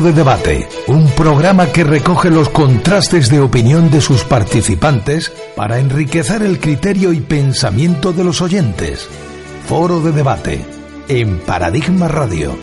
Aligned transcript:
De 0.00 0.12
Debate, 0.12 0.68
un 0.86 1.08
programa 1.10 1.72
que 1.72 1.82
recoge 1.82 2.30
los 2.30 2.48
contrastes 2.50 3.28
de 3.30 3.40
opinión 3.40 3.90
de 3.90 4.00
sus 4.00 4.22
participantes 4.22 5.32
para 5.56 5.80
enriquecer 5.80 6.42
el 6.42 6.60
criterio 6.60 7.12
y 7.12 7.20
pensamiento 7.20 8.12
de 8.12 8.22
los 8.22 8.40
oyentes. 8.40 9.08
Foro 9.66 10.00
de 10.00 10.12
Debate, 10.12 10.64
en 11.08 11.38
Paradigma 11.40 12.06
Radio. 12.06 12.56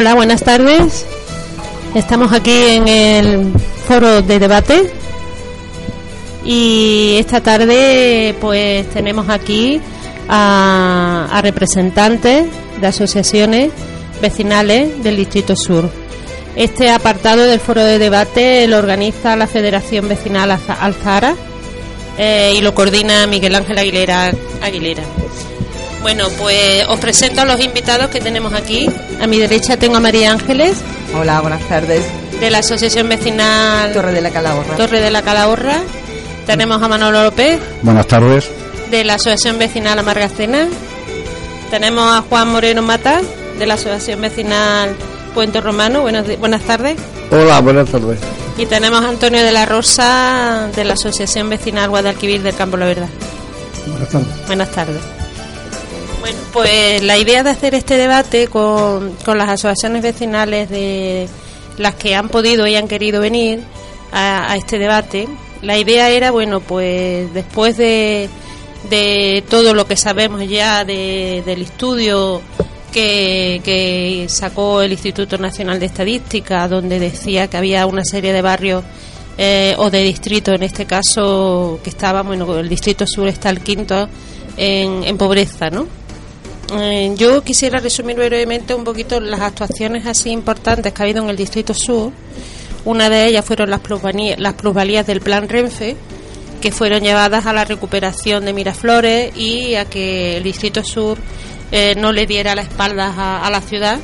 Hola, 0.00 0.14
buenas 0.14 0.42
tardes. 0.42 1.04
Estamos 1.94 2.32
aquí 2.32 2.50
en 2.54 2.88
el 2.88 3.52
foro 3.86 4.22
de 4.22 4.38
debate 4.38 4.90
y 6.42 7.16
esta 7.18 7.42
tarde 7.42 8.34
pues 8.40 8.88
tenemos 8.88 9.28
aquí 9.28 9.78
a, 10.26 11.38
representantes 11.42 12.46
de 12.80 12.86
asociaciones 12.86 13.72
vecinales 14.22 15.04
del 15.04 15.18
Distrito 15.18 15.54
Sur. 15.54 15.90
Este 16.56 16.88
apartado 16.88 17.44
del 17.44 17.60
foro 17.60 17.84
de 17.84 17.98
debate 17.98 18.66
lo 18.68 18.78
organiza 18.78 19.36
la 19.36 19.46
Federación 19.46 20.08
Vecinal 20.08 20.50
Alzara 20.80 21.34
eh, 22.16 22.54
y 22.56 22.62
lo 22.62 22.74
coordina 22.74 23.26
Miguel 23.26 23.54
Ángel 23.54 23.76
Aguilera. 23.76 24.32
Aguilera. 24.62 25.02
Bueno, 26.02 26.28
pues 26.38 26.84
os 26.88 26.98
presento 26.98 27.42
a 27.42 27.44
los 27.44 27.60
invitados 27.60 28.08
que 28.08 28.20
tenemos 28.20 28.54
aquí. 28.54 28.88
A 29.20 29.26
mi 29.26 29.38
derecha 29.38 29.76
tengo 29.76 29.96
a 29.96 30.00
María 30.00 30.32
Ángeles. 30.32 30.78
Hola, 31.14 31.40
buenas 31.40 31.62
tardes. 31.68 32.04
De 32.40 32.50
la 32.50 32.58
Asociación 32.58 33.08
Vecinal 33.08 33.92
Torre 33.92 34.12
de 34.12 34.22
la 34.22 34.30
Calahorra. 34.30 34.76
Torre 34.76 35.00
de 35.00 35.10
la 35.10 35.22
Calahorra. 35.22 35.78
Tenemos 36.46 36.82
a 36.82 36.88
Manolo 36.88 37.22
López. 37.22 37.60
Buenas 37.82 38.06
tardes. 38.06 38.50
De 38.90 39.04
la 39.04 39.14
Asociación 39.14 39.58
Vecinal 39.58 39.98
Amargacena. 39.98 40.68
Tenemos 41.70 42.12
a 42.12 42.22
Juan 42.22 42.48
Moreno 42.48 42.82
Mata, 42.82 43.20
de 43.58 43.66
la 43.66 43.74
Asociación 43.74 44.22
Vecinal 44.22 44.96
Puente 45.34 45.60
Romano. 45.60 46.00
Buenas, 46.00 46.24
buenas 46.38 46.62
tardes. 46.62 46.96
Hola, 47.30 47.60
buenas 47.60 47.88
tardes. 47.88 48.18
Y 48.56 48.66
tenemos 48.66 49.04
a 49.04 49.08
Antonio 49.08 49.44
de 49.44 49.52
la 49.52 49.66
Rosa, 49.66 50.68
de 50.74 50.84
la 50.84 50.94
Asociación 50.94 51.48
Vecinal 51.50 51.90
Guadalquivir 51.90 52.42
del 52.42 52.54
Campo 52.54 52.78
La 52.78 52.86
Verdad. 52.86 53.08
Buenas 53.86 54.08
tardes. 54.08 54.46
Buenas 54.46 54.70
tardes. 54.72 55.19
Bueno, 56.20 56.38
pues 56.52 57.02
la 57.02 57.16
idea 57.16 57.42
de 57.42 57.50
hacer 57.50 57.74
este 57.74 57.96
debate 57.96 58.48
con, 58.48 59.16
las 59.26 59.48
asociaciones 59.48 60.02
vecinales 60.02 60.68
de 60.68 61.28
las 61.78 61.94
que 61.94 62.14
han 62.14 62.28
podido 62.28 62.66
y 62.66 62.76
han 62.76 62.88
querido 62.88 63.22
venir 63.22 63.60
a, 64.12 64.54
este 64.56 64.78
debate, 64.78 65.28
la 65.62 65.78
idea 65.78 66.10
era, 66.10 66.30
bueno, 66.30 66.60
pues 66.60 67.32
después 67.32 67.78
de, 67.78 68.28
de 68.90 69.42
todo 69.48 69.72
lo 69.72 69.86
que 69.86 69.96
sabemos 69.96 70.46
ya 70.46 70.84
del 70.84 71.62
estudio 71.62 72.42
que, 72.92 73.62
que, 73.64 74.26
sacó 74.28 74.82
el 74.82 74.92
Instituto 74.92 75.38
Nacional 75.38 75.80
de 75.80 75.86
Estadística, 75.86 76.68
donde 76.68 76.98
decía 76.98 77.48
que 77.48 77.56
había 77.56 77.86
una 77.86 78.04
serie 78.04 78.34
de 78.34 78.42
barrios 78.42 78.84
eh, 79.38 79.74
o 79.78 79.88
de 79.88 80.02
distritos, 80.02 80.54
en 80.54 80.64
este 80.64 80.84
caso, 80.84 81.80
que 81.82 81.88
estaba, 81.88 82.20
bueno, 82.22 82.58
el 82.58 82.68
distrito 82.68 83.06
sur 83.06 83.26
está 83.26 83.48
el 83.48 83.60
quinto 83.60 84.06
en 84.56 85.16
pobreza, 85.16 85.70
¿no? 85.70 85.99
Eh, 86.72 87.14
yo 87.16 87.42
quisiera 87.42 87.80
resumir 87.80 88.16
brevemente 88.16 88.74
un 88.74 88.84
poquito 88.84 89.18
las 89.20 89.40
actuaciones 89.40 90.06
así 90.06 90.30
importantes 90.30 90.92
que 90.92 91.02
ha 91.02 91.04
habido 91.04 91.22
en 91.22 91.30
el 91.30 91.36
Distrito 91.36 91.74
Sur. 91.74 92.12
Una 92.84 93.10
de 93.10 93.26
ellas 93.26 93.44
fueron 93.44 93.70
las 93.70 93.80
plusvalías, 93.80 94.38
las 94.38 94.54
plusvalías 94.54 95.06
del 95.06 95.20
Plan 95.20 95.48
Renfe, 95.48 95.96
que 96.60 96.70
fueron 96.70 97.02
llevadas 97.02 97.46
a 97.46 97.52
la 97.52 97.64
recuperación 97.64 98.44
de 98.44 98.52
Miraflores 98.52 99.36
y 99.36 99.74
a 99.74 99.84
que 99.84 100.36
el 100.36 100.44
Distrito 100.44 100.84
Sur 100.84 101.18
eh, 101.72 101.94
no 101.96 102.12
le 102.12 102.26
diera 102.26 102.54
la 102.54 102.62
espalda 102.62 103.44
a, 103.44 103.50
la 103.50 103.60
ciudad. 103.60 103.98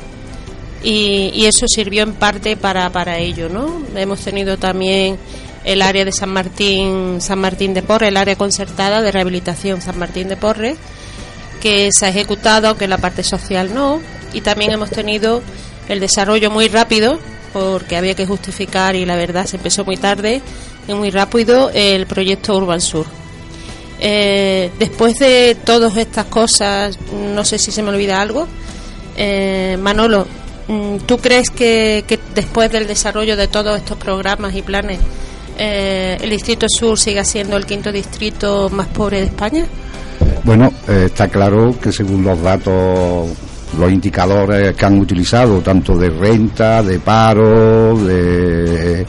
Y, 0.83 1.45
eso 1.45 1.65
sirvió 1.67 2.03
en 2.03 2.13
parte 2.13 2.55
para, 2.55 2.89
para 2.91 3.17
ello, 3.17 3.49
¿no? 3.49 3.81
Hemos 3.95 4.21
tenido 4.21 4.57
también 4.57 5.17
el 5.63 5.81
área 5.81 6.05
de 6.05 6.11
San 6.11 6.29
Martín, 6.29 7.19
San 7.19 7.39
Martín 7.39 7.73
de 7.73 7.81
Porres, 7.81 8.09
el 8.09 8.17
área 8.17 8.35
concertada 8.35 9.01
de 9.01 9.11
rehabilitación 9.11 9.81
San 9.81 9.97
Martín 9.97 10.27
de 10.27 10.37
Porres, 10.37 10.77
que 11.57 11.89
se 11.91 12.05
ha 12.05 12.09
ejecutado, 12.09 12.69
aunque 12.69 12.87
la 12.87 12.97
parte 12.97 13.23
social 13.23 13.73
no, 13.73 14.01
y 14.33 14.41
también 14.41 14.71
hemos 14.71 14.89
tenido 14.89 15.41
el 15.89 15.99
desarrollo 15.99 16.51
muy 16.51 16.67
rápido, 16.67 17.19
porque 17.53 17.97
había 17.97 18.13
que 18.13 18.25
justificar 18.25 18.95
y 18.95 19.05
la 19.05 19.15
verdad 19.15 19.45
se 19.45 19.57
empezó 19.57 19.85
muy 19.85 19.97
tarde 19.97 20.41
y 20.87 20.93
muy 20.93 21.09
rápido 21.09 21.71
el 21.73 22.05
proyecto 22.05 22.55
Urban 22.55 22.81
Sur. 22.81 23.05
Eh, 23.99 24.69
después 24.77 25.17
de 25.17 25.57
todas 25.65 25.97
estas 25.97 26.25
cosas, 26.25 26.99
no 27.11 27.43
sé 27.43 27.57
si 27.57 27.71
se 27.71 27.81
me 27.81 27.89
olvida 27.89 28.21
algo, 28.21 28.47
eh, 29.17 29.77
Manolo, 29.79 30.27
mm, 30.67 30.97
¿tú 31.05 31.17
crees 31.17 31.49
que, 31.49 32.05
después 32.35 32.71
del 32.71 32.85
desarrollo 32.87 33.35
de 33.35 33.47
todos 33.47 33.77
estos 33.77 33.97
programas 33.97 34.55
y 34.55 34.61
planes, 34.61 34.99
eh, 35.57 36.17
el 36.21 36.29
Distrito 36.29 36.67
Sur 36.69 36.99
siga 36.99 37.23
siendo 37.23 37.57
el 37.57 37.65
quinto 37.65 37.91
distrito 37.91 38.69
más 38.69 38.87
pobre 38.87 39.19
de 39.19 39.25
España? 39.25 39.65
Bueno, 40.43 40.71
eh, 40.87 41.03
está 41.07 41.27
claro 41.27 41.75
que 41.81 41.91
según 41.91 42.23
los 42.23 42.41
datos, 42.41 43.29
los 43.77 43.91
indicadores 43.91 44.75
que 44.75 44.85
han 44.85 44.99
utilizado, 44.99 45.59
tanto 45.61 45.97
de 45.97 46.09
renta, 46.09 46.81
de 46.81 46.99
paro, 46.99 47.97
de, 47.97 49.05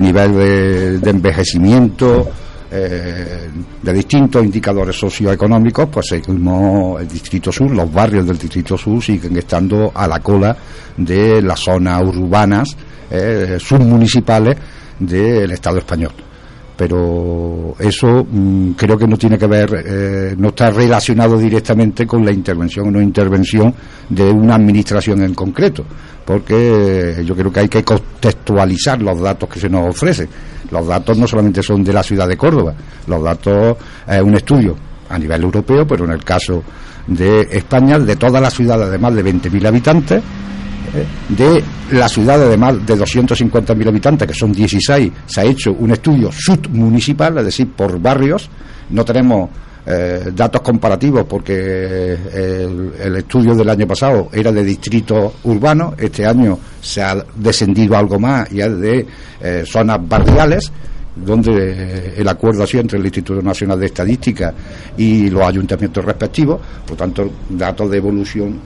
nivel 0.00 1.00
de, 1.00 1.10
envejecimiento, 1.10 2.28
eh, 2.72 3.48
de 3.82 3.92
distintos 3.92 4.44
indicadores 4.44 4.96
socioeconómicos, 4.96 5.88
pues 5.88 6.06
seguimos 6.08 7.00
el 7.00 7.08
Distrito 7.08 7.52
Sur, 7.52 7.70
los 7.70 7.92
barrios 7.92 8.26
del 8.26 8.38
Distrito 8.38 8.76
Sur 8.76 9.00
siguen 9.02 9.36
estando 9.36 9.92
a 9.94 10.08
la 10.08 10.18
cola 10.18 10.56
de 10.96 11.40
las 11.40 11.60
zonas 11.60 12.02
urbanas, 12.02 12.76
eh, 13.10 13.58
submunicipales 13.60 14.56
del 14.98 15.52
Estado 15.52 15.78
español 15.78 16.23
pero 16.76 17.74
eso 17.78 18.26
mm, 18.28 18.72
creo 18.72 18.98
que 18.98 19.06
no 19.06 19.16
tiene 19.16 19.38
que 19.38 19.46
ver, 19.46 19.84
eh, 19.86 20.34
no 20.36 20.48
está 20.48 20.70
relacionado 20.70 21.38
directamente 21.38 22.06
con 22.06 22.24
la 22.24 22.32
intervención 22.32 22.88
o 22.88 22.90
no 22.90 23.00
intervención 23.00 23.74
de 24.08 24.30
una 24.30 24.56
administración 24.56 25.22
en 25.22 25.34
concreto, 25.34 25.84
porque 26.24 27.22
yo 27.24 27.36
creo 27.36 27.52
que 27.52 27.60
hay 27.60 27.68
que 27.68 27.84
contextualizar 27.84 29.00
los 29.00 29.20
datos 29.20 29.48
que 29.48 29.60
se 29.60 29.68
nos 29.68 29.90
ofrecen. 29.90 30.28
Los 30.70 30.86
datos 30.86 31.16
no 31.18 31.28
solamente 31.28 31.62
son 31.62 31.84
de 31.84 31.92
la 31.92 32.02
ciudad 32.02 32.26
de 32.26 32.36
Córdoba, 32.36 32.74
los 33.06 33.22
datos 33.22 33.76
es 34.08 34.22
un 34.22 34.34
estudio 34.34 34.76
a 35.08 35.18
nivel 35.18 35.42
europeo, 35.42 35.86
pero 35.86 36.04
en 36.04 36.12
el 36.12 36.24
caso 36.24 36.64
de 37.06 37.42
España, 37.50 37.98
de 37.98 38.16
todas 38.16 38.40
las 38.40 38.54
ciudades 38.54 38.90
de 38.90 38.98
más 38.98 39.14
de 39.14 39.24
20.000 39.24 39.66
habitantes, 39.66 40.22
de 41.28 41.62
la 41.92 42.08
ciudad 42.08 42.38
de 42.48 42.56
más 42.56 42.86
de 42.86 42.96
250.000 42.96 43.88
habitantes, 43.88 44.28
que 44.28 44.34
son 44.34 44.52
16, 44.52 45.12
se 45.26 45.40
ha 45.40 45.44
hecho 45.44 45.72
un 45.72 45.90
estudio 45.90 46.30
submunicipal, 46.32 47.38
es 47.38 47.44
decir, 47.46 47.68
por 47.70 48.00
barrios. 48.00 48.48
No 48.90 49.04
tenemos 49.04 49.50
eh, 49.86 50.30
datos 50.34 50.62
comparativos 50.62 51.26
porque 51.28 52.16
el, 52.32 53.16
estudio 53.16 53.54
del 53.54 53.68
año 53.68 53.86
pasado 53.86 54.30
era 54.32 54.50
de 54.50 54.64
distrito 54.64 55.34
urbano, 55.44 55.94
este 55.98 56.24
año 56.24 56.58
se 56.80 57.02
ha 57.02 57.22
descendido 57.36 57.94
algo 57.96 58.18
más 58.18 58.50
y 58.50 58.60
es 58.60 58.80
de 58.80 59.06
eh, 59.42 59.64
zonas 59.66 59.98
barriales 60.08 60.72
donde 61.14 61.52
eh, 61.52 62.14
el 62.16 62.28
acuerdo 62.28 62.64
ha 62.64 62.66
sido 62.66 62.80
entre 62.80 62.98
el 62.98 63.04
Instituto 63.04 63.42
Nacional 63.42 63.78
de 63.78 63.86
Estadística 63.86 64.54
y 64.96 65.28
los 65.30 65.42
ayuntamientos 65.42 66.04
respectivos, 66.04 66.60
por 66.86 66.96
tanto, 66.96 67.30
datos 67.50 67.90
de 67.90 67.98
evolución 67.98 68.58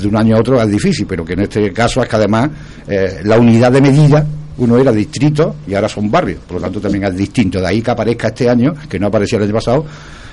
de 0.00 0.08
un 0.08 0.16
año 0.16 0.36
a 0.36 0.40
otro 0.40 0.60
es 0.60 0.68
difícil, 0.68 1.06
pero 1.06 1.24
que 1.24 1.34
en 1.34 1.40
este 1.40 1.72
caso 1.72 2.02
es 2.02 2.08
que 2.08 2.16
además 2.16 2.50
eh, 2.86 3.20
la 3.24 3.38
unidad 3.38 3.72
de 3.72 3.80
medida 3.80 4.26
uno 4.58 4.78
era 4.78 4.92
distrito 4.92 5.56
y 5.66 5.74
ahora 5.74 5.88
son 5.88 6.10
barrios, 6.10 6.40
por 6.46 6.56
lo 6.56 6.62
tanto 6.62 6.80
también 6.80 7.04
es 7.04 7.16
distinto. 7.16 7.60
De 7.60 7.66
ahí 7.66 7.82
que 7.82 7.90
aparezca 7.90 8.28
este 8.28 8.48
año, 8.48 8.74
que 8.88 8.98
no 8.98 9.08
aparecía 9.08 9.38
el 9.38 9.44
año 9.44 9.54
pasado, 9.54 9.84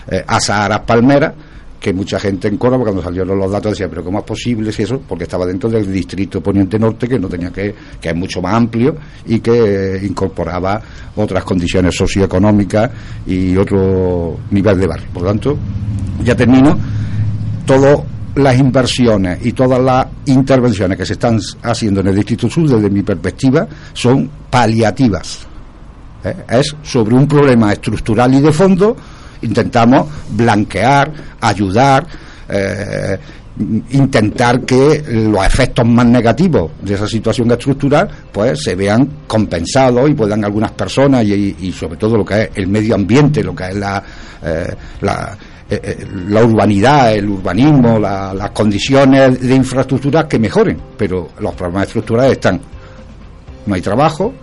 eh, 0.09 0.23
a 0.25 0.39
Saharas 0.39 0.81
Palmera, 0.81 1.33
que 1.83 1.91
mucha 1.91 2.17
gente 2.17 2.47
en 2.47 2.55
Córdoba 2.55 2.85
cuando 2.85 3.01
salieron 3.01 3.37
los 3.37 3.51
datos 3.51 3.73
decía, 3.73 3.89
pero 3.89 4.05
¿cómo 4.05 4.19
es 4.19 4.23
posible 4.23 4.71
si 4.71 4.83
eso? 4.83 5.01
Porque 5.05 5.25
estaba 5.25 5.45
dentro 5.45 5.69
del 5.69 5.91
distrito 5.91 6.39
Poniente 6.41 6.79
Norte, 6.79 7.09
que 7.09 7.19
no 7.19 7.27
tenía 7.27 7.51
que, 7.51 7.75
que 7.99 8.09
es 8.09 8.15
mucho 8.15 8.41
más 8.41 8.53
amplio 8.53 8.95
y 9.25 9.41
que 9.41 9.97
eh, 9.97 10.05
incorporaba 10.05 10.81
otras 11.17 11.43
condiciones 11.43 11.93
socioeconómicas 11.93 12.89
y 13.27 13.57
otro 13.57 14.37
nivel 14.51 14.79
de 14.79 14.87
barrio. 14.87 15.07
Por 15.13 15.23
lo 15.23 15.27
tanto, 15.27 15.57
ya 16.23 16.35
termino, 16.37 16.79
todo 17.65 18.05
las 18.35 18.57
inversiones 18.57 19.45
y 19.45 19.51
todas 19.51 19.79
las 19.79 20.07
intervenciones 20.25 20.97
que 20.97 21.05
se 21.05 21.13
están 21.13 21.39
haciendo 21.61 22.01
en 22.01 22.07
el 22.07 22.15
Distrito 22.15 22.49
Sur, 22.49 22.67
desde 22.67 22.89
mi 22.89 23.03
perspectiva, 23.03 23.67
son 23.93 24.29
paliativas. 24.49 25.45
¿Eh? 26.23 26.35
Es 26.49 26.75
sobre 26.81 27.15
un 27.15 27.27
problema 27.27 27.73
estructural 27.73 28.33
y 28.33 28.41
de 28.41 28.51
fondo, 28.51 28.95
intentamos 29.41 30.07
blanquear, 30.31 31.11
ayudar, 31.41 32.07
eh, 32.49 33.17
intentar 33.91 34.61
que 34.61 35.03
los 35.07 35.45
efectos 35.45 35.85
más 35.87 36.07
negativos 36.07 36.71
de 36.81 36.95
esa 36.95 37.07
situación 37.07 37.51
estructural 37.51 38.09
pues 38.31 38.63
se 38.63 38.73
vean 38.73 39.07
compensados 39.27 40.09
y 40.09 40.15
puedan 40.15 40.43
algunas 40.43 40.71
personas 40.71 41.23
y, 41.23 41.71
sobre 41.71 41.97
todo 41.97 42.17
lo 42.17 42.25
que 42.25 42.43
es 42.43 42.49
el 42.55 42.67
medio 42.67 42.95
ambiente, 42.95 43.43
lo 43.43 43.53
que 43.53 43.67
es 43.67 43.75
la, 43.75 44.03
eh, 44.43 44.75
la 45.01 45.37
eh, 45.73 45.81
eh, 45.83 46.07
la 46.27 46.43
urbanidad, 46.43 47.13
el 47.13 47.29
urbanismo, 47.29 47.99
las 47.99 48.51
condiciones 48.51 49.39
de 49.41 49.55
infraestructura 49.55 50.27
que 50.27 50.37
mejoren, 50.39 50.79
pero 50.97 51.29
los 51.39 51.55
problemas 51.55 51.87
estructurales 51.87 52.33
están. 52.33 52.61
No 53.65 53.73
hay 53.73 53.81
trabajo, 53.81 54.33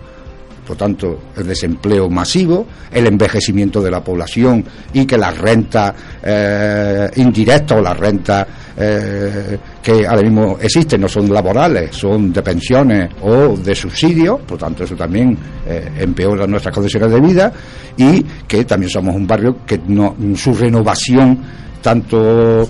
por 0.67 0.77
tanto, 0.77 1.19
el 1.37 1.47
desempleo 1.47 2.09
masivo, 2.09 2.67
el 2.93 3.07
envejecimiento 3.07 3.81
de 3.81 3.91
la 3.91 4.03
población 4.03 4.65
y 4.93 5.05
que 5.05 5.19
las 5.19 5.37
rentas 5.37 5.95
eh, 6.23 7.11
indirectas 7.17 7.79
o 7.79 7.83
las 7.83 7.97
rentas 7.97 8.47
eh, 8.83 9.59
que 9.83 10.07
ahora 10.07 10.23
mismo 10.23 10.57
existen 10.59 11.03
no 11.03 11.09
son 11.09 11.31
laborales, 11.31 11.95
son 11.95 12.33
de 12.33 12.41
pensiones 12.41 13.11
o 13.21 13.55
de 13.55 13.75
subsidios, 13.75 14.41
por 14.41 14.57
tanto, 14.57 14.85
eso 14.85 14.97
también 14.97 15.37
eh, 15.67 15.91
empeora 15.99 16.47
nuestras 16.47 16.75
condiciones 16.75 17.13
de 17.13 17.21
vida 17.21 17.53
y 17.99 18.23
que 18.49 18.65
también 18.65 18.89
somos 18.89 19.15
un 19.15 19.27
barrio 19.27 19.59
que 19.67 19.83
no, 19.87 20.17
su 20.35 20.55
renovación, 20.55 21.39
tanto, 21.83 22.67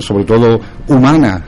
sobre 0.00 0.24
todo 0.24 0.60
humana, 0.88 1.42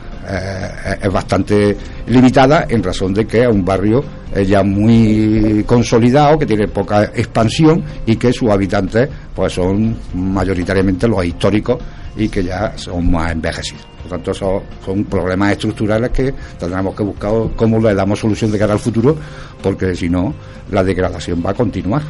es 1.00 1.10
bastante 1.10 1.76
limitada 2.06 2.66
en 2.68 2.82
razón 2.82 3.12
de 3.12 3.26
que 3.26 3.42
es 3.42 3.48
un 3.48 3.64
barrio 3.64 4.04
ya 4.46 4.62
muy 4.62 5.64
consolidado, 5.66 6.38
que 6.38 6.46
tiene 6.46 6.68
poca 6.68 7.04
expansión 7.04 7.82
y 8.06 8.16
que 8.16 8.32
sus 8.32 8.50
habitantes 8.50 9.08
pues 9.34 9.54
son 9.54 9.96
mayoritariamente 10.14 11.08
los 11.08 11.24
históricos 11.24 11.78
y 12.18 12.28
que 12.28 12.44
ya 12.44 12.76
son 12.76 13.10
más 13.10 13.32
envejecidos. 13.32 13.86
Por 14.02 14.10
tanto, 14.10 14.34
son, 14.34 14.62
son 14.84 15.04
problemas 15.04 15.52
estructurales 15.52 16.10
que 16.10 16.34
tendremos 16.58 16.94
que 16.94 17.02
buscar 17.02 17.32
cómo 17.56 17.80
le 17.80 17.94
damos 17.94 18.18
solución 18.18 18.50
de 18.50 18.58
cara 18.58 18.74
al 18.74 18.78
futuro, 18.78 19.16
porque 19.62 19.94
si 19.94 20.10
no, 20.10 20.34
la 20.70 20.84
degradación 20.84 21.42
va 21.44 21.50
a 21.50 21.54
continuar. 21.54 22.02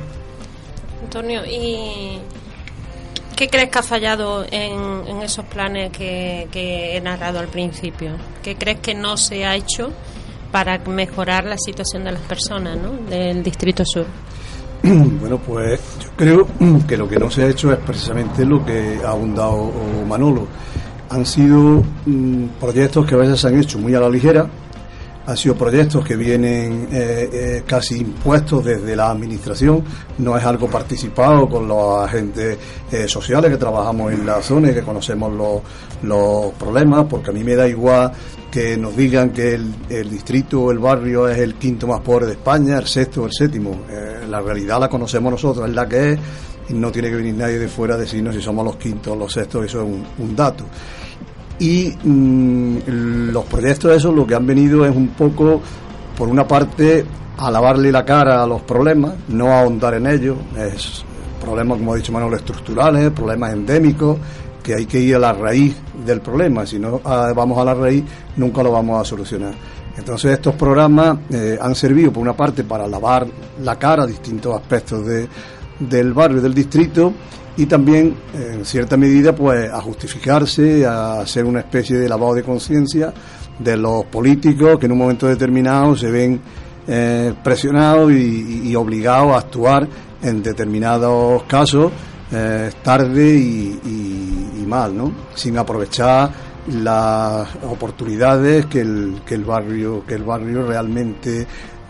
Antonio, 1.04 1.42
¿y 1.46 2.18
qué 3.36 3.48
crees 3.48 3.70
que 3.70 3.78
ha 3.78 3.82
fallado 3.82 4.44
en, 4.50 5.22
esos 5.22 5.44
planes 5.44 5.90
que, 5.90 6.48
que 6.50 6.96
he 6.96 7.00
narrado 7.00 7.38
al 7.38 7.48
principio? 7.48 8.12
¿Qué 8.42 8.56
crees 8.56 8.80
que 8.80 8.94
no 8.94 9.16
se 9.16 9.44
ha 9.44 9.54
hecho? 9.54 9.92
para 10.50 10.78
mejorar 10.78 11.44
la 11.44 11.58
situación 11.58 12.04
de 12.04 12.12
las 12.12 12.22
personas 12.22 12.76
¿no? 12.78 12.92
del 13.10 13.42
Distrito 13.42 13.84
Sur? 13.84 14.06
Bueno, 14.82 15.38
pues 15.38 15.80
yo 16.00 16.10
creo 16.16 16.46
que 16.86 16.96
lo 16.96 17.08
que 17.08 17.18
no 17.18 17.30
se 17.30 17.42
ha 17.42 17.48
hecho 17.48 17.72
es 17.72 17.78
precisamente 17.78 18.44
lo 18.44 18.64
que 18.64 18.98
ha 19.04 19.10
abundado 19.10 19.72
Manolo. 20.06 20.46
Han 21.10 21.26
sido 21.26 21.82
mm, 22.06 22.44
proyectos 22.60 23.06
que 23.06 23.14
a 23.14 23.18
veces 23.18 23.40
se 23.40 23.48
han 23.48 23.58
hecho 23.58 23.78
muy 23.78 23.94
a 23.94 24.00
la 24.00 24.08
ligera, 24.08 24.48
han 25.28 25.36
sido 25.36 25.54
proyectos 25.56 26.04
que 26.06 26.16
vienen 26.16 26.88
eh, 26.90 27.28
eh, 27.30 27.62
casi 27.66 27.98
impuestos 27.98 28.64
desde 28.64 28.96
la 28.96 29.10
administración, 29.10 29.84
no 30.16 30.36
es 30.38 30.44
algo 30.44 30.68
participado 30.68 31.46
con 31.48 31.68
los 31.68 32.02
agentes 32.02 32.56
eh, 32.90 33.06
sociales 33.06 33.50
que 33.50 33.58
trabajamos 33.58 34.12
en 34.12 34.24
la 34.24 34.40
zona 34.40 34.70
y 34.70 34.74
que 34.74 34.82
conocemos 34.82 35.30
los, 35.32 35.60
los 36.02 36.52
problemas, 36.54 37.04
porque 37.10 37.28
a 37.28 37.32
mí 37.34 37.44
me 37.44 37.56
da 37.56 37.68
igual 37.68 38.10
que 38.50 38.76
nos 38.76 38.96
digan 38.96 39.30
que 39.30 39.54
el, 39.54 40.10
distrito 40.10 40.62
o 40.62 40.70
el 40.70 40.78
barrio 40.78 41.28
es 41.28 41.38
el 41.38 41.54
quinto 41.54 41.86
más 41.86 42.00
pobre 42.00 42.26
de 42.26 42.32
España, 42.32 42.78
el 42.78 42.86
sexto 42.86 43.22
o 43.22 43.26
el 43.26 43.32
séptimo. 43.32 43.82
la 44.28 44.40
realidad 44.40 44.80
la 44.80 44.88
conocemos 44.88 45.32
nosotros, 45.32 45.68
es 45.68 45.74
la 45.74 45.88
que 45.88 46.12
es, 46.12 46.20
no 46.70 46.90
tiene 46.90 47.10
que 47.10 47.16
venir 47.16 47.34
nadie 47.34 47.58
de 47.58 47.68
fuera 47.68 47.94
a 47.94 47.98
decirnos 47.98 48.34
si 48.34 48.42
somos 48.42 48.64
los 48.64 48.76
quintos 48.76 49.12
o 49.12 49.16
los 49.16 49.32
sextos, 49.32 49.64
eso 49.64 49.82
es 49.82 49.88
un 50.18 50.36
dato 50.36 50.64
y 51.58 51.92
mm, 52.02 53.30
los 53.32 53.44
proyectos 53.44 53.96
esos 53.96 54.14
lo 54.14 54.26
que 54.26 54.34
han 54.34 54.46
venido 54.46 54.84
es 54.86 54.94
un 54.94 55.08
poco, 55.08 55.60
por 56.16 56.28
una 56.28 56.46
parte, 56.46 57.04
a 57.36 57.50
lavarle 57.50 57.92
la 57.92 58.04
cara 58.04 58.42
a 58.42 58.46
los 58.46 58.62
problemas, 58.62 59.14
no 59.28 59.52
ahondar 59.52 59.94
en 59.94 60.06
ellos, 60.06 60.36
es 60.56 61.04
problemas, 61.40 61.78
como 61.78 61.92
ha 61.92 61.96
dicho 61.96 62.12
Manuel, 62.12 62.34
estructurales, 62.34 63.10
problemas 63.10 63.52
endémicos, 63.52 64.18
que 64.62 64.74
hay 64.74 64.86
que 64.86 65.00
ir 65.00 65.16
a 65.16 65.18
la 65.18 65.32
raíz 65.32 65.76
del 66.04 66.20
problema, 66.20 66.66
si 66.66 66.78
no 66.78 67.00
ah, 67.04 67.32
vamos 67.34 67.58
a 67.58 67.64
la 67.64 67.74
raíz 67.74 68.04
nunca 68.36 68.62
lo 68.62 68.72
vamos 68.72 69.00
a 69.00 69.04
solucionar. 69.04 69.54
Entonces 69.96 70.32
estos 70.32 70.54
programas 70.54 71.18
eh, 71.30 71.58
han 71.60 71.74
servido 71.74 72.12
por 72.12 72.22
una 72.22 72.36
parte 72.36 72.62
para 72.62 72.86
lavar 72.86 73.26
la 73.62 73.76
cara 73.76 74.04
a 74.04 74.06
distintos 74.06 74.54
aspectos 74.54 75.04
de, 75.04 75.28
del 75.80 76.12
barrio, 76.12 76.40
del 76.40 76.54
distrito, 76.54 77.12
y 77.58 77.66
también, 77.66 78.14
en 78.34 78.64
cierta 78.64 78.96
medida, 78.96 79.34
pues 79.34 79.68
a 79.68 79.80
justificarse, 79.80 80.86
a 80.86 81.22
hacer 81.22 81.44
una 81.44 81.58
especie 81.58 81.98
de 81.98 82.08
lavado 82.08 82.34
de 82.34 82.44
conciencia 82.44 83.12
de 83.58 83.76
los 83.76 84.04
políticos 84.04 84.78
que 84.78 84.86
en 84.86 84.92
un 84.92 84.98
momento 84.98 85.26
determinado 85.26 85.96
se 85.96 86.08
ven 86.08 86.40
eh, 86.86 87.34
presionados 87.42 88.12
y, 88.12 88.74
obligados 88.76 89.34
a 89.34 89.38
actuar 89.38 89.88
en 90.22 90.40
determinados 90.40 91.42
casos 91.44 91.90
eh, 92.30 92.70
tarde 92.82 93.34
y, 93.34 94.64
mal, 94.66 94.94
¿no? 94.94 95.12
Sin 95.34 95.56
aprovechar 95.56 96.30
las 96.82 97.48
oportunidades 97.64 98.66
que 98.66 98.80
el, 98.82 99.22
que 99.24 99.34
el 99.34 99.44
barrio 99.44 100.04
que 100.06 100.14
el 100.16 100.24
barrio 100.24 100.66
realmente 100.66 101.46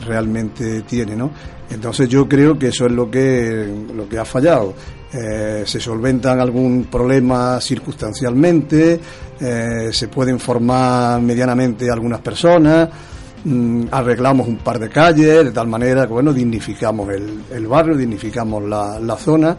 realmente 0.07 0.83
tiene, 0.83 1.17
¿no? 1.17 1.33
Entonces 1.69 2.09
yo 2.09 2.29
creo 2.29 2.57
que 2.57 2.69
eso 2.69 2.87
es 2.87 2.93
lo 2.93 3.11
que 3.11 3.69
lo 3.93 4.09
que 4.09 4.19
ha 4.19 4.25
fallado. 4.25 4.75
Eh, 5.13 5.63
se 5.65 5.81
solventan 5.81 6.39
algún 6.39 6.85
problema 6.85 7.61
circunstancialmente, 7.61 9.01
eh, 9.41 9.89
se 9.91 10.09
pueden 10.09 10.39
formar 10.39 11.21
medianamente 11.23 11.91
algunas 11.91 12.21
personas, 12.21 12.91
mm, 13.45 13.85
arreglamos 13.91 14.49
un 14.49 14.57
par 14.59 14.79
de 14.79 14.89
calles 14.89 15.45
de 15.45 15.53
tal 15.53 15.69
manera 15.69 16.07
que 16.07 16.13
bueno 16.13 16.33
dignificamos 16.33 17.09
el, 17.11 17.67
barrio, 17.67 17.97
dignificamos 17.97 18.63
la, 18.65 19.17
zona, 19.17 19.57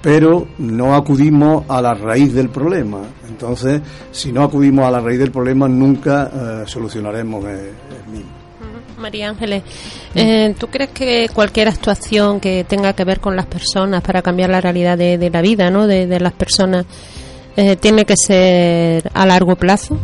pero 0.00 0.48
no 0.58 0.94
acudimos 0.94 1.64
a 1.68 1.80
la 1.80 1.94
raíz 1.94 2.32
del 2.34 2.48
problema. 2.48 3.00
Entonces, 3.28 3.80
si 4.10 4.32
no 4.32 4.42
acudimos 4.42 4.86
a 4.86 4.90
la 4.90 5.00
raíz 5.00 5.18
del 5.18 5.30
problema, 5.30 5.68
nunca 5.68 6.30
eh, 6.34 6.62
solucionaremos 6.66 7.44
el 7.44 8.12
mismo. 8.12 8.42
María 9.02 9.28
Ángeles, 9.28 9.64
eh, 10.14 10.54
¿tú 10.58 10.68
crees 10.68 10.90
que 10.90 11.28
cualquier 11.34 11.68
actuación 11.68 12.40
que 12.40 12.64
tenga 12.64 12.92
que 12.94 13.04
ver 13.04 13.20
con 13.20 13.36
las 13.36 13.46
personas 13.46 14.00
para 14.02 14.22
cambiar 14.22 14.50
la 14.50 14.60
realidad 14.60 14.96
de, 14.96 15.30
la 15.30 15.42
vida 15.42 15.70
¿no? 15.70 15.86
de, 15.86 16.20
las 16.20 16.32
personas 16.32 16.86
eh, 17.56 17.76
tiene 17.76 18.04
que 18.04 18.14
ser 18.16 19.10
a 19.12 19.26
largo 19.26 19.56
plazo? 19.56 19.98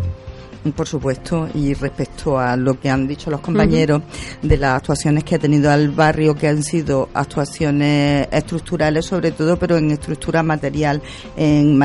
Por 0.75 0.89
supuesto, 0.89 1.49
y 1.55 1.73
respecto 1.73 2.39
a 2.39 2.57
lo 2.57 2.79
que 2.79 2.91
han 2.91 3.07
dicho 3.07 3.31
los 3.31 3.41
compañeros 3.41 4.03
de 4.43 4.57
las 4.57 4.77
actuaciones 4.77 5.23
que 5.23 5.37
ha 5.37 5.39
tenido 5.39 5.71
al 5.71 5.89
barrio, 5.91 6.35
que 6.35 6.49
han 6.49 6.63
sido 6.63 7.09
actuaciones 7.15 8.29
estructurales 8.31 9.07
sobre 9.07 9.31
todo, 9.31 9.57
pero 9.57 9.77
en 9.77 9.93
estructura 9.93 10.43
material, 10.43 11.01
en, 11.37 11.79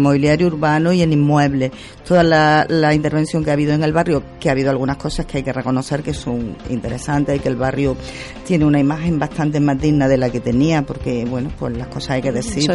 mobiliario 0.00 0.46
urbano 0.46 0.92
y 0.92 1.02
en 1.02 1.12
inmuebles. 1.12 1.72
Toda 2.06 2.22
la, 2.22 2.94
intervención 2.94 3.44
que 3.44 3.50
ha 3.50 3.52
habido 3.52 3.74
en 3.74 3.82
el 3.82 3.92
barrio, 3.92 4.22
que 4.40 4.48
ha 4.48 4.52
habido 4.52 4.70
algunas 4.70 4.96
cosas 4.96 5.26
que 5.26 5.38
hay 5.38 5.42
que 5.42 5.52
reconocer 5.52 6.02
que 6.02 6.14
son 6.14 6.56
interesantes 6.70 7.36
y 7.36 7.38
que 7.40 7.48
el 7.48 7.56
barrio 7.56 7.96
tiene 8.46 8.64
una 8.64 8.78
imagen 8.80 9.18
bastante 9.18 9.60
más 9.60 9.78
digna 9.78 10.08
de 10.08 10.16
la 10.16 10.30
que 10.30 10.40
tenía, 10.40 10.82
porque, 10.82 11.24
bueno, 11.26 11.50
pues 11.58 11.76
las 11.76 11.88
cosas 11.88 12.12
hay 12.12 12.22
que 12.22 12.32
decir. 12.32 12.70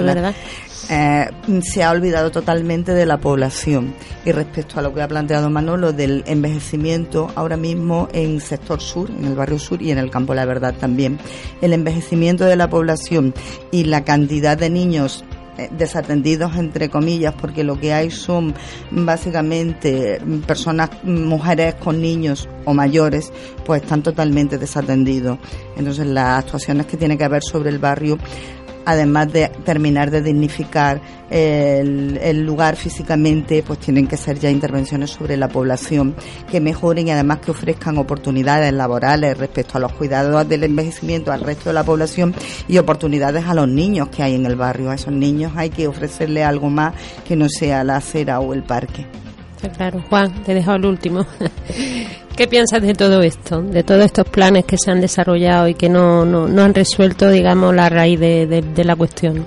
Eh, 0.89 1.29
se 1.61 1.83
ha 1.83 1.91
olvidado 1.91 2.31
totalmente 2.31 2.93
de 2.93 3.05
la 3.05 3.17
población. 3.17 3.93
Y 4.25 4.31
respecto 4.31 4.79
a 4.79 4.83
lo 4.83 4.93
que 4.93 5.01
ha 5.01 5.07
planteado 5.07 5.30
Manolo 5.39 5.93
del 5.93 6.23
envejecimiento 6.27 7.31
ahora 7.35 7.57
mismo 7.57 8.07
en 8.13 8.39
sector 8.41 8.81
sur, 8.81 9.09
en 9.09 9.25
el 9.25 9.35
barrio 9.35 9.59
sur 9.59 9.81
y 9.81 9.91
en 9.91 9.97
el 9.97 10.09
campo 10.09 10.33
La 10.33 10.45
Verdad 10.45 10.73
también, 10.73 11.19
el 11.61 11.73
envejecimiento 11.73 12.45
de 12.45 12.55
la 12.55 12.69
población 12.69 13.33
y 13.71 13.85
la 13.85 14.03
cantidad 14.03 14.57
de 14.57 14.69
niños 14.69 15.23
eh, 15.57 15.69
desatendidos 15.77 16.55
entre 16.55 16.89
comillas 16.89 17.33
porque 17.39 17.65
lo 17.65 17.77
que 17.77 17.93
hay 17.93 18.09
son 18.09 18.53
básicamente 18.89 20.21
personas 20.47 20.89
mujeres 21.03 21.75
con 21.75 22.01
niños 22.01 22.47
o 22.63 22.73
mayores 22.73 23.33
pues 23.65 23.81
están 23.81 24.01
totalmente 24.01 24.57
desatendidos. 24.57 25.39
Entonces 25.75 26.07
las 26.07 26.45
actuaciones 26.45 26.85
que 26.85 26.97
tiene 26.97 27.17
que 27.17 27.25
haber 27.25 27.43
sobre 27.43 27.69
el 27.69 27.79
barrio 27.79 28.17
además 28.85 29.31
de 29.31 29.49
terminar 29.63 30.11
de 30.11 30.21
dignificar 30.21 31.01
el, 31.29 32.43
lugar 32.45 32.75
físicamente, 32.75 33.63
pues 33.63 33.79
tienen 33.79 34.07
que 34.07 34.17
ser 34.17 34.37
ya 34.37 34.49
intervenciones 34.49 35.11
sobre 35.11 35.37
la 35.37 35.47
población 35.47 36.15
que 36.49 36.59
mejoren 36.59 37.07
y 37.07 37.11
además 37.11 37.39
que 37.39 37.51
ofrezcan 37.51 37.97
oportunidades 37.97 38.73
laborales 38.73 39.37
respecto 39.37 39.77
a 39.77 39.81
los 39.81 39.93
cuidados 39.93 40.47
del 40.49 40.63
envejecimiento 40.63 41.31
al 41.31 41.41
resto 41.41 41.69
de 41.69 41.73
la 41.73 41.83
población 41.83 42.35
y 42.67 42.77
oportunidades 42.77 43.45
a 43.45 43.53
los 43.53 43.67
niños 43.67 44.09
que 44.09 44.23
hay 44.23 44.35
en 44.35 44.45
el 44.45 44.55
barrio. 44.55 44.89
A 44.89 44.95
esos 44.95 45.13
niños 45.13 45.53
hay 45.55 45.69
que 45.69 45.87
ofrecerle 45.87 46.43
algo 46.43 46.69
más 46.69 46.93
que 47.25 47.35
no 47.35 47.47
sea 47.47 47.83
la 47.83 47.97
acera 47.97 48.39
o 48.39 48.53
el 48.53 48.63
parque. 48.63 49.05
Claro, 49.69 50.03
Juan, 50.09 50.31
te 50.43 50.53
dejo 50.53 50.73
el 50.73 50.85
último. 50.85 51.25
¿Qué 52.35 52.47
piensas 52.47 52.81
de 52.81 52.93
todo 52.93 53.21
esto, 53.21 53.61
de 53.61 53.83
todos 53.83 54.05
estos 54.05 54.25
planes 54.27 54.65
que 54.65 54.77
se 54.77 54.89
han 54.89 55.01
desarrollado 55.01 55.67
y 55.67 55.75
que 55.75 55.89
no, 55.89 56.25
no, 56.25 56.47
no 56.47 56.63
han 56.63 56.73
resuelto, 56.73 57.29
digamos, 57.29 57.75
la 57.75 57.89
raíz 57.89 58.19
de, 58.19 58.83
la 58.83 58.95
cuestión? 58.95 59.45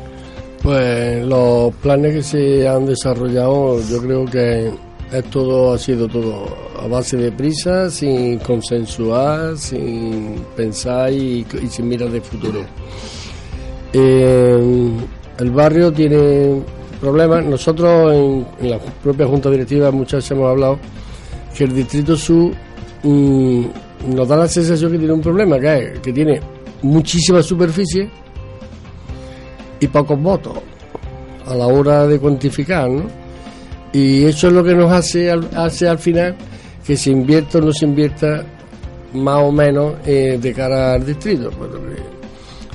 Pues 0.62 1.24
los 1.24 1.74
planes 1.76 2.14
que 2.14 2.22
se 2.22 2.68
han 2.68 2.86
desarrollado 2.86 3.80
yo 3.88 4.00
creo 4.00 4.24
que 4.26 4.70
es 5.12 5.24
todo, 5.24 5.74
ha 5.74 5.78
sido 5.78 6.06
todo 6.08 6.46
a 6.80 6.86
base 6.86 7.16
de 7.16 7.32
prisa, 7.32 7.90
sin 7.90 8.38
consensuar, 8.38 9.56
sin 9.56 10.44
pensar 10.56 11.12
y, 11.12 11.46
sin 11.68 11.88
mirar 11.88 12.10
de 12.10 12.20
futuro. 12.20 12.60
Eh, 13.92 14.90
el 15.38 15.50
barrio 15.50 15.92
tiene 15.92 16.62
problemas. 17.04 17.44
Nosotros 17.44 18.12
en, 18.14 18.68
la 18.68 18.78
propia 18.78 19.26
Junta 19.26 19.50
Directiva 19.50 19.90
muchas 19.90 20.18
veces 20.18 20.30
hemos 20.32 20.50
hablado 20.50 20.78
que 21.56 21.64
el 21.64 21.74
Distrito 21.74 22.16
Sur 22.16 22.52
mm, 23.02 23.64
nos 24.14 24.26
da 24.26 24.36
la 24.36 24.48
sensación 24.48 24.92
que 24.92 24.98
tiene 24.98 25.12
un 25.12 25.20
problema, 25.20 25.58
que 25.58 25.78
es 25.78 26.00
que 26.00 26.12
tiene 26.12 26.40
muchísima 26.82 27.42
superficie 27.42 28.08
y 29.80 29.86
pocos 29.88 30.20
votos 30.20 30.54
a 31.46 31.54
la 31.54 31.66
hora 31.66 32.06
de 32.06 32.18
cuantificar, 32.18 32.88
¿no? 32.88 33.04
Y 33.92 34.24
eso 34.24 34.48
es 34.48 34.52
lo 34.52 34.64
que 34.64 34.74
nos 34.74 34.90
hace, 34.90 35.30
hace 35.30 35.86
al 35.86 35.98
final 35.98 36.34
que 36.84 36.96
se 36.96 37.10
invierta 37.10 37.58
o 37.58 37.60
no 37.60 37.72
se 37.72 37.84
invierta 37.84 38.44
más 39.12 39.40
o 39.40 39.52
menos 39.52 39.94
eh, 40.04 40.38
de 40.40 40.52
cara 40.52 40.94
al 40.94 41.06
distrito. 41.06 41.50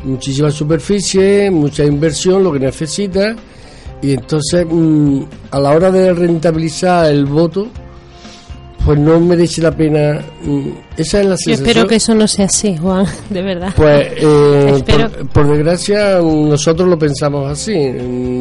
muchísima 0.03 0.49
superficie, 0.49 1.51
mucha 1.51 1.83
inversión, 1.83 2.43
lo 2.43 2.53
que 2.53 2.59
necesita, 2.59 3.35
y 4.01 4.13
entonces 4.13 4.65
mm, 4.69 5.21
a 5.51 5.59
la 5.59 5.71
hora 5.71 5.91
de 5.91 6.13
rentabilizar 6.13 7.07
el 7.07 7.25
voto, 7.25 7.67
pues 8.85 8.97
no 8.97 9.19
merece 9.19 9.61
la 9.61 9.71
pena. 9.71 10.21
Mm, 10.43 10.69
esa 10.97 11.21
es 11.21 11.25
la 11.25 11.37
sensación. 11.37 11.57
Yo 11.57 11.63
espero 11.63 11.87
que 11.87 11.95
eso 11.95 12.15
no 12.15 12.27
sea 12.27 12.45
así, 12.45 12.77
Juan, 12.77 13.05
de 13.29 13.41
verdad. 13.41 13.73
Pues, 13.75 14.07
eh, 14.17 14.83
por, 15.33 15.47
desgracia, 15.47 16.19
nosotros 16.19 16.87
lo 16.87 16.97
pensamos 16.97 17.51
así. 17.51 17.73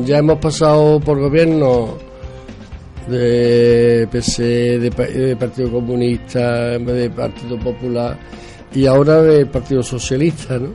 Ya 0.05 0.19
hemos 0.19 0.39
pasado 0.39 1.01
por 1.01 1.19
gobierno 1.19 1.99
de 3.09 4.07
PC, 4.11 4.79
de, 4.79 5.37
Partido 5.37 5.73
Comunista, 5.73 6.79
de 6.79 7.11
Partido 7.11 7.59
Popular 7.59 8.19
y 8.75 8.87
ahora 8.87 9.23
de 9.23 9.47
Partido 9.47 9.83
Socialista, 9.83 10.59
¿no? 10.59 10.71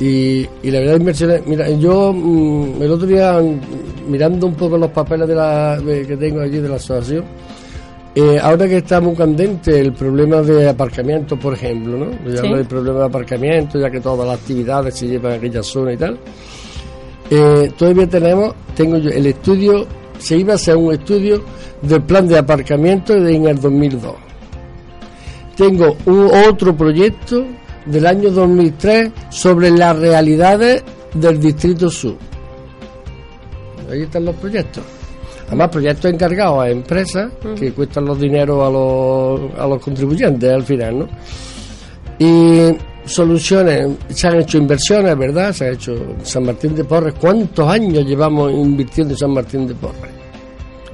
Y, 0.00 0.46
y, 0.62 0.70
la 0.70 0.80
verdad, 0.80 0.96
inversiones. 0.96 1.46
Mira, 1.46 1.68
yo 1.70 2.12
mm, 2.12 2.82
el 2.82 2.90
otro 2.90 3.06
día, 3.06 3.40
mirando 4.08 4.46
un 4.46 4.54
poco 4.54 4.76
los 4.76 4.90
papeles 4.90 5.28
de 5.28 5.34
la, 5.34 5.80
que 5.84 6.16
tengo 6.16 6.40
allí 6.40 6.58
de 6.58 6.68
la 6.68 6.76
asociación, 6.76 7.24
eh, 8.16 8.38
ahora 8.40 8.68
que 8.68 8.76
está 8.78 9.00
muy 9.00 9.14
candente 9.14 9.80
el 9.80 9.92
problema 9.92 10.40
de 10.42 10.68
aparcamiento, 10.68 11.36
por 11.36 11.54
ejemplo, 11.54 11.98
¿no? 11.98 12.32
Ya 12.32 12.42
el 12.42 12.66
problema 12.66 13.00
de 13.00 13.04
aparcamiento, 13.06 13.78
ya 13.78 13.90
que 13.90 14.00
todas 14.00 14.26
las 14.26 14.38
actividades 14.38 14.94
se 14.94 15.08
llevan 15.08 15.32
a 15.32 15.34
aquella 15.36 15.62
zona 15.62 15.92
y 15.92 15.96
tal. 15.96 16.18
Eh, 17.30 17.72
todavía 17.76 18.08
tenemos, 18.08 18.54
tengo 18.76 18.98
yo 18.98 19.10
el 19.10 19.26
estudio, 19.26 19.86
se 20.18 20.36
iba 20.36 20.52
a 20.52 20.56
hacer 20.56 20.76
un 20.76 20.92
estudio 20.92 21.42
del 21.82 22.02
plan 22.02 22.28
de 22.28 22.38
aparcamiento 22.38 23.14
en 23.14 23.46
el 23.46 23.60
2002. 23.60 24.14
Tengo 25.56 25.96
un 26.06 26.30
otro 26.48 26.76
proyecto 26.76 27.44
del 27.86 28.06
año 28.06 28.30
2003 28.30 29.12
sobre 29.30 29.70
las 29.70 29.96
realidades 29.98 30.82
del 31.14 31.40
Distrito 31.40 31.90
Sur. 31.90 32.16
Ahí 33.90 34.02
están 34.02 34.24
los 34.24 34.34
proyectos. 34.36 34.82
Además, 35.46 35.68
proyectos 35.70 36.10
encargados 36.10 36.64
a 36.64 36.70
empresas 36.70 37.30
que 37.58 37.72
cuestan 37.72 38.06
los 38.06 38.18
dineros 38.18 38.66
a 38.66 38.70
los, 38.70 39.58
a 39.58 39.66
los 39.66 39.82
contribuyentes 39.82 40.50
al 40.50 40.62
final, 40.64 41.00
¿no? 41.00 41.08
Y 42.18 42.74
soluciones, 43.04 43.88
se 44.08 44.26
han 44.26 44.40
hecho 44.40 44.58
inversiones, 44.58 45.16
¿verdad? 45.16 45.52
Se 45.52 45.66
ha 45.66 45.70
hecho 45.70 45.94
San 46.22 46.44
Martín 46.44 46.74
de 46.74 46.84
Porres. 46.84 47.14
¿Cuántos 47.20 47.68
años 47.68 48.04
llevamos 48.04 48.52
invirtiendo 48.52 49.14
en 49.14 49.18
San 49.18 49.30
Martín 49.32 49.66
de 49.66 49.74
Porres? 49.74 50.10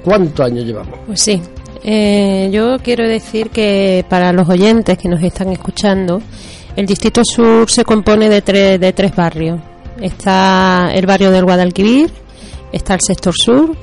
¿Cuántos 0.04 0.46
años 0.46 0.64
llevamos? 0.64 0.98
Pues 1.06 1.20
sí. 1.20 1.40
Eh, 1.82 2.50
yo 2.52 2.78
quiero 2.82 3.08
decir 3.08 3.50
que 3.50 4.04
para 4.08 4.32
los 4.32 4.48
oyentes 4.48 4.98
que 4.98 5.08
nos 5.08 5.22
están 5.22 5.50
escuchando, 5.50 6.20
el 6.76 6.86
Distrito 6.86 7.22
Sur 7.24 7.70
se 7.70 7.84
compone 7.84 8.28
de 8.28 8.42
tres, 8.42 8.80
de 8.80 8.92
tres 8.92 9.14
barrios. 9.14 9.60
Está 10.00 10.90
el 10.94 11.06
barrio 11.06 11.30
del 11.30 11.44
Guadalquivir, 11.44 12.10
está 12.72 12.94
el 12.94 13.00
sector 13.00 13.34
sur, 13.36 13.76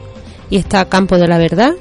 y 0.50 0.58
está 0.58 0.86
Campo 0.86 1.17
de 1.17 1.27
la 1.27 1.38
Verdad 1.38 1.74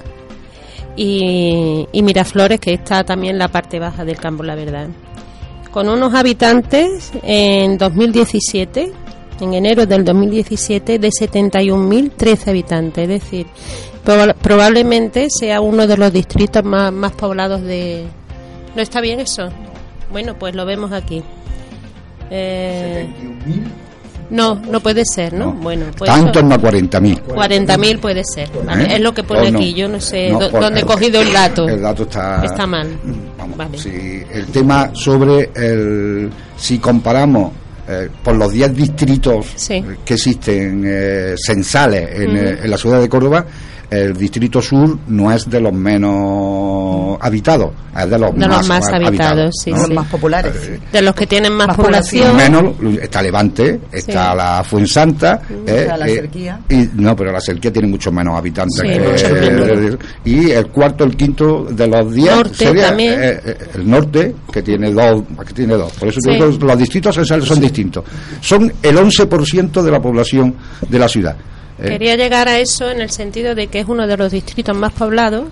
y, 0.96 1.86
Miraflores, 1.92 2.58
que 2.58 2.72
está 2.72 3.04
también 3.04 3.38
la 3.38 3.48
parte 3.48 3.78
baja 3.78 4.04
del 4.04 4.16
Campo 4.16 4.42
de 4.42 4.48
la 4.48 4.54
Verdad. 4.54 4.88
Con 5.70 5.88
unos 5.88 6.14
habitantes 6.14 7.12
en 7.22 7.76
2017, 7.76 8.92
en 9.40 9.54
enero 9.54 9.84
del 9.86 10.04
2017, 10.04 10.98
de 10.98 11.08
71.013 11.08 12.48
habitantes, 12.48 13.02
es 13.02 13.08
decir, 13.08 13.46
probablemente 14.40 15.28
sea 15.28 15.60
uno 15.60 15.86
de 15.86 15.96
los 15.96 16.12
distritos 16.12 16.64
más, 16.64 16.92
más 16.92 17.12
poblados 17.12 17.62
de... 17.62 18.04
¿No 18.74 18.82
está 18.82 19.00
bien 19.00 19.20
eso? 19.20 19.48
Bueno, 20.10 20.34
pues 20.38 20.54
lo 20.54 20.64
vemos 20.64 20.92
aquí. 20.92 21.22
Eh, 22.30 23.08
no, 24.30 24.56
no 24.56 24.80
puede 24.80 25.04
ser, 25.04 25.32
¿no? 25.32 25.52
Bueno, 25.52 25.86
pues 25.96 26.10
torno 26.32 26.54
a 26.54 26.58
40.000. 26.58 27.22
40.000 27.22 28.00
puede 28.00 28.24
ser, 28.24 28.48
¿vale? 28.64 28.94
Es 28.94 29.00
lo 29.00 29.14
que 29.14 29.22
pone 29.22 29.48
aquí, 29.48 29.74
yo 29.74 29.88
no 29.88 30.00
sé 30.00 30.30
dónde 30.30 30.80
he 30.80 30.84
cogido 30.84 31.20
el 31.20 31.32
dato. 31.32 31.68
El 31.68 31.80
dato 31.80 32.02
está... 32.04 32.44
Está 32.44 32.66
mal. 32.66 32.88
Vamos, 33.38 33.56
vale. 33.56 34.26
el 34.32 34.46
tema 34.46 34.90
sobre 34.94 35.50
el... 35.54 36.30
Si 36.56 36.78
comparamos 36.78 37.52
eh, 37.88 38.08
por 38.22 38.34
los 38.34 38.50
10 38.52 38.74
distritos 38.74 39.46
que 40.04 40.14
existen 40.14 40.82
eh, 40.84 41.34
censales 41.36 42.08
en, 42.18 42.36
eh, 42.36 42.58
en 42.64 42.70
la 42.70 42.76
ciudad 42.76 43.00
de 43.00 43.08
Córdoba, 43.08 43.46
el 43.90 44.16
distrito 44.16 44.60
sur 44.60 44.98
no 45.08 45.32
es 45.32 45.48
de 45.48 45.60
los 45.60 45.72
menos 45.72 47.18
habitados, 47.20 47.70
es 47.96 48.10
de 48.10 48.18
los, 48.18 48.34
más, 48.34 48.88
habitados, 48.92 49.54
sí, 49.62 49.70
los 49.70 49.90
más 49.90 50.08
populares. 50.08 50.52
Eh, 50.68 50.80
de 50.92 51.02
los 51.02 51.14
que 51.14 51.26
tienen 51.26 51.52
más, 51.52 51.76
población. 51.76 52.36
Menos, 52.36 52.74
está 53.00 53.22
Levante, 53.22 53.80
está 53.92 54.34
la 54.34 54.64
Fuensanta. 54.64 55.40
Eh, 55.66 55.88
la 55.96 56.08
eh, 56.08 56.30
y, 56.68 56.88
no, 56.94 57.14
pero 57.14 57.32
la 57.32 57.40
Cerquía 57.40 57.72
tiene 57.72 57.88
mucho 57.88 58.10
menos 58.10 58.36
habitantes. 58.36 58.82
Que, 58.82 59.98
y 60.24 60.50
el 60.50 60.66
cuarto, 60.68 61.04
el 61.04 61.16
quinto 61.16 61.64
de 61.64 61.86
los 61.86 62.12
diez 62.12 62.34
sería 62.52 62.88
el 62.90 63.88
norte, 63.88 64.34
que 64.52 64.62
tiene 64.62 64.92
dos. 64.92 65.22
Que 65.46 65.54
tiene 65.54 65.74
dos. 65.74 65.92
Por 65.92 66.08
eso 66.08 66.20
los 66.60 66.78
distritos 66.78 67.14
son 67.14 67.60
distintos. 67.60 68.04
Son 68.40 68.72
el 68.82 68.96
11% 68.96 69.82
de 69.82 69.90
la 69.90 70.00
población 70.00 70.54
de 70.88 70.98
la 70.98 71.08
ciudad. 71.08 71.36
Eh. 71.78 71.88
Quería 71.88 72.16
llegar 72.16 72.48
a 72.48 72.58
eso 72.58 72.90
en 72.90 73.00
el 73.00 73.10
sentido 73.10 73.54
de 73.54 73.66
que 73.66 73.80
es 73.80 73.88
uno 73.88 74.06
de 74.06 74.16
los 74.16 74.32
distritos 74.32 74.76
más 74.76 74.92
poblados 74.92 75.48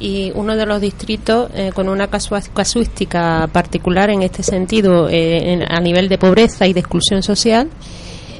y 0.00 0.32
uno 0.34 0.56
de 0.56 0.64
los 0.64 0.80
distritos 0.80 1.50
eh, 1.54 1.72
con 1.74 1.88
una 1.88 2.08
casuística 2.08 3.48
particular 3.52 4.10
en 4.10 4.22
este 4.22 4.42
sentido 4.42 5.08
eh, 5.10 5.64
a 5.68 5.80
nivel 5.80 6.08
de 6.08 6.18
pobreza 6.18 6.66
y 6.66 6.72
de 6.72 6.80
exclusión 6.80 7.22
social 7.22 7.68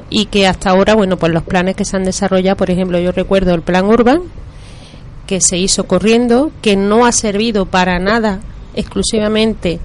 y 0.09 0.25
que 0.25 0.47
hasta 0.47 0.71
ahora, 0.71 0.95
bueno, 0.95 1.17
pues 1.17 1.31
los 1.31 1.43
planes 1.43 1.75
que 1.75 1.85
se 1.85 1.97
han 1.97 2.03
desarrollado, 2.03 2.57
por 2.57 2.71
ejemplo, 2.71 2.97
yo 2.99 3.11
recuerdo 3.11 3.53
el 3.53 3.61
plan 3.61 3.85
Urban 3.85 4.21
que 5.27 5.41
se 5.41 5.57
hizo 5.57 5.85
corriendo, 5.85 6.51
que 6.61 6.75
no 6.75 7.05
ha 7.05 7.11
servido 7.11 7.67
para 7.67 7.99
nada 7.99 8.39
exclusivamente 8.73 9.79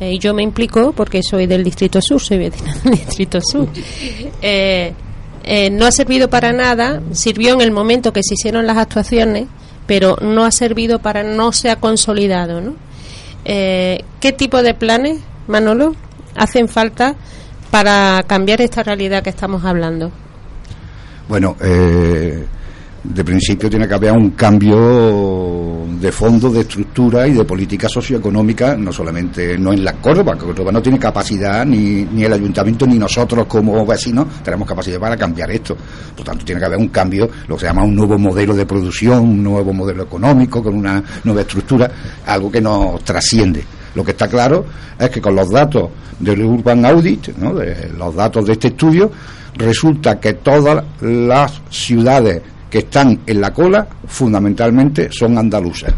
y 0.00 0.18
yo 0.18 0.32
me 0.32 0.42
implico 0.42 0.92
porque 0.92 1.22
soy 1.22 1.46
del 1.46 1.62
distrito 1.62 2.00
sur, 2.00 2.20
soy 2.20 2.38
del 2.38 2.52
distrito 2.84 3.40
sur. 3.42 3.68
Eh, 4.40 4.92
eh, 5.44 5.70
no 5.70 5.86
ha 5.86 5.92
servido 5.92 6.28
para 6.28 6.52
nada, 6.52 7.00
sirvió 7.12 7.54
en 7.54 7.60
el 7.60 7.70
momento 7.70 8.12
que 8.12 8.22
se 8.22 8.34
hicieron 8.34 8.66
las 8.66 8.76
actuaciones, 8.76 9.46
pero 9.86 10.16
no 10.20 10.44
ha 10.44 10.50
servido 10.50 11.00
para, 11.00 11.22
no 11.22 11.52
se 11.52 11.70
ha 11.70 11.76
consolidado. 11.76 12.60
¿no? 12.60 12.74
Eh, 13.44 14.04
¿Qué 14.20 14.32
tipo 14.32 14.62
de 14.62 14.74
planes, 14.74 15.20
Manolo, 15.46 15.94
hacen 16.36 16.68
falta 16.68 17.14
para 17.70 18.22
cambiar 18.26 18.60
esta 18.60 18.82
realidad 18.82 19.22
que 19.22 19.30
estamos 19.30 19.64
hablando? 19.64 20.12
Bueno, 21.28 21.56
eh, 21.62 22.44
de 23.02 23.24
principio 23.24 23.70
tiene 23.70 23.88
que 23.88 23.94
haber 23.94 24.12
un 24.12 24.30
cambio 24.30 25.86
de 25.98 26.12
fondo, 26.12 26.50
de 26.50 26.60
estructura 26.60 27.26
y 27.26 27.32
de 27.32 27.44
política 27.44 27.88
socioeconómica, 27.88 28.76
no 28.76 28.92
solamente 28.92 29.56
no 29.58 29.72
en 29.72 29.84
la 29.84 29.94
Córdoba, 29.94 30.36
Córdoba 30.36 30.70
no 30.70 30.82
tiene 30.82 30.98
capacidad, 30.98 31.64
ni, 31.64 32.04
ni 32.04 32.24
el 32.24 32.32
ayuntamiento, 32.32 32.86
ni 32.86 32.98
nosotros 32.98 33.46
como 33.46 33.86
vecinos 33.86 34.26
tenemos 34.42 34.68
capacidad 34.68 34.98
para 34.98 35.16
cambiar 35.16 35.50
esto. 35.50 35.76
Por 36.14 36.24
tanto, 36.24 36.44
tiene 36.44 36.60
que 36.60 36.66
haber 36.66 36.78
un 36.78 36.88
cambio, 36.88 37.28
lo 37.48 37.56
que 37.56 37.60
se 37.60 37.66
llama 37.66 37.84
un 37.84 37.94
nuevo 37.94 38.18
modelo 38.18 38.54
de 38.54 38.66
producción, 38.66 39.20
un 39.20 39.42
nuevo 39.42 39.72
modelo 39.72 40.02
económico, 40.02 40.62
con 40.62 40.74
una 40.74 41.02
nueva 41.24 41.40
estructura, 41.40 41.90
algo 42.26 42.50
que 42.50 42.60
nos 42.60 43.02
trasciende. 43.02 43.64
Lo 43.94 44.04
que 44.04 44.12
está 44.12 44.28
claro 44.28 44.66
es 44.98 45.08
que 45.10 45.20
con 45.20 45.34
los 45.34 45.50
datos 45.50 45.90
del 46.18 46.42
Urban 46.44 46.84
Audit, 46.84 47.36
¿no? 47.38 47.54
de 47.54 47.90
los 47.96 48.14
datos 48.14 48.44
de 48.44 48.52
este 48.52 48.68
estudio, 48.68 49.10
resulta 49.56 50.20
que 50.20 50.34
todas 50.34 50.84
las 51.00 51.60
ciudades 51.70 52.42
que 52.70 52.78
están 52.78 53.20
en 53.26 53.40
la 53.40 53.52
cola 53.52 53.86
fundamentalmente 54.06 55.10
son 55.10 55.36
andaluzas. 55.36 55.92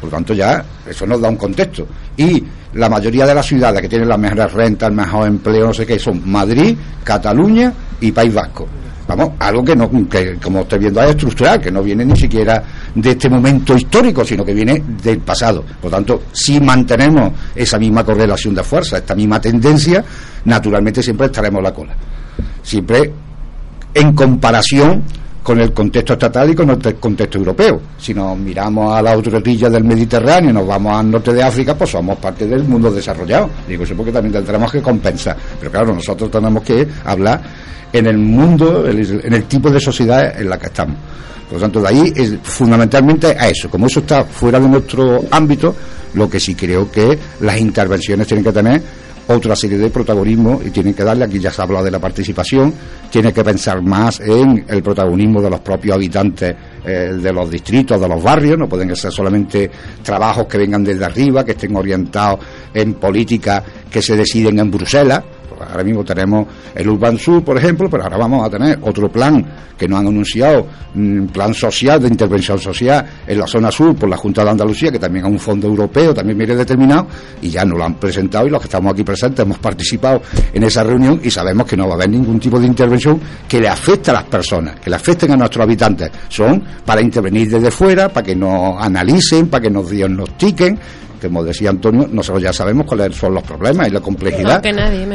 Por 0.00 0.10
lo 0.10 0.16
tanto, 0.16 0.34
ya 0.34 0.64
eso 0.88 1.06
nos 1.06 1.20
da 1.20 1.28
un 1.28 1.36
contexto. 1.36 1.86
Y 2.16 2.42
la 2.74 2.88
mayoría 2.88 3.26
de 3.26 3.34
las 3.34 3.46
ciudades 3.46 3.80
que 3.80 3.88
tienen 3.88 4.08
las 4.08 4.18
mejores 4.18 4.52
rentas, 4.52 4.88
el 4.88 4.96
mejor 4.96 5.28
empleo, 5.28 5.66
no 5.66 5.74
sé 5.74 5.86
qué, 5.86 5.98
son 5.98 6.22
Madrid, 6.28 6.76
Cataluña 7.04 7.72
y 8.00 8.10
País 8.10 8.34
Vasco. 8.34 8.66
Vamos, 9.06 9.32
algo 9.38 9.62
que, 9.62 9.76
no, 9.76 9.90
que 10.08 10.36
como 10.42 10.60
estoy 10.60 10.78
viendo 10.78 11.02
es 11.02 11.10
estructural, 11.10 11.60
que 11.60 11.70
no 11.70 11.82
viene 11.82 12.06
ni 12.06 12.16
siquiera 12.16 12.62
de 12.94 13.10
este 13.10 13.28
momento 13.28 13.76
histórico, 13.76 14.24
sino 14.24 14.44
que 14.44 14.54
viene 14.54 14.82
del 15.02 15.18
pasado. 15.18 15.62
Por 15.80 15.90
lo 15.90 15.96
tanto, 15.98 16.22
si 16.32 16.58
mantenemos 16.58 17.32
esa 17.54 17.78
misma 17.78 18.02
correlación 18.02 18.54
de 18.54 18.62
fuerza, 18.62 18.96
esta 18.96 19.14
misma 19.14 19.40
tendencia, 19.40 20.02
naturalmente 20.46 21.02
siempre 21.02 21.26
estaremos 21.26 21.62
la 21.62 21.72
cola. 21.72 21.94
Siempre 22.62 23.12
en 23.92 24.12
comparación 24.14 25.02
con 25.44 25.60
el 25.60 25.74
contexto 25.74 26.14
estatal 26.14 26.50
y 26.50 26.54
con 26.54 26.70
el 26.70 26.94
contexto 26.94 27.36
europeo. 27.36 27.78
Si 27.98 28.14
nos 28.14 28.36
miramos 28.38 28.96
a 28.96 29.02
la 29.02 29.14
otra 29.14 29.38
del 29.38 29.84
Mediterráneo, 29.84 30.54
nos 30.54 30.66
vamos 30.66 30.98
al 30.98 31.10
norte 31.10 31.34
de 31.34 31.42
África, 31.42 31.76
pues 31.76 31.90
somos 31.90 32.16
parte 32.16 32.46
del 32.46 32.64
mundo 32.64 32.90
desarrollado. 32.90 33.50
Digo 33.68 33.84
eso 33.84 33.94
porque 33.94 34.10
también 34.10 34.32
tendremos 34.32 34.72
que 34.72 34.80
compensar. 34.80 35.36
Pero 35.60 35.70
claro, 35.70 35.94
nosotros 35.94 36.30
tenemos 36.30 36.62
que 36.62 36.88
hablar 37.04 37.42
en 37.92 38.06
el 38.06 38.16
mundo, 38.16 38.88
en 38.88 39.34
el 39.34 39.44
tipo 39.44 39.70
de 39.70 39.80
sociedad 39.80 40.40
en 40.40 40.48
la 40.48 40.58
que 40.58 40.66
estamos. 40.66 40.96
Por 41.44 41.58
lo 41.58 41.60
tanto, 41.60 41.82
de 41.82 41.88
ahí 41.88 42.12
es 42.16 42.38
fundamentalmente 42.42 43.36
a 43.38 43.46
eso. 43.50 43.68
Como 43.68 43.86
eso 43.86 44.00
está 44.00 44.24
fuera 44.24 44.58
de 44.58 44.66
nuestro 44.66 45.24
ámbito, 45.30 45.76
lo 46.14 46.30
que 46.30 46.40
sí 46.40 46.54
creo 46.54 46.90
que 46.90 47.18
las 47.40 47.60
intervenciones 47.60 48.26
tienen 48.26 48.44
que 48.44 48.52
tener 48.52 48.82
otra 49.28 49.56
serie 49.56 49.78
de 49.78 49.90
protagonismo 49.90 50.60
y 50.64 50.70
tienen 50.70 50.94
que 50.94 51.04
darle, 51.04 51.24
aquí 51.24 51.38
ya 51.38 51.50
se 51.50 51.60
ha 51.60 51.64
hablado 51.64 51.84
de 51.84 51.90
la 51.90 51.98
participación, 51.98 52.72
tiene 53.10 53.32
que 53.32 53.42
pensar 53.42 53.82
más 53.82 54.20
en 54.20 54.64
el 54.68 54.82
protagonismo 54.82 55.40
de 55.40 55.50
los 55.50 55.60
propios 55.60 55.96
habitantes 55.96 56.54
eh, 56.84 57.18
de 57.20 57.32
los 57.32 57.50
distritos, 57.50 58.00
de 58.00 58.08
los 58.08 58.22
barrios, 58.22 58.58
no 58.58 58.68
pueden 58.68 58.94
ser 58.94 59.12
solamente 59.12 59.70
trabajos 60.02 60.46
que 60.46 60.58
vengan 60.58 60.84
desde 60.84 61.04
arriba, 61.04 61.44
que 61.44 61.52
estén 61.52 61.74
orientados 61.76 62.40
en 62.72 62.94
políticas 62.94 63.62
que 63.90 64.02
se 64.02 64.16
deciden 64.16 64.58
en 64.58 64.70
Bruselas, 64.70 65.22
Ahora 65.70 65.84
mismo 65.84 66.04
tenemos 66.04 66.46
el 66.74 66.88
Urban 66.88 67.18
Sur, 67.18 67.44
por 67.44 67.56
ejemplo, 67.56 67.88
pero 67.90 68.04
ahora 68.04 68.16
vamos 68.16 68.46
a 68.46 68.50
tener 68.50 68.78
otro 68.82 69.10
plan 69.10 69.44
que 69.76 69.88
nos 69.88 69.98
han 69.98 70.06
anunciado, 70.06 70.66
un 70.94 71.28
plan 71.32 71.52
social 71.52 72.00
de 72.00 72.08
intervención 72.08 72.58
social 72.58 73.04
en 73.26 73.38
la 73.38 73.46
zona 73.46 73.70
sur 73.70 73.94
por 73.96 74.08
la 74.08 74.16
Junta 74.16 74.44
de 74.44 74.50
Andalucía, 74.50 74.92
que 74.92 74.98
también 74.98 75.26
es 75.26 75.32
un 75.32 75.38
fondo 75.38 75.66
europeo, 75.66 76.14
también 76.14 76.38
viene 76.38 76.54
determinado, 76.54 77.06
y 77.42 77.50
ya 77.50 77.64
nos 77.64 77.78
lo 77.78 77.84
han 77.84 77.94
presentado 77.94 78.46
y 78.46 78.50
los 78.50 78.60
que 78.60 78.66
estamos 78.66 78.92
aquí 78.92 79.02
presentes 79.02 79.44
hemos 79.44 79.58
participado 79.58 80.22
en 80.52 80.62
esa 80.62 80.84
reunión 80.84 81.20
y 81.22 81.30
sabemos 81.30 81.66
que 81.66 81.76
no 81.76 81.86
va 81.86 81.92
a 81.92 81.96
haber 81.96 82.10
ningún 82.10 82.38
tipo 82.38 82.58
de 82.60 82.66
intervención 82.66 83.20
que 83.48 83.60
le 83.60 83.68
afecte 83.68 84.10
a 84.10 84.14
las 84.14 84.24
personas, 84.24 84.78
que 84.80 84.90
le 84.90 84.96
afecten 84.96 85.32
a 85.32 85.36
nuestros 85.36 85.62
habitantes. 85.62 86.10
Son 86.28 86.62
para 86.84 87.00
intervenir 87.00 87.50
desde 87.50 87.70
fuera, 87.70 88.08
para 88.08 88.24
que 88.24 88.36
nos 88.36 88.80
analicen, 88.80 89.48
para 89.48 89.62
que 89.62 89.70
nos 89.70 89.90
diagnostiquen, 89.90 90.78
como 91.28 91.44
decía 91.44 91.70
Antonio, 91.70 92.08
nosotros 92.10 92.42
ya 92.42 92.52
sabemos 92.52 92.86
cuáles 92.86 93.16
son 93.16 93.34
los 93.34 93.42
problemas 93.42 93.88
y 93.88 93.90
la 93.90 94.00
complejidad. 94.00 94.62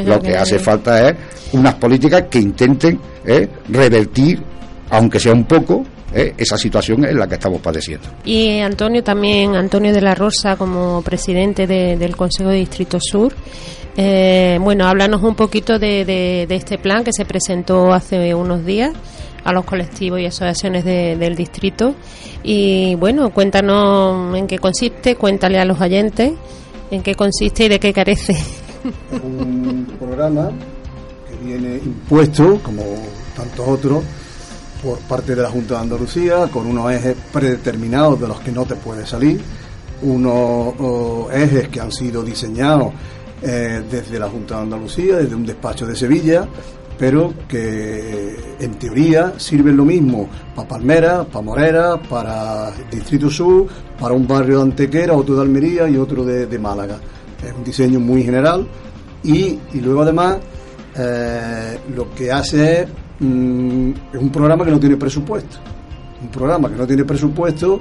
Lo 0.04 0.20
que, 0.20 0.36
hace 0.36 0.58
falta 0.58 1.08
es 1.08 1.16
unas 1.52 1.74
políticas 1.74 2.24
que 2.30 2.38
intenten 2.40 2.98
eh, 3.24 3.48
revertir, 3.68 4.42
aunque 4.90 5.20
sea 5.20 5.32
un 5.32 5.44
poco, 5.44 5.84
eh, 6.14 6.34
esa 6.36 6.56
situación 6.56 7.04
en 7.04 7.18
la 7.18 7.26
que 7.26 7.34
estamos 7.34 7.60
padeciendo. 7.60 8.08
Y 8.24 8.60
Antonio 8.60 9.02
también, 9.02 9.54
Antonio 9.54 9.92
de 9.92 10.00
la 10.00 10.14
Rosa, 10.14 10.56
como 10.56 11.02
presidente 11.02 11.66
del 11.66 12.16
Consejo 12.16 12.50
de 12.50 12.56
Distrito 12.56 12.98
Sur, 13.00 13.34
eh, 13.96 14.58
bueno, 14.60 14.86
háblanos 14.86 15.22
un 15.22 15.34
poquito 15.34 15.78
de, 15.78 16.04
de, 16.04 16.54
este 16.54 16.78
plan 16.78 17.04
que 17.04 17.12
se 17.12 17.24
presentó 17.24 17.92
hace 17.92 18.34
unos 18.34 18.64
días 18.64 18.92
a 19.44 19.52
los 19.52 19.64
colectivos 19.64 20.20
y 20.20 20.26
asociaciones 20.26 20.84
del 20.84 21.34
distrito. 21.34 21.94
Y 22.42 22.94
bueno, 22.96 23.30
cuéntanos 23.30 24.36
en 24.36 24.46
qué 24.46 24.58
consiste, 24.58 25.16
cuéntale 25.16 25.58
a 25.58 25.64
los 25.64 25.80
oyentes 25.80 26.32
en 26.90 27.02
qué 27.02 27.14
consiste 27.14 27.64
y 27.64 27.68
de 27.68 27.78
qué 27.80 27.92
carece. 27.92 28.36
un 29.22 29.86
programa 29.98 30.50
que 31.28 31.44
viene 31.44 31.76
impuesto, 31.76 32.60
como 32.62 32.82
tantos 33.36 33.68
otros, 33.68 34.04
por 34.82 34.98
parte 35.00 35.34
de 35.34 35.42
la 35.42 35.50
Junta 35.50 35.74
de 35.74 35.80
Andalucía, 35.80 36.48
con 36.52 36.66
unos 36.66 36.92
ejes 36.92 37.16
predeterminados 37.32 38.20
de 38.20 38.28
los 38.28 38.40
que 38.40 38.52
no 38.52 38.64
te 38.64 38.76
puedes 38.76 39.08
salir, 39.08 39.40
unos 40.02 40.74
ejes 41.32 41.68
que 41.68 41.80
han 41.80 41.92
sido 41.92 42.22
diseñados 42.22 42.92
eh, 43.42 43.82
desde 43.90 44.18
la 44.18 44.28
Junta 44.28 44.56
de 44.56 44.62
Andalucía, 44.62 45.16
desde 45.16 45.34
un 45.34 45.46
despacho 45.46 45.86
de 45.86 45.96
Sevilla, 45.96 46.46
pero 46.98 47.32
que 47.48 48.56
en 48.60 48.74
teoría 48.74 49.32
sirven 49.38 49.74
lo 49.74 49.86
mismo 49.86 50.28
para 50.54 50.68
Palmera, 50.68 51.24
para 51.24 51.42
Morera, 51.42 51.96
para 51.96 52.70
Distrito 52.90 53.30
Sur, 53.30 53.66
para 53.98 54.12
un 54.12 54.28
barrio 54.28 54.58
de 54.58 54.64
Antequera, 54.64 55.14
otro 55.14 55.36
de 55.36 55.40
Almería 55.40 55.88
y 55.88 55.96
otro 55.96 56.24
de, 56.24 56.58
Málaga. 56.58 56.98
Es 57.42 57.54
un 57.54 57.64
diseño 57.64 57.98
muy 57.98 58.22
general 58.22 58.68
y, 59.22 59.58
luego 59.80 60.02
además 60.02 60.36
eh, 60.94 61.78
lo 61.96 62.14
que 62.14 62.30
hace 62.30 62.82
es, 62.82 62.88
mm, 63.20 63.90
es 64.12 64.20
un 64.20 64.30
programa 64.30 64.64
que 64.64 64.70
no 64.70 64.80
tiene 64.80 64.96
presupuesto. 64.96 65.58
Un 66.22 66.28
programa 66.28 66.68
que 66.68 66.76
no 66.76 66.86
tiene 66.86 67.04
presupuesto 67.04 67.80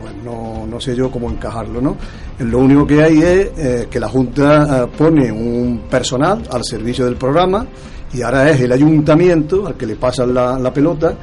pues 0.00 0.14
no, 0.24 0.80
sé 0.80 0.94
yo 0.94 1.10
cómo 1.10 1.30
encajarlo, 1.30 1.80
¿no? 1.80 1.96
Lo 2.38 2.58
único 2.58 2.86
que 2.86 3.02
hay 3.02 3.18
es 3.18 3.50
eh, 3.58 3.88
que 3.90 3.98
la 3.98 4.08
Junta 4.08 4.84
eh, 4.84 4.86
pone 4.96 5.30
un 5.32 5.82
personal 5.90 6.42
al 6.50 6.64
servicio 6.64 7.04
del 7.04 7.16
programa 7.16 7.66
y 8.12 8.22
ahora 8.22 8.50
es 8.50 8.60
el 8.60 8.72
ayuntamiento 8.72 9.66
al 9.66 9.74
que 9.74 9.86
le 9.86 9.96
pasan 9.96 10.32
la, 10.32 10.72
pelota 10.72 11.14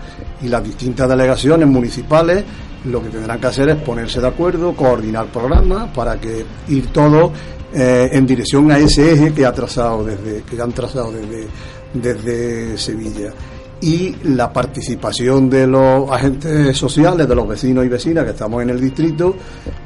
y 0.42 0.50
las 0.50 0.64
distintas 0.64 1.08
delegaciones 1.08 1.68
municipales 1.68 2.44
lo 2.86 3.02
que 3.02 3.10
tendrán 3.10 3.40
que 3.40 3.48
hacer 3.48 3.70
es 3.70 3.78
ponerse 3.78 4.22
de 4.22 4.28
acuerdo, 4.28 4.74
coordinar 4.76 5.26
programas 5.28 5.90
para 5.90 6.20
que 6.20 6.46
ir 6.68 6.88
todo 6.88 7.32
eh, 7.74 8.10
en 8.12 8.28
dirección 8.28 8.72
a 8.72 8.78
ese 8.78 9.14
eje 9.14 9.34
que 9.34 9.46
ha 9.46 9.52
trazado 9.52 10.04
desde 10.04 10.44
que 10.44 10.62
han 10.62 10.72
trazado 10.72 11.12
desde 11.12 11.48
desde 11.96 12.78
Sevilla 12.78 13.34
y 13.82 14.16
la 14.24 14.52
participación 14.52 15.50
de 15.50 15.68
los 15.68 16.10
agentes 16.10 16.78
sociales, 16.78 17.28
de 17.28 17.36
los 17.36 17.48
vecinos 17.48 17.86
y 17.86 17.90
vecinas 17.90 18.24
que 18.24 18.32
estamos 18.32 18.64
en 18.64 18.70
el 18.70 18.80
distrito, 18.80 19.36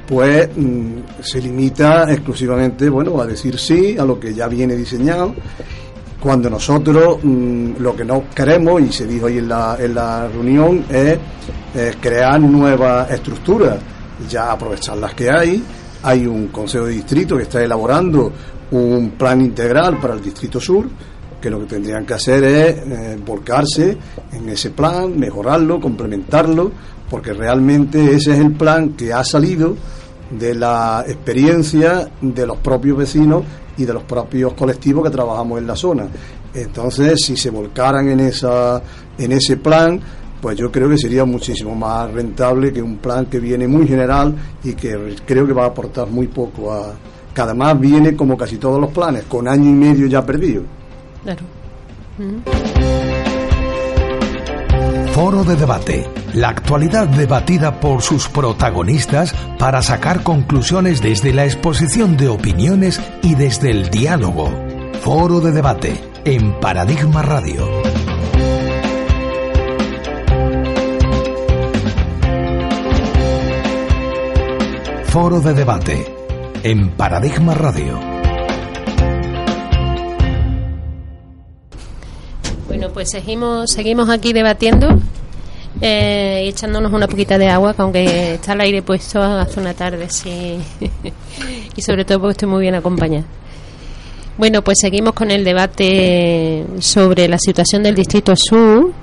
pues 0.08 0.50
mm, 0.56 1.22
se 1.22 1.42
limita 1.42 2.12
exclusivamente, 2.12 2.90
bueno, 2.90 3.20
a 3.20 3.26
decir 3.26 3.58
sí 3.58 3.98
a 3.98 4.06
lo 4.06 4.20
que 4.20 4.34
ya 4.34 4.48
viene 4.48 4.76
diseñado 4.76 5.34
cuando 6.20 6.50
nosotros 6.50 7.20
mm, 7.24 7.74
lo 7.80 7.96
que 7.96 8.04
no 8.04 8.26
queremos, 8.36 8.82
y 8.82 8.92
se 8.92 9.08
dijo 9.08 9.28
hoy 9.28 9.38
en 9.38 9.48
la, 9.48 9.78
en 9.80 9.96
la 9.96 10.28
reunión, 10.28 10.86
es 10.90 11.18
crear 12.02 12.40
nuevas 12.42 13.10
estructuras, 13.12 13.78
ya 14.30 14.52
aprovechar 14.52 14.98
las 14.98 15.14
que 15.14 15.30
hay. 15.30 15.64
Hay 16.04 16.26
un 16.26 16.48
Consejo 16.48 16.86
de 16.86 16.94
Distrito 16.94 17.38
que 17.38 17.44
está 17.44 17.64
elaborando 17.64 18.32
un 18.72 19.12
plan 19.12 19.42
integral 19.42 20.00
para 20.00 20.14
el 20.14 20.22
Distrito 20.22 20.60
Sur, 20.60 20.88
que 21.42 21.50
lo 21.50 21.60
que 21.60 21.66
tendrían 21.66 22.06
que 22.06 22.14
hacer 22.14 22.44
es 22.44 22.78
eh, 22.78 23.20
volcarse 23.26 23.98
en 24.32 24.50
ese 24.50 24.72
plan, 24.72 25.18
mejorarlo, 25.18 25.80
complementarlo, 25.80 26.72
porque 27.10 27.34
realmente 27.34 28.14
ese 28.14 28.34
es 28.34 28.40
el 28.40 28.54
plan 28.54 28.90
que 28.92 29.14
ha 29.14 29.24
salido 29.24 29.76
de 30.30 30.54
la 30.54 31.04
experiencia 31.08 32.10
de 32.22 32.46
los 32.46 32.58
propios 32.58 32.98
vecinos 32.98 33.44
y 33.78 33.86
de 33.86 33.94
los 33.94 34.04
propios 34.04 34.54
colectivos 34.54 35.04
que 35.06 35.10
trabajamos 35.10 35.60
en 35.60 35.68
la 35.68 35.76
zona. 35.76 36.08
Entonces, 36.54 37.20
si 37.26 37.38
se 37.38 37.50
volcaran 37.50 38.10
en, 38.10 38.20
esa, 38.20 38.82
en 39.18 39.32
ese 39.32 39.58
plan, 39.58 40.00
pues 40.42 40.58
yo 40.58 40.72
creo 40.72 40.90
que 40.90 40.98
sería 40.98 41.26
muchísimo 41.26 41.76
más 41.76 42.12
rentable 42.12 42.72
que 42.72 42.82
un 42.82 42.98
plan 42.98 43.26
que 43.26 43.40
viene 43.40 43.68
muy 43.68 43.88
general 43.88 44.36
y 44.64 44.74
que 44.74 45.16
creo 45.26 45.48
que 45.48 45.54
va 45.54 45.64
a 45.64 45.68
aportar 45.68 46.08
muy 46.08 46.28
poco 46.28 46.72
a 46.72 46.94
que 47.34 47.42
además 47.42 47.80
viene 47.80 48.16
como 48.16 48.38
casi 48.38 48.58
todos 48.58 48.80
los 48.82 48.92
planes 48.92 49.26
con 49.26 49.48
año 49.48 49.70
y 49.70 49.74
medio 49.74 50.08
ya 50.08 50.26
perdido 50.26 50.64
Foro 55.14 55.44
de 55.44 55.56
debate. 55.56 56.10
La 56.34 56.50
actualidad 56.50 57.08
debatida 57.08 57.80
por 57.80 58.02
sus 58.02 58.30
protagonistas 58.30 59.34
para 59.58 59.82
sacar 59.82 60.24
conclusiones 60.24 61.02
desde 61.02 61.34
la 61.34 61.46
exposición 61.46 62.16
de 62.16 62.30
opiniones 62.30 63.02
y 63.22 63.36
desde 63.36 63.72
el 63.72 63.90
diálogo. 63.90 64.50
Foro 65.02 65.40
de 65.42 65.52
debate 65.52 66.02
en 66.26 66.60
Paradigma 66.60 67.22
Radio. 67.22 67.68
Foro 75.06 75.42
de 75.42 75.54
debate 75.54 76.16
en 76.64 76.92
Paradigma 76.92 77.56
Radio. 77.56 78.19
Bueno, 82.80 82.94
pues 82.94 83.10
seguimos, 83.10 83.72
seguimos 83.72 84.10
aquí 84.10 84.32
debatiendo 84.32 84.88
eh, 85.82 86.44
y 86.46 86.48
echándonos 86.48 86.94
una 86.94 87.10
poquita 87.10 87.38
de 87.38 87.50
agua, 87.50 87.74
que 87.74 87.82
aunque 87.82 88.34
está 88.36 88.54
el 88.54 88.62
aire 88.62 88.82
puesto 88.82 89.22
hace 89.22 89.60
una 89.60 89.74
tarde, 89.74 90.10
sí. 90.10 90.58
y 91.76 91.82
sobre 91.82 92.06
todo 92.06 92.22
porque 92.22 92.32
estoy 92.32 92.48
muy 92.48 92.62
bien 92.62 92.76
acompañada. 92.76 93.26
Bueno, 94.38 94.62
pues 94.62 94.78
seguimos 94.80 95.12
con 95.12 95.30
el 95.30 95.44
debate 95.44 96.66
sobre 96.80 97.28
la 97.28 97.38
situación 97.38 97.84
del 97.84 97.96
Distrito 97.96 98.34
Sur 98.38 98.94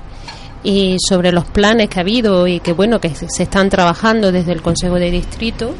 y 0.65 0.97
sobre 0.99 1.31
los 1.31 1.45
planes 1.45 1.91
que 1.91 1.99
ha 1.99 2.03
habido 2.03 2.47
y 2.47 2.61
que 2.61 2.73
bueno 2.73 2.99
que 2.99 3.11
se 3.11 3.43
están 3.43 3.69
trabajando 3.69 4.33
desde 4.33 4.53
el 4.53 4.63
Consejo 4.63 4.95
de 4.95 5.11
Distrito. 5.11 5.75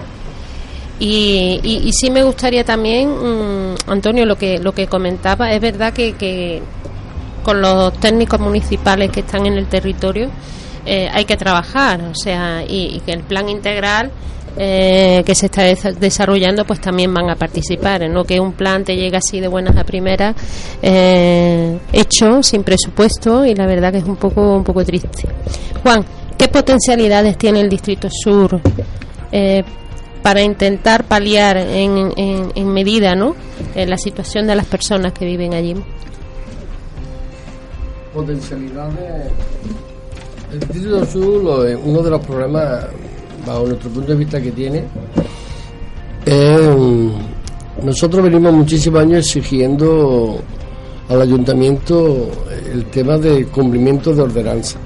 Y, 1.01 1.61
y, 1.63 1.91
sí 1.95 2.11
me 2.11 2.23
gustaría 2.25 2.63
también, 2.63 3.09
mm, 3.09 3.75
Antonio, 3.87 4.27
lo 4.27 4.37
que 4.37 4.59
lo 4.59 4.73
que 4.73 4.87
comentaba, 4.87 5.51
es 5.51 5.63
verdad 5.63 5.95
que, 5.95 6.13
que 6.13 6.63
con 7.47 7.63
los 7.63 7.93
técnicos 8.01 8.41
municipales 8.41 9.09
que 9.13 9.21
están 9.21 9.47
en 9.47 9.53
el 9.53 9.69
territorio, 9.69 10.29
eh, 10.85 11.09
hay 11.13 11.25
que 11.25 11.37
trabajar, 11.37 12.01
o 12.01 12.13
sea, 12.13 12.65
y, 12.67 13.01
que 13.07 13.13
el 13.13 13.21
plan 13.21 13.49
integral 13.49 14.11
eh, 14.59 15.23
que 15.25 15.33
se 15.37 15.47
está 15.47 15.63
desarrollando 15.63 16.65
pues 16.65 16.81
también 16.81 17.15
van 17.15 17.31
a 17.31 17.37
participar, 17.37 18.11
no 18.11 18.25
que 18.25 18.41
un 18.41 18.55
plan 18.55 18.83
te 18.83 18.97
llegue 18.97 19.17
así 19.17 19.39
de 19.39 19.47
buenas 19.47 19.77
a 19.77 19.85
primeras 19.85 20.35
eh, 20.83 21.79
hecho 21.93 22.43
sin 22.43 22.65
presupuesto 22.65 23.47
y 23.47 23.55
la 23.55 23.67
verdad 23.67 23.93
que 23.93 23.99
es 23.99 24.05
un 24.05 24.17
poco 24.17 24.57
un 24.57 24.65
poco 24.65 24.85
triste. 24.85 25.29
Juan, 25.85 26.05
¿qué 26.37 26.49
potencialidades 26.49 27.39
tiene 27.39 27.61
el 27.61 27.69
Distrito 27.69 28.09
Sur 28.11 28.61
para 30.21 30.43
intentar 30.43 31.05
paliar 31.05 31.59
en, 31.59 32.13
en, 32.17 32.69
medida 32.73 33.15
¿no? 33.15 33.37
en 33.77 33.89
la 33.89 33.99
situación 33.99 34.49
de 34.49 34.57
las 34.57 34.67
personas 34.67 35.13
que 35.13 35.25
viven 35.25 35.55
allí? 35.55 35.77
Potencialidades 38.17 39.31
el 40.51 40.61
Distrito 40.61 41.05
Sur, 41.05 41.67
uno 41.85 42.03
de 42.03 42.11
los 42.11 42.27
problemas, 42.27 42.87
bajo 43.47 43.67
nuestro 43.67 43.91
punto 43.91 44.13
de 44.13 44.19
vista 44.19 44.41
que 44.41 44.53
tiene, 44.53 44.85
es, 46.25 46.61
nosotros 47.85 48.25
venimos 48.25 48.55
muchísimos 48.55 49.03
años 49.03 49.19
exigiendo 49.19 50.41
al 51.11 51.21
ayuntamiento 51.21 52.31
el 52.73 52.87
tema 52.87 53.19
de 53.19 53.45
cumplimiento 53.49 54.15
de 54.15 54.23
ordenanza. 54.23 54.79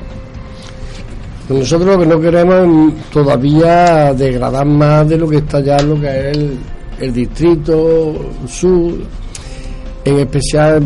Nosotros 1.49 1.97
lo 1.97 2.01
que 2.01 2.07
no 2.07 2.21
queremos 2.21 2.95
es 2.95 3.11
todavía 3.12 4.12
degradar 4.12 4.66
más 4.66 5.09
de 5.09 5.19
lo 5.19 5.29
que 5.29 5.37
está 5.37 5.61
ya 5.61 5.81
lo 5.83 6.01
que 6.01 6.31
es 6.31 6.38
el 6.99 7.12
distrito 7.12 8.14
sur 8.49 8.95
en 10.05 10.19
especial, 10.19 10.83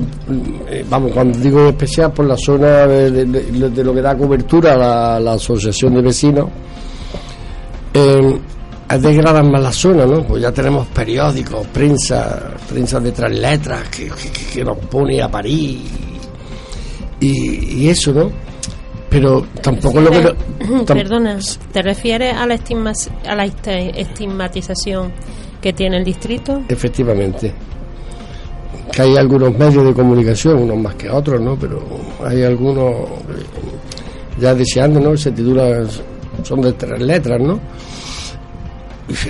eh, 0.69 0.85
vamos, 0.89 1.13
cuando 1.13 1.39
digo 1.39 1.61
en 1.61 1.67
especial 1.69 2.13
por 2.13 2.27
la 2.27 2.37
zona 2.37 2.87
de, 2.87 3.85
lo 3.85 3.95
que 3.95 4.03
da 4.03 4.17
cobertura 4.17 4.75
a 4.75 5.21
la, 5.21 5.33
asociación 5.33 5.95
de 5.95 6.03
vecinos, 6.03 6.49
eh, 7.93 8.41
degradan 9.01 9.51
más 9.51 9.63
la 9.63 9.73
zona, 9.73 10.05
¿no? 10.05 10.23
Pues 10.25 10.43
ya 10.43 10.53
tenemos 10.53 10.87
periódicos, 10.89 11.67
prensa, 11.69 12.55
prensa 12.69 13.01
de 13.01 13.13
tres 13.13 13.39
letras 13.39 13.89
que, 13.89 14.11
que, 14.53 14.65
nos 14.65 14.79
pone 14.79 15.23
a 15.23 15.29
París 15.29 15.81
y, 17.21 17.89
eso, 17.89 18.13
¿no? 18.13 18.31
Pero 19.09 19.47
tampoco 19.63 20.01
lo 20.01 20.11
que... 20.11 20.35
Perdona, 20.87 21.39
¿te 21.73 21.83
refieres 21.83 22.35
a 22.35 22.47
la, 22.47 22.59
a 23.29 23.37
la 23.37 23.45
estigmatización 23.45 25.13
que 25.61 25.73
tiene 25.73 25.99
el 25.99 26.05
distrito? 26.05 26.63
Efectivamente 26.69 27.55
que 28.95 29.03
hay 29.03 29.17
algunos 29.17 29.57
medios 29.59 29.85
de 29.85 29.93
comunicación, 29.93 30.63
unos 30.63 30.79
más 30.79 30.95
que 30.95 31.11
otros, 31.11 31.41
¿no? 31.41 31.57
Pero 31.57 31.83
hay 32.25 32.45
algunos 32.45 32.95
ya 34.41 34.55
deseando, 34.55 35.01
¿no? 35.01 35.17
Se 35.17 35.33
titulan, 35.33 35.89
son 36.45 36.61
de 36.61 36.73
tres 36.75 37.01
letras, 37.03 37.41
¿no? 37.41 37.59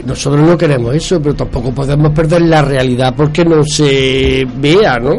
nosotros 0.06 0.46
no 0.46 0.56
queremos 0.56 0.94
eso, 0.94 1.20
pero 1.20 1.34
tampoco 1.34 1.72
podemos 1.72 2.12
perder 2.12 2.42
la 2.42 2.62
realidad 2.62 3.12
porque 3.16 3.44
no 3.44 3.64
se 3.64 4.46
vea, 4.56 4.98
¿no? 5.00 5.18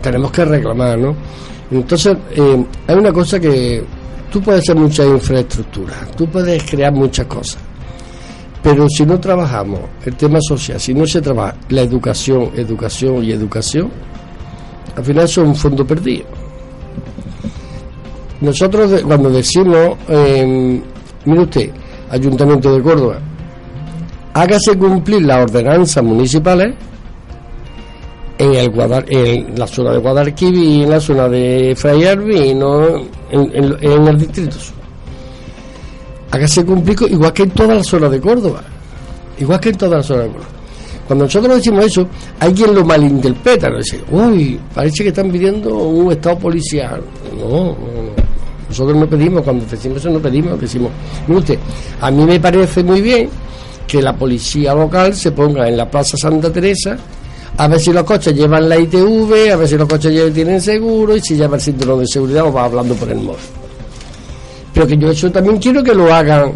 Tenemos 0.00 0.32
que 0.32 0.44
reclamar, 0.44 0.98
¿no? 0.98 1.14
Entonces, 1.70 2.16
eh, 2.34 2.64
hay 2.86 2.94
una 2.96 3.12
cosa 3.12 3.38
que 3.38 3.84
tú 4.32 4.40
puedes 4.40 4.62
hacer 4.62 4.76
mucha 4.76 5.04
infraestructura, 5.04 5.94
tú 6.16 6.26
puedes 6.26 6.62
crear 6.62 6.92
muchas 6.92 7.26
cosas, 7.26 7.58
pero 8.64 8.88
si 8.88 9.04
no 9.04 9.20
trabajamos 9.20 9.78
el 10.06 10.16
tema 10.16 10.38
social, 10.40 10.80
si 10.80 10.94
no 10.94 11.06
se 11.06 11.20
trabaja 11.20 11.54
la 11.68 11.82
educación, 11.82 12.50
educación 12.56 13.22
y 13.22 13.30
educación, 13.30 13.90
al 14.96 15.04
final 15.04 15.24
es 15.26 15.36
un 15.36 15.54
fondo 15.54 15.86
perdido. 15.86 16.24
Nosotros 18.40 19.02
cuando 19.02 19.28
decimos, 19.28 19.98
eh, 20.08 20.80
mire 21.26 21.42
usted, 21.42 21.70
Ayuntamiento 22.08 22.74
de 22.74 22.82
Córdoba, 22.82 23.18
hágase 24.32 24.78
cumplir 24.78 25.22
las 25.22 25.42
ordenanzas 25.42 26.02
municipales 26.02 26.74
en, 28.38 28.54
el 28.54 28.72
en 29.08 29.58
la 29.58 29.66
zona 29.66 29.92
de 29.92 29.98
Guadalquivir, 29.98 30.84
en 30.84 30.90
la 30.90 31.00
zona 31.00 31.28
de 31.28 31.74
Fray 31.76 32.04
Arbino, 32.04 32.96
en, 33.30 33.76
en 33.82 34.08
el 34.08 34.18
distrito 34.18 34.56
hágase 36.34 36.64
cumplir 36.64 36.96
igual 37.10 37.32
que 37.32 37.44
en 37.44 37.50
toda 37.50 37.76
la 37.76 37.84
zona 37.84 38.08
de 38.08 38.20
Córdoba. 38.20 38.62
Igual 39.38 39.60
que 39.60 39.68
en 39.68 39.76
toda 39.76 39.98
la 39.98 40.02
zona 40.02 40.22
de 40.22 40.28
Córdoba. 40.28 40.48
Cuando 41.06 41.24
nosotros 41.26 41.56
decimos 41.56 41.84
eso, 41.84 42.08
hay 42.40 42.52
quien 42.52 42.74
lo 42.74 42.84
malinterpreta, 42.84 43.68
¿no? 43.68 43.78
dice, 43.78 44.00
uy, 44.10 44.58
parece 44.74 45.02
que 45.02 45.08
están 45.10 45.30
pidiendo 45.30 45.76
un 45.76 46.10
estado 46.10 46.38
policial. 46.38 47.02
No, 47.38 47.76
nosotros 48.68 48.96
no 48.96 49.06
pedimos, 49.06 49.42
cuando 49.42 49.66
decimos 49.66 49.98
eso 49.98 50.10
no 50.10 50.18
pedimos, 50.18 50.58
decimos, 50.58 50.90
usted, 51.28 51.58
a 52.00 52.10
mí 52.10 52.24
me 52.24 52.40
parece 52.40 52.82
muy 52.82 53.02
bien 53.02 53.28
que 53.86 54.00
la 54.00 54.16
policía 54.16 54.74
local 54.74 55.14
se 55.14 55.30
ponga 55.32 55.68
en 55.68 55.76
la 55.76 55.88
Plaza 55.88 56.16
Santa 56.16 56.50
Teresa 56.50 56.96
a 57.56 57.68
ver 57.68 57.78
si 57.78 57.92
los 57.92 58.02
coches 58.02 58.34
llevan 58.34 58.68
la 58.68 58.78
ITV, 58.78 59.52
a 59.52 59.56
ver 59.56 59.68
si 59.68 59.76
los 59.76 59.86
coches 59.86 60.32
tienen 60.32 60.60
seguro 60.60 61.14
y 61.14 61.20
si 61.20 61.36
lleva 61.36 61.56
el 61.56 61.62
cinturón 61.62 62.00
de 62.00 62.06
seguridad 62.06 62.46
o 62.46 62.52
va 62.52 62.64
hablando 62.64 62.94
por 62.94 63.10
el 63.10 63.18
móvil 63.18 63.63
pero 64.74 64.86
que 64.86 64.98
yo 64.98 65.10
eso 65.10 65.30
también 65.30 65.58
quiero 65.58 65.82
que 65.82 65.94
lo 65.94 66.12
hagan 66.12 66.52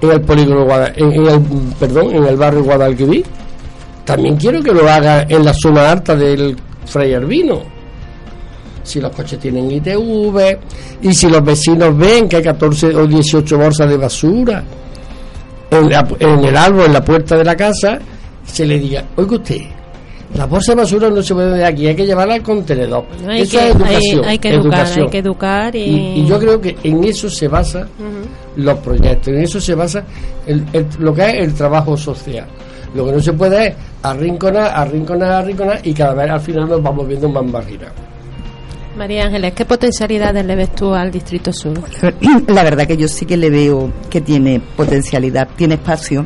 en 0.00 0.10
el 0.10 0.20
polígono 0.20 0.66
en, 0.96 1.12
el 1.12 1.40
perdón 1.78 2.14
en 2.14 2.24
el 2.24 2.36
barrio 2.36 2.64
Guadalquivir. 2.64 3.24
También 4.04 4.36
quiero 4.36 4.62
que 4.62 4.72
lo 4.72 4.86
hagan 4.90 5.24
en 5.30 5.44
la 5.44 5.54
zona 5.54 5.92
alta 5.92 6.14
del 6.14 6.56
Fray 6.84 7.14
Arbino 7.14 7.74
si 8.82 9.00
los 9.00 9.10
coches 9.12 9.38
tienen 9.38 9.70
ITV 9.70 10.58
y 11.00 11.14
si 11.14 11.28
los 11.28 11.42
vecinos 11.42 11.96
ven 11.96 12.28
que 12.28 12.36
hay 12.36 12.42
14 12.42 12.94
o 12.94 13.06
18 13.06 13.58
bolsas 13.58 13.88
de 13.88 13.96
basura 13.96 14.62
en, 15.70 15.90
en 16.20 16.44
el 16.44 16.56
árbol 16.56 16.84
en 16.86 16.92
la 16.92 17.02
puerta 17.02 17.36
de 17.36 17.44
la 17.44 17.56
casa 17.56 17.98
se 18.44 18.66
le 18.66 18.78
diga 18.78 19.04
oiga 19.16 19.36
usted 19.36 19.62
la 20.34 20.46
bolsa 20.46 20.72
de 20.72 20.82
basura 20.82 21.10
no 21.10 21.22
se 21.22 21.32
puede 21.32 21.58
de 21.58 21.64
aquí, 21.64 21.86
hay 21.86 21.94
que 21.94 22.06
llevarla 22.06 22.34
al 22.34 22.42
contenedor. 22.42 23.06
hay 23.28 23.42
eso 23.42 23.58
que, 23.58 23.68
es 23.68 23.74
educación. 23.74 24.24
Hay, 24.24 24.38
que 24.38 24.48
educar, 24.48 24.86
hay 24.86 25.08
que 25.08 25.18
educar. 25.18 25.76
Y... 25.76 26.26
yo 26.26 26.38
creo 26.38 26.60
que 26.60 26.76
en 26.82 27.04
eso 27.04 27.30
se 27.30 27.46
basa 27.46 27.86
los 28.56 28.78
proyectos, 28.80 29.28
en 29.28 29.42
eso 29.42 29.60
se 29.60 29.74
basa 29.74 30.04
el, 30.46 30.64
lo 30.98 31.14
que 31.14 31.22
es 31.22 31.34
el 31.44 31.54
trabajo 31.54 31.96
social. 31.96 32.46
Lo 32.94 33.06
que 33.06 33.12
no 33.12 33.20
se 33.20 33.32
puede 33.32 33.68
es 33.68 33.74
arrinconar, 34.02 34.70
arrinconar, 34.74 35.32
arrinconar 35.32 35.80
y 35.84 35.92
cada 35.94 36.14
vez 36.14 36.30
al 36.30 36.40
final 36.40 36.68
nos 36.68 36.82
vamos 36.82 37.06
viendo 37.06 37.28
más 37.28 37.44
marginados. 37.44 37.94
María 38.96 39.24
Ángeles, 39.24 39.54
¿qué 39.54 39.64
potencialidades 39.64 40.44
le 40.46 40.54
ves 40.54 40.72
tú 40.74 40.94
al 40.94 41.10
Distrito 41.10 41.52
Sur? 41.52 41.80
La 42.48 42.62
verdad 42.62 42.86
que 42.86 42.96
yo 42.96 43.08
sí 43.08 43.26
que 43.26 43.36
le 43.36 43.50
veo 43.50 43.90
que 44.08 44.20
tiene 44.20 44.60
potencialidad, 44.76 45.48
tiene 45.56 45.74
espacio 45.74 46.24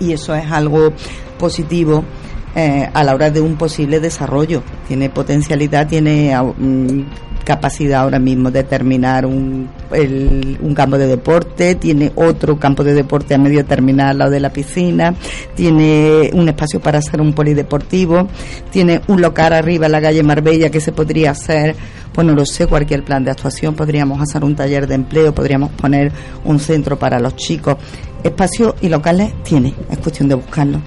y 0.00 0.12
eso 0.12 0.34
es 0.34 0.50
algo 0.50 0.92
positivo 1.38 2.04
eh, 2.54 2.88
a 2.92 3.02
la 3.02 3.14
hora 3.14 3.30
de 3.30 3.40
un 3.40 3.56
posible 3.56 4.00
desarrollo. 4.00 4.62
Tiene 4.86 5.08
potencialidad, 5.08 5.88
tiene 5.88 6.36
mm, 6.36 7.00
capacidad 7.44 8.02
ahora 8.02 8.18
mismo 8.18 8.50
de 8.50 8.64
terminar 8.64 9.26
un, 9.26 9.68
un 10.60 10.74
campo 10.74 10.98
de 10.98 11.06
deporte, 11.06 11.74
tiene 11.74 12.12
otro 12.14 12.58
campo 12.58 12.84
de 12.84 12.94
deporte 12.94 13.34
a 13.34 13.38
medio 13.38 13.64
terminar 13.64 14.08
al 14.08 14.18
lado 14.18 14.30
de 14.30 14.40
la 14.40 14.52
piscina, 14.52 15.14
tiene 15.54 16.30
un 16.32 16.48
espacio 16.48 16.80
para 16.80 16.98
hacer 16.98 17.20
un 17.20 17.32
polideportivo, 17.32 18.28
tiene 18.70 19.00
un 19.08 19.20
local 19.20 19.52
arriba 19.52 19.86
en 19.86 19.92
la 19.92 20.00
calle 20.00 20.22
Marbella 20.22 20.70
que 20.70 20.80
se 20.80 20.92
podría 20.92 21.32
hacer, 21.32 21.74
pues 22.12 22.26
no 22.26 22.34
lo 22.34 22.44
sé, 22.46 22.66
cualquier 22.66 23.02
plan 23.02 23.24
de 23.24 23.30
actuación, 23.30 23.74
podríamos 23.74 24.20
hacer 24.20 24.44
un 24.44 24.54
taller 24.54 24.86
de 24.86 24.94
empleo, 24.94 25.34
podríamos 25.34 25.70
poner 25.70 26.12
un 26.44 26.58
centro 26.60 26.98
para 26.98 27.18
los 27.18 27.34
chicos. 27.36 27.76
Espacios 28.22 28.74
y 28.80 28.88
locales 28.88 29.32
tiene, 29.42 29.74
es 29.90 29.98
cuestión 29.98 30.28
de 30.28 30.36
buscarlo 30.36 30.80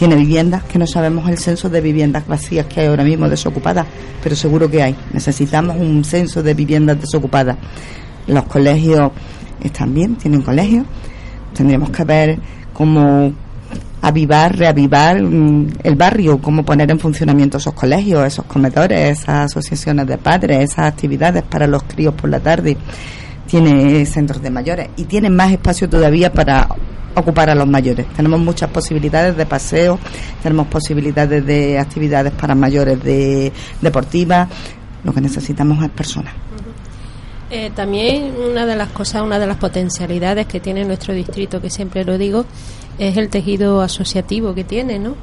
tiene 0.00 0.16
viviendas 0.16 0.64
que 0.64 0.78
no 0.78 0.86
sabemos 0.86 1.28
el 1.28 1.36
censo 1.36 1.68
de 1.68 1.82
viviendas 1.82 2.26
vacías 2.26 2.64
que 2.64 2.80
hay 2.80 2.86
ahora 2.86 3.04
mismo 3.04 3.28
desocupadas, 3.28 3.86
pero 4.22 4.34
seguro 4.34 4.70
que 4.70 4.82
hay. 4.82 4.96
Necesitamos 5.12 5.76
un 5.76 6.02
censo 6.04 6.42
de 6.42 6.54
viviendas 6.54 6.98
desocupadas. 6.98 7.58
Los 8.26 8.44
colegios 8.44 9.12
están 9.62 9.92
bien, 9.92 10.16
tienen 10.16 10.40
colegios. 10.40 10.86
Tendríamos 11.52 11.90
que 11.90 12.04
ver 12.04 12.38
cómo 12.72 13.30
avivar, 14.00 14.56
reavivar 14.56 15.22
mm, 15.22 15.68
el 15.82 15.96
barrio, 15.96 16.40
cómo 16.40 16.64
poner 16.64 16.90
en 16.90 16.98
funcionamiento 16.98 17.58
esos 17.58 17.74
colegios, 17.74 18.26
esos 18.26 18.46
comedores, 18.46 19.20
esas 19.20 19.52
asociaciones 19.52 20.06
de 20.06 20.16
padres, 20.16 20.60
esas 20.60 20.86
actividades 20.86 21.42
para 21.42 21.66
los 21.66 21.82
críos 21.82 22.14
por 22.14 22.30
la 22.30 22.40
tarde. 22.40 22.74
Tiene 23.50 24.06
centros 24.06 24.40
de 24.40 24.50
mayores 24.50 24.90
y 24.96 25.04
tiene 25.04 25.28
más 25.28 25.50
espacio 25.50 25.88
todavía 25.88 26.32
para 26.32 26.68
ocupar 27.14 27.50
a 27.50 27.54
los 27.54 27.66
mayores. 27.66 28.06
Tenemos 28.14 28.38
muchas 28.38 28.70
posibilidades 28.70 29.36
de 29.36 29.46
paseo, 29.46 29.98
tenemos 30.42 30.68
posibilidades 30.68 31.44
de 31.44 31.78
actividades 31.78 32.32
para 32.32 32.54
mayores 32.54 33.02
de 33.02 33.52
deportivas. 33.80 34.48
Lo 35.02 35.12
que 35.12 35.20
necesitamos 35.20 35.82
es 35.82 35.90
personas. 35.90 36.34
Eh, 37.50 37.72
también 37.74 38.32
una 38.36 38.64
de 38.64 38.76
las 38.76 38.90
cosas, 38.90 39.22
una 39.22 39.38
de 39.40 39.46
las 39.46 39.56
potencialidades 39.56 40.46
que 40.46 40.60
tiene 40.60 40.84
nuestro 40.84 41.12
distrito, 41.12 41.60
que 41.60 41.70
siempre 41.70 42.04
lo 42.04 42.16
digo, 42.16 42.44
es 42.98 43.16
el 43.16 43.28
tejido 43.28 43.80
asociativo 43.80 44.54
que 44.54 44.62
tiene, 44.62 45.00
¿no? 45.00 45.16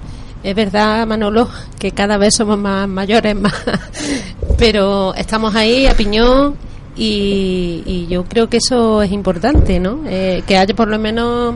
Es 0.44 0.54
verdad, 0.54 1.08
Manolo, 1.08 1.50
que 1.80 1.92
cada 1.92 2.18
vez 2.18 2.36
somos 2.36 2.58
más 2.58 2.88
mayores, 2.88 3.34
más, 3.40 3.54
pero 4.58 5.14
estamos 5.16 5.56
ahí 5.56 5.88
a 5.88 5.94
piñón 5.94 6.56
y, 6.98 8.08
yo 8.10 8.24
creo 8.24 8.50
que 8.50 8.58
eso 8.58 9.02
es 9.02 9.12
importante, 9.12 9.80
¿no? 9.80 10.02
Eh, 10.06 10.44
que 10.48 10.58
haya 10.58 10.74
por 10.74 10.88
lo 10.88 10.98
menos 10.98 11.56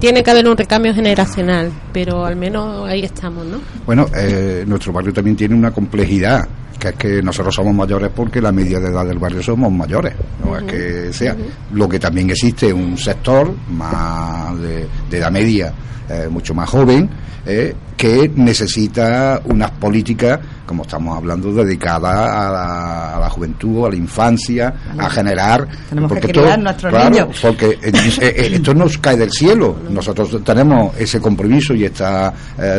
tiene 0.00 0.22
que 0.22 0.30
haber 0.30 0.48
un 0.48 0.56
recambio 0.56 0.92
generacional, 0.94 1.70
pero 1.92 2.24
al 2.24 2.36
menos 2.36 2.88
ahí 2.88 3.02
estamos, 3.02 3.46
¿no? 3.46 3.60
Bueno, 3.86 4.06
eh, 4.16 4.64
nuestro 4.66 4.92
barrio 4.92 5.12
también 5.12 5.36
tiene 5.36 5.54
una 5.54 5.70
complejidad, 5.70 6.46
que 6.78 6.88
es 6.88 6.94
que 6.94 7.22
nosotros 7.22 7.54
somos 7.54 7.74
mayores 7.74 8.10
porque 8.14 8.40
la 8.40 8.50
media 8.50 8.80
de 8.80 8.88
edad 8.88 9.06
del 9.06 9.18
barrio 9.18 9.42
somos 9.42 9.72
mayores, 9.72 10.14
no 10.44 10.56
es 10.56 10.64
que 10.64 11.12
sea. 11.12 11.36
Lo 11.72 11.88
que 11.88 11.98
también 11.98 12.30
existe 12.30 12.72
un 12.72 12.98
sector 12.98 13.54
más 13.70 14.58
de, 14.60 14.86
de 15.08 15.18
edad 15.18 15.30
media, 15.30 15.72
eh, 16.08 16.28
mucho 16.30 16.54
más 16.54 16.68
joven, 16.68 17.08
eh, 17.46 17.74
que 17.96 18.30
necesita 18.34 19.40
unas 19.44 19.70
políticas 19.72 20.40
como 20.66 20.82
estamos 20.82 21.14
hablando, 21.18 21.52
dedicada 21.52 23.18
a 23.18 23.20
la, 23.20 23.28
juventud, 23.28 23.84
a 23.84 23.90
la 23.90 23.96
infancia, 23.96 24.74
a 24.96 25.10
generar. 25.10 25.68
Tenemos 25.90 26.08
porque 26.08 26.26
que 26.28 26.32
todo, 26.32 26.56
nuestros 26.56 27.10
niños. 27.10 27.38
Porque 27.42 27.78
eh, 27.82 28.50
esto 28.54 28.72
nos 28.72 28.96
cae 28.96 29.18
del 29.18 29.30
cielo. 29.30 29.76
Nosotros 29.90 30.42
tenemos 30.42 30.96
ese 30.98 31.20
compromiso 31.20 31.74
y 31.74 31.84
esta 31.84 32.32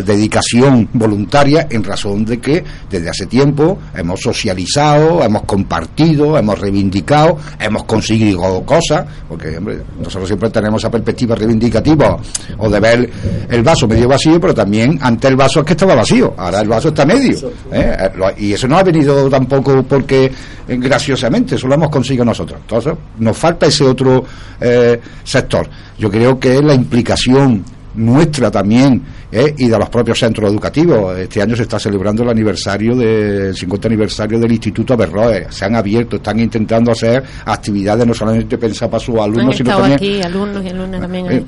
dedicación 0.04 0.90
voluntaria 0.94 1.68
en 1.70 1.84
razón 1.84 2.26
de 2.26 2.40
que 2.40 2.64
desde 2.90 3.08
hace 3.08 3.28
tiempo 3.28 3.78
hemos 3.96 4.20
socializado, 4.20 5.24
hemos 5.24 5.44
compartido, 5.44 6.40
hemos 6.40 6.58
reivindicado, 6.58 7.38
hemos 7.60 7.84
conseguido 7.84 8.66
cosas, 8.66 9.06
porque 9.30 9.60
hombre, 9.60 9.82
nosotros 10.00 10.28
siempre 10.28 10.50
tenemos 10.50 10.82
esa 10.82 10.90
perspectiva 10.90 11.36
reivindicativa 11.36 12.18
o 12.58 12.70
de 12.70 12.80
ver 12.80 13.10
el 13.50 13.64
vaso 13.64 13.88
medio 13.88 14.08
vacío, 14.08 14.40
pero 14.40 14.54
también 14.54 14.98
ante 15.02 15.28
el 15.28 15.36
vaso 15.36 15.60
es 15.60 15.66
que 15.66 15.74
estaba 15.74 15.96
vacío, 15.96 16.34
ahora 16.38 16.62
el 16.62 16.68
vaso 16.68 16.90
está 16.90 17.06
medio. 17.06 17.52
¿eh? 17.72 18.12
Y 18.38 18.54
eso 18.54 18.68
no 18.68 18.78
ha 18.78 18.84
venido 18.84 19.30
tampoco 19.30 19.84
porque 19.84 20.26
eh, 20.26 20.78
graciosamente, 20.78 21.56
eso 21.56 21.68
lo 21.68 21.76
hemos 21.76 21.90
conseguido 21.90 22.26
nosotros. 22.26 22.60
Entonces, 22.62 22.94
nos 23.20 23.38
falta 23.38 23.68
ese 23.68 23.84
otro 23.84 24.24
eh, 24.60 25.00
sector. 25.24 25.70
Yo 25.98 26.10
creo 26.10 26.40
que 26.40 26.62
la 26.62 26.74
implicación 26.74 27.64
nuestra 27.96 28.52
también 28.52 29.02
¿eh? 29.36 29.54
y 29.58 29.68
de 29.68 29.78
los 29.78 29.90
propios 29.90 30.18
centros 30.18 30.50
educativos. 30.50 31.18
Este 31.18 31.42
año 31.42 31.56
se 31.56 31.64
está 31.64 31.78
celebrando 31.78 32.24
el 32.24 32.30
aniversario 32.30 32.96
del 32.96 33.56
50 33.56 33.88
aniversario 33.88 34.40
del 34.40 34.52
Instituto 34.52 34.94
Averroes. 34.94 35.48
Se 35.50 35.66
han 35.66 35.76
abierto, 35.76 36.16
están 36.16 36.40
intentando 36.40 36.92
hacer 36.92 37.22
actividades 37.46 38.08
no 38.08 38.14
solamente 38.14 38.58
pensadas 38.58 38.92
para 38.92 39.04
sus 39.04 39.20
alumnos, 39.20 39.58
sino 39.58 39.72
también, 39.72 39.94
aquí, 39.94 40.22
alumnos 40.22 40.64
y 40.64 40.70
alumnas 40.70 41.02
también 41.02 41.26
eh, 41.30 41.46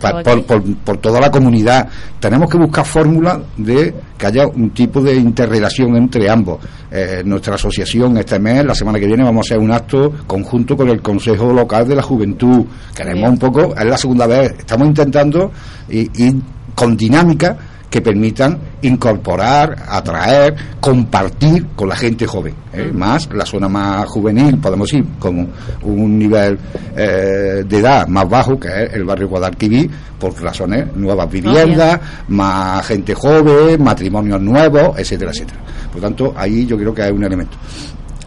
por, 0.83 0.97
toda 0.97 1.21
la 1.21 1.31
comunidad. 1.31 1.87
Tenemos 2.19 2.49
que 2.49 2.57
buscar 2.57 2.85
fórmulas 2.85 3.39
de 3.55 3.93
que 4.17 4.25
haya 4.25 4.47
un 4.47 4.71
tipo 4.71 5.01
de 5.01 5.15
interrelación 5.15 5.95
entre 5.95 6.29
ambos. 6.29 6.59
Eh, 6.91 7.21
nuestra 7.23 7.55
asociación 7.55 8.17
este 8.17 8.39
mes, 8.39 8.65
la 8.65 8.75
semana 8.75 8.99
que 8.99 9.05
viene, 9.05 9.23
vamos 9.23 9.45
a 9.45 9.53
hacer 9.53 9.63
un 9.63 9.71
acto 9.71 10.11
conjunto 10.25 10.75
con 10.75 10.89
el 10.89 11.01
Consejo 11.01 11.53
Local 11.53 11.87
de 11.87 11.95
la 11.95 12.01
Juventud. 12.01 12.65
Queremos 12.93 13.29
un 13.29 13.37
poco, 13.37 13.73
es 13.75 13.85
la 13.85 13.97
segunda 13.97 14.27
vez, 14.27 14.51
estamos 14.59 14.87
intentando 14.87 15.51
ir 15.89 16.35
con 16.75 16.95
dinámica 16.95 17.57
que 17.89 18.01
permitan 18.01 18.59
incorporar, 18.81 19.75
atraer, 19.87 20.55
compartir 20.79 21.67
con 21.75 21.87
la 21.87 21.95
gente 21.95 22.27
joven. 22.27 22.53
¿eh? 22.73 22.91
Más 22.93 23.29
la 23.33 23.45
zona 23.45 23.69
más 23.69 24.05
juvenil, 24.07 24.57
podemos 24.57 24.91
ir 24.93 25.05
con 25.19 25.47
un 25.83 26.19
nivel 26.19 26.57
eh, 26.95 27.63
de 27.67 27.77
edad 27.77 28.07
más 28.07 28.27
bajo, 28.27 28.59
que 28.59 28.67
es 28.67 28.93
el 28.93 29.05
barrio 29.05 29.29
Guadalquivir, 29.29 29.89
por 30.19 30.33
razones 30.41 30.93
nuevas 30.95 31.31
viviendas, 31.31 31.99
más 32.27 32.85
gente 32.85 33.13
joven, 33.13 33.81
matrimonios 33.81 34.41
nuevos, 34.41 34.97
etcétera, 34.97 35.31
etcétera. 35.31 35.59
Por 35.87 36.01
lo 36.01 36.01
tanto, 36.01 36.33
ahí 36.35 36.65
yo 36.65 36.77
creo 36.77 36.93
que 36.93 37.03
hay 37.03 37.11
un 37.11 37.23
elemento. 37.23 37.57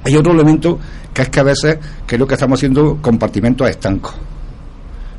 Hay 0.05 0.17
otro 0.17 0.33
elemento 0.33 0.79
que 1.13 1.23
es 1.23 1.29
que 1.29 1.41
a 1.41 1.45
veces 1.45 1.79
creo 2.07 2.27
que 2.27 2.35
estamos 2.35 2.59
haciendo 2.59 2.99
compartimentos 3.03 3.69
estancos. 3.69 4.15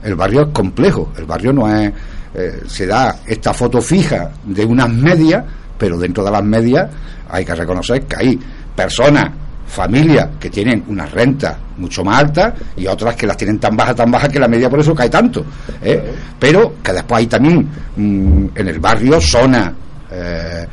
El 0.04 0.15
barrio 0.15 0.41
es 0.41 0.47
complejo, 0.47 1.12
el 1.17 1.25
barrio 1.25 1.54
no 1.54 1.71
es 1.71 1.93
eh, 2.33 2.61
se 2.67 2.87
da 2.87 3.17
esta 3.25 3.53
foto 3.53 3.81
fija 3.81 4.31
de 4.43 4.65
unas 4.65 4.89
medias, 4.89 5.43
pero 5.77 5.97
dentro 5.97 6.23
de 6.23 6.31
las 6.31 6.43
medias 6.43 6.89
hay 7.29 7.43
que 7.43 7.55
reconocer 7.55 8.03
que 8.03 8.15
hay 8.17 8.39
personas, 8.75 9.31
familias 9.67 10.29
que 10.39 10.49
tienen 10.49 10.83
unas 10.87 11.11
rentas 11.11 11.57
mucho 11.77 12.03
más 12.03 12.19
altas 12.19 12.53
y 12.75 12.87
otras 12.87 13.15
que 13.15 13.25
las 13.25 13.37
tienen 13.37 13.57
tan 13.57 13.75
bajas, 13.75 13.95
tan 13.95 14.11
bajas 14.11 14.29
que 14.29 14.39
la 14.39 14.47
media 14.47 14.69
por 14.69 14.79
eso 14.79 14.93
cae 14.93 15.09
tanto. 15.09 15.45
¿eh? 15.81 16.13
Pero 16.39 16.75
que 16.83 16.91
después 16.93 17.19
hay 17.19 17.27
también 17.27 17.67
mm, 17.95 18.47
en 18.55 18.67
el 18.67 18.79
barrio 18.79 19.19
zonas 19.21 19.71
eh, 20.11 20.67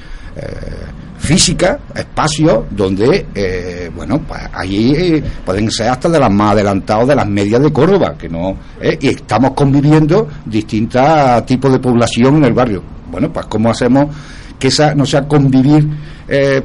física, 1.19 1.79
espacios 1.95 2.65
donde, 2.71 3.27
eh, 3.35 3.91
bueno, 3.95 4.21
pues 4.27 4.41
allí 4.53 4.95
eh, 4.95 5.23
pueden 5.45 5.71
ser 5.71 5.89
hasta 5.89 6.09
de 6.09 6.19
las 6.19 6.31
más 6.31 6.53
adelantados 6.53 7.09
de 7.09 7.15
las 7.15 7.29
medias 7.29 7.61
de 7.61 7.73
Córdoba, 7.73 8.15
que 8.17 8.29
no, 8.29 8.57
eh, 8.81 8.97
y 9.01 9.09
estamos 9.09 9.53
conviviendo 9.53 10.29
distintos 10.45 11.45
tipos 11.45 11.73
de 11.73 11.79
población 11.79 12.37
en 12.37 12.45
el 12.45 12.53
barrio. 12.53 12.83
Bueno, 13.11 13.33
pues 13.33 13.47
¿cómo 13.47 13.71
hacemos 13.71 14.15
que 14.59 14.69
esa 14.69 14.95
no 14.95 15.07
sea 15.07 15.27
convivir 15.27 16.09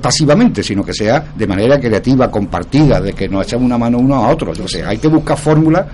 pasivamente, 0.02 0.62
sino 0.62 0.84
que 0.84 0.94
sea 0.94 1.24
de 1.34 1.48
manera 1.48 1.80
creativa, 1.80 2.30
compartida, 2.30 3.00
de 3.00 3.14
que 3.14 3.30
nos 3.30 3.46
echemos 3.46 3.64
una 3.64 3.78
mano 3.78 3.98
uno 3.98 4.16
a 4.16 4.28
otro. 4.28 4.54
Sé, 4.68 4.84
hay 4.84 4.98
que 4.98 5.08
buscar 5.08 5.38
fórmulas 5.38 5.86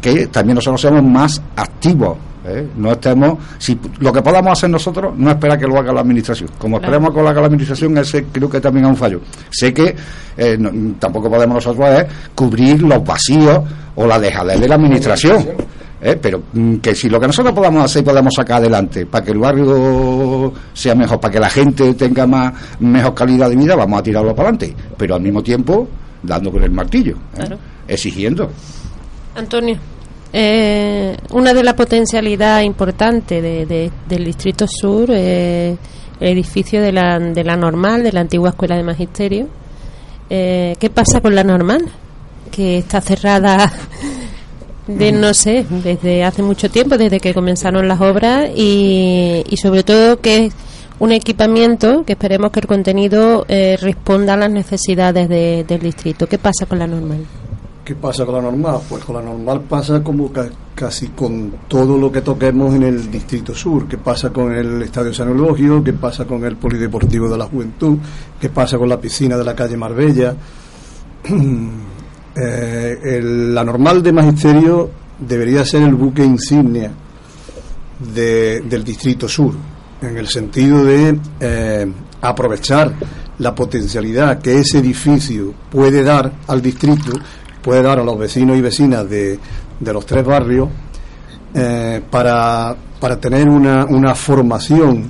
que 0.00 0.28
también 0.28 0.54
nosotros 0.54 0.80
seamos 0.80 1.02
más 1.02 1.42
activos 1.56 2.16
¿eh? 2.46 2.68
No 2.76 2.92
estemos, 2.92 3.38
si 3.58 3.78
lo 3.98 4.12
que 4.12 4.22
podamos 4.22 4.52
hacer 4.52 4.70
nosotros, 4.70 5.14
no 5.16 5.30
espera 5.30 5.58
que 5.58 5.66
lo 5.66 5.78
haga 5.78 5.92
la 5.92 6.00
administración. 6.00 6.50
Como 6.58 6.78
esperemos 6.78 7.14
que 7.14 7.22
lo 7.22 7.28
haga 7.28 7.40
la 7.40 7.46
administración, 7.46 7.96
ese 7.98 8.24
creo 8.24 8.48
que 8.48 8.60
también 8.60 8.86
es 8.86 8.90
un 8.90 8.96
fallo. 8.96 9.20
Sé 9.50 9.72
que 9.72 9.94
eh, 10.36 10.58
tampoco 10.98 11.30
podemos 11.30 11.56
nosotros 11.56 12.00
¿eh? 12.00 12.06
cubrir 12.34 12.82
los 12.82 13.04
vacíos 13.04 13.60
o 13.94 14.06
la 14.06 14.18
dejadez 14.18 14.60
de 14.60 14.68
la 14.68 14.74
administración. 14.74 15.46
pero 16.20 16.42
mm, 16.52 16.76
que 16.76 16.94
si 16.94 17.08
lo 17.08 17.18
que 17.18 17.26
nosotros 17.26 17.54
podamos 17.54 17.84
hacer 17.84 18.02
y 18.02 18.04
podemos 18.04 18.34
sacar 18.34 18.58
adelante 18.58 19.06
para 19.06 19.24
que 19.24 19.32
el 19.32 19.38
barrio 19.38 20.52
sea 20.72 20.94
mejor, 20.94 21.20
para 21.20 21.32
que 21.32 21.40
la 21.40 21.50
gente 21.50 21.94
tenga 21.94 22.26
más 22.26 22.52
mejor 22.80 23.14
calidad 23.14 23.48
de 23.48 23.56
vida, 23.56 23.74
vamos 23.74 24.00
a 24.00 24.02
tirarlo 24.02 24.34
para 24.34 24.50
adelante. 24.50 24.74
Pero 24.96 25.14
al 25.14 25.22
mismo 25.22 25.42
tiempo, 25.42 25.88
dando 26.22 26.50
con 26.50 26.62
el 26.62 26.70
martillo, 26.70 27.16
exigiendo. 27.88 28.50
Antonio. 29.34 29.95
Eh, 30.38 31.16
una 31.30 31.54
de 31.54 31.62
las 31.62 31.72
potencialidades 31.72 32.66
importantes 32.66 33.42
de, 33.42 33.90
del 34.06 34.24
Distrito 34.26 34.66
Sur 34.68 35.10
es 35.10 35.78
el 36.20 36.28
edificio 36.28 36.82
de 36.82 36.92
la, 36.92 37.18
de 37.18 37.42
la 37.42 37.56
normal, 37.56 38.02
de 38.02 38.12
la 38.12 38.20
antigua 38.20 38.50
Escuela 38.50 38.76
de 38.76 38.82
Magisterio. 38.82 39.48
Eh, 40.28 40.76
¿Qué 40.78 40.90
pasa 40.90 41.22
con 41.22 41.34
la 41.34 41.42
normal? 41.42 41.86
Que 42.50 42.76
está 42.76 43.00
cerrada 43.00 43.72
de 44.86 45.10
no 45.10 45.32
sé, 45.32 45.64
desde 45.70 46.22
hace 46.22 46.42
mucho 46.42 46.70
tiempo, 46.70 46.98
desde 46.98 47.18
que 47.18 47.32
comenzaron 47.32 47.88
las 47.88 48.02
obras 48.02 48.50
y, 48.54 49.42
y 49.48 49.56
sobre 49.56 49.84
todo 49.84 50.20
que 50.20 50.44
es 50.44 50.54
un 50.98 51.12
equipamiento 51.12 52.04
que 52.04 52.12
esperemos 52.12 52.50
que 52.52 52.60
el 52.60 52.66
contenido 52.66 53.46
eh, 53.48 53.78
responda 53.80 54.34
a 54.34 54.36
las 54.36 54.50
necesidades 54.50 55.30
del 55.30 55.80
distrito. 55.80 56.26
¿Qué 56.26 56.36
pasa 56.36 56.66
con 56.66 56.78
la 56.78 56.86
normal? 56.86 57.24
¿Qué 57.86 57.94
pasa 57.94 58.26
con 58.26 58.34
la 58.34 58.42
normal? 58.42 58.80
Pues 58.88 59.04
con 59.04 59.14
la 59.14 59.22
normal 59.22 59.60
pasa 59.60 60.02
como 60.02 60.32
casi 60.74 61.06
con 61.10 61.52
todo 61.68 61.96
lo 61.96 62.10
que 62.10 62.20
toquemos 62.20 62.74
en 62.74 62.82
el 62.82 63.08
Distrito 63.08 63.54
Sur. 63.54 63.86
¿Qué 63.86 63.96
pasa 63.96 64.30
con 64.30 64.52
el 64.52 64.82
Estadio 64.82 65.14
San? 65.14 65.32
¿Qué 65.84 65.92
pasa 65.92 66.24
con 66.24 66.44
el 66.44 66.56
Polideportivo 66.56 67.28
de 67.28 67.38
la 67.38 67.44
Juventud? 67.44 67.96
¿Qué 68.40 68.48
pasa 68.48 68.76
con 68.76 68.88
la 68.88 69.00
piscina 69.00 69.36
de 69.36 69.44
la 69.44 69.54
calle 69.54 69.76
Marbella? 69.76 70.34
Eh, 72.38 73.18
la 73.22 73.64
normal 73.64 74.02
de 74.02 74.12
Magisterio 74.12 74.90
debería 75.18 75.64
ser 75.64 75.84
el 75.84 75.94
buque 75.94 76.22
insignia 76.22 76.92
del 77.98 78.84
Distrito 78.84 79.26
Sur, 79.26 79.54
en 80.02 80.18
el 80.18 80.28
sentido 80.28 80.84
de 80.84 81.18
eh, 81.40 81.90
aprovechar 82.20 82.92
la 83.38 83.54
potencialidad 83.54 84.38
que 84.42 84.58
ese 84.58 84.80
edificio 84.80 85.54
puede 85.70 86.02
dar 86.02 86.30
al 86.46 86.60
distrito 86.60 87.12
puede 87.66 87.82
dar 87.82 87.98
a 87.98 88.04
los 88.04 88.16
vecinos 88.16 88.56
y 88.56 88.60
vecinas 88.60 89.10
de, 89.10 89.36
de 89.80 89.92
los 89.92 90.06
tres 90.06 90.24
barrios 90.24 90.68
eh, 91.52 92.00
para, 92.08 92.76
para, 93.00 93.18
tener 93.18 93.48
una, 93.48 93.84
una 93.86 94.14
formación, 94.14 95.08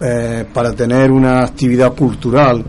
eh, 0.00 0.46
para 0.54 0.72
tener 0.72 1.10
una 1.10 1.44
actividad 1.44 1.92
cultural 1.92 2.64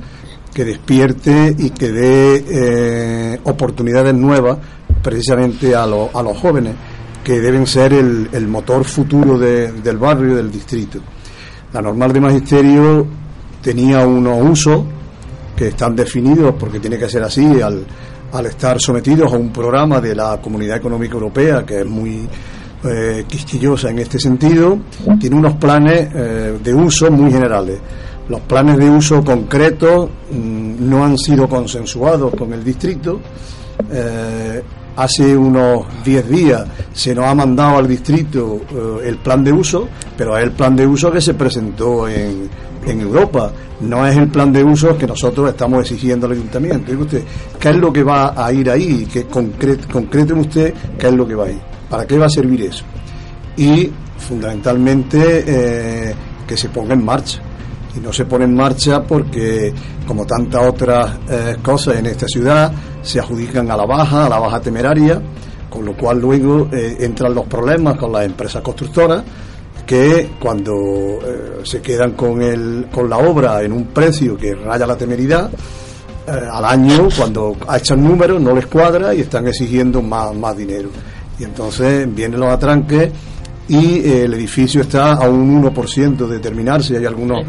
que 0.53 0.65
despierte 0.65 1.55
y 1.57 1.69
que 1.69 1.89
dé 1.89 2.45
eh, 2.49 3.39
oportunidades 3.45 4.13
nuevas 4.13 4.57
precisamente 5.01 5.73
a, 5.73 5.83
a 5.83 5.87
los 6.21 6.37
jóvenes, 6.37 6.75
que 7.23 7.39
deben 7.39 7.65
ser 7.65 7.93
el, 7.93 8.27
el 8.33 8.45
motor 8.49 8.83
futuro 8.83 9.39
del 9.39 9.97
barrio 9.97 10.33
y 10.33 10.35
del 10.35 10.51
distrito. 10.51 10.99
La 11.71 11.81
normal 11.81 12.11
de 12.11 12.19
magisterio 12.19 13.07
tenía 13.61 14.05
unos 14.05 14.41
usos 14.43 14.83
que 15.55 15.69
están 15.69 15.95
definidos 15.95 16.55
porque 16.59 16.81
tiene 16.81 16.97
que 16.97 17.07
ser 17.07 17.23
así 17.23 17.61
al, 17.61 17.85
al 18.31 18.45
estar 18.45 18.79
sometidos 18.79 19.33
a 19.33 19.37
un 19.37 19.51
programa 19.51 20.01
de 20.01 20.15
la 20.15 20.39
Comunidad 20.41 20.77
Económica 20.77 21.13
Europea 21.13 21.65
que 21.65 21.81
es 21.81 21.85
muy 21.85 22.27
eh, 22.83 23.25
quisquillosa 23.27 23.89
en 23.89 23.99
este 23.99 24.19
sentido, 24.19 24.79
tiene 25.19 25.35
unos 25.35 25.55
planes 25.55 26.09
eh, 26.13 26.59
de 26.63 26.73
uso 26.73 27.09
muy 27.09 27.31
generales. 27.31 27.79
Los 28.29 28.41
planes 28.41 28.77
de 28.77 28.89
uso 28.89 29.23
concretos 29.23 30.09
mm, 30.31 30.89
no 30.89 31.03
han 31.03 31.17
sido 31.17 31.47
consensuados 31.47 32.35
con 32.35 32.53
el 32.53 32.63
distrito 32.63 33.19
eh, 33.91 34.61
hace 34.95 35.37
unos 35.37 35.85
10 36.03 36.29
días 36.29 36.65
se 36.93 37.13
nos 37.13 37.25
ha 37.25 37.35
mandado 37.35 37.77
al 37.77 37.87
distrito 37.87 38.61
eh, 38.69 39.07
el 39.09 39.17
plan 39.17 39.43
de 39.43 39.53
uso, 39.53 39.87
pero 40.17 40.37
es 40.37 40.43
el 40.43 40.51
plan 40.51 40.75
de 40.75 40.85
uso 40.85 41.11
que 41.11 41.21
se 41.21 41.35
presentó 41.35 42.07
en, 42.07 42.49
en 42.85 43.01
Europa, 43.01 43.51
no 43.81 44.05
es 44.07 44.17
el 44.17 44.27
plan 44.27 44.51
de 44.51 44.63
uso 44.63 44.97
que 44.97 45.05
nosotros 45.05 45.49
estamos 45.49 45.81
exigiendo 45.81 46.25
al 46.25 46.33
ayuntamiento. 46.33 46.91
usted, 46.93 47.23
¿qué 47.59 47.69
es 47.69 47.75
lo 47.75 47.93
que 47.93 48.03
va 48.03 48.33
a 48.35 48.51
ir 48.51 48.69
ahí? 48.69 49.05
Que 49.05 49.25
concrete, 49.25 49.87
concrete 49.87 50.33
usted 50.33 50.73
qué 50.97 51.07
es 51.07 51.13
lo 51.13 51.27
que 51.27 51.35
va 51.35 51.45
a 51.45 51.51
ir. 51.51 51.61
¿Para 51.89 52.05
qué 52.05 52.17
va 52.17 52.25
a 52.25 52.29
servir 52.29 52.63
eso? 52.63 52.83
Y 53.55 53.89
fundamentalmente 54.17 55.43
eh, 55.47 56.15
que 56.47 56.57
se 56.57 56.69
ponga 56.69 56.93
en 56.93 57.05
marcha 57.05 57.41
y 57.97 57.99
no 57.99 58.13
se 58.13 58.25
pone 58.25 58.45
en 58.45 58.55
marcha 58.55 59.03
porque, 59.03 59.73
como 60.05 60.25
tantas 60.25 60.65
otras 60.65 61.17
eh, 61.29 61.57
cosas 61.61 61.97
en 61.97 62.05
esta 62.05 62.27
ciudad, 62.27 62.71
se 63.01 63.19
adjudican 63.19 63.69
a 63.71 63.77
la 63.77 63.85
baja, 63.85 64.25
a 64.25 64.29
la 64.29 64.39
baja 64.39 64.59
temeraria, 64.59 65.21
con 65.69 65.85
lo 65.85 65.95
cual 65.95 66.19
luego 66.19 66.69
eh, 66.71 66.97
entran 66.99 67.33
los 67.33 67.45
problemas 67.45 67.97
con 67.97 68.11
las 68.11 68.25
empresas 68.25 68.61
constructoras 68.61 69.23
que 69.85 70.31
cuando 70.39 70.73
eh, 70.73 71.61
se 71.63 71.81
quedan 71.81 72.11
con, 72.11 72.41
el, 72.41 72.87
con 72.91 73.09
la 73.09 73.17
obra 73.17 73.63
en 73.63 73.71
un 73.71 73.85
precio 73.85 74.37
que 74.37 74.53
raya 74.53 74.85
la 74.85 74.97
temeridad, 74.97 75.49
al 76.27 76.65
año, 76.65 77.07
cuando 77.17 77.55
echan 77.73 78.03
números, 78.03 78.41
no 78.41 78.53
les 78.53 78.65
cuadra 78.65 79.15
y 79.15 79.21
están 79.21 79.47
exigiendo 79.47 80.01
más, 80.01 80.35
más 80.35 80.57
dinero. 80.57 80.89
Y 81.39 81.45
entonces 81.45 82.13
vienen 82.13 82.41
los 82.41 82.49
atranques 82.51 83.13
y 83.69 83.99
eh, 83.99 84.23
el 84.23 84.33
edificio 84.33 84.81
está 84.81 85.13
a 85.13 85.29
un 85.29 85.63
1% 85.63 86.27
de 86.27 86.39
terminarse. 86.39 86.97
Hay 86.97 87.05
algunos 87.05 87.43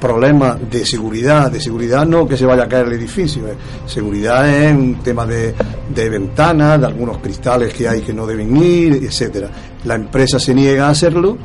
problemas 0.00 0.58
de 0.70 0.86
seguridad. 0.86 1.50
De 1.50 1.60
seguridad 1.60 2.06
no 2.06 2.28
que 2.28 2.36
se 2.36 2.46
vaya 2.46 2.64
a 2.64 2.68
caer 2.68 2.86
el 2.86 2.92
edificio. 2.94 3.48
Eh. 3.48 3.54
Seguridad 3.86 4.48
es 4.48 4.72
un 4.72 4.96
tema 5.02 5.26
de, 5.26 5.54
de 5.94 6.10
ventanas, 6.10 6.80
de 6.80 6.86
algunos 6.86 7.18
cristales 7.18 7.74
que 7.74 7.88
hay 7.88 8.02
que 8.02 8.12
no 8.12 8.26
deben 8.26 8.56
ir, 8.56 8.94
etcétera. 9.04 9.50
La 9.84 9.96
empresa 9.96 10.38
se 10.38 10.54
niega 10.54 10.86
a 10.86 10.90
hacerlo 10.90 11.38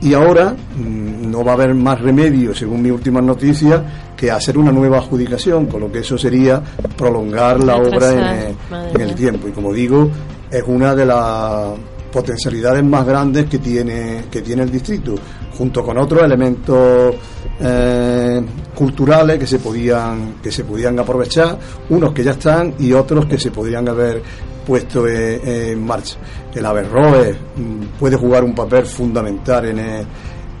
y 0.00 0.14
ahora 0.14 0.50
mm, 0.50 1.30
no 1.30 1.44
va 1.44 1.52
a 1.52 1.54
haber 1.54 1.74
más 1.74 2.00
remedio, 2.00 2.54
según 2.54 2.82
mi 2.82 2.90
última 2.90 3.20
noticia, 3.20 4.12
que 4.16 4.30
hacer 4.30 4.58
una 4.58 4.70
nueva 4.70 4.98
adjudicación, 4.98 5.66
con 5.66 5.80
lo 5.80 5.90
que 5.90 6.00
eso 6.00 6.16
sería 6.16 6.62
prolongar 6.96 7.62
la 7.62 7.76
obra 7.76 8.12
en, 8.12 8.56
en 8.94 9.00
el 9.00 9.14
tiempo. 9.14 9.48
Y 9.48 9.52
como 9.52 9.72
digo, 9.72 10.08
es 10.50 10.62
una 10.66 10.94
de 10.94 11.06
las 11.06 11.70
potencialidades 12.12 12.84
más 12.84 13.04
grandes 13.06 13.46
que 13.46 13.58
tiene, 13.58 14.24
que 14.30 14.42
tiene 14.42 14.62
el 14.62 14.70
distrito, 14.70 15.14
junto 15.56 15.82
con 15.82 15.98
otros 15.98 16.22
elementos 16.22 17.14
eh, 17.58 18.40
culturales 18.74 19.38
que 19.38 19.46
se 19.46 19.58
podían, 19.58 20.34
que 20.42 20.52
se 20.52 20.64
podían 20.64 20.98
aprovechar, 20.98 21.58
unos 21.88 22.12
que 22.12 22.22
ya 22.22 22.32
están 22.32 22.74
y 22.78 22.92
otros 22.92 23.26
que 23.26 23.38
se 23.38 23.50
podrían 23.50 23.88
haber 23.88 24.22
puesto 24.64 25.08
en, 25.08 25.84
marcha. 25.84 26.16
El 26.54 26.66
Averroes 26.66 27.36
mm, 27.56 27.98
puede 27.98 28.16
jugar 28.16 28.44
un 28.44 28.54
papel 28.54 28.86
fundamental 28.86 29.66
en 29.66 29.78
el, 29.78 30.06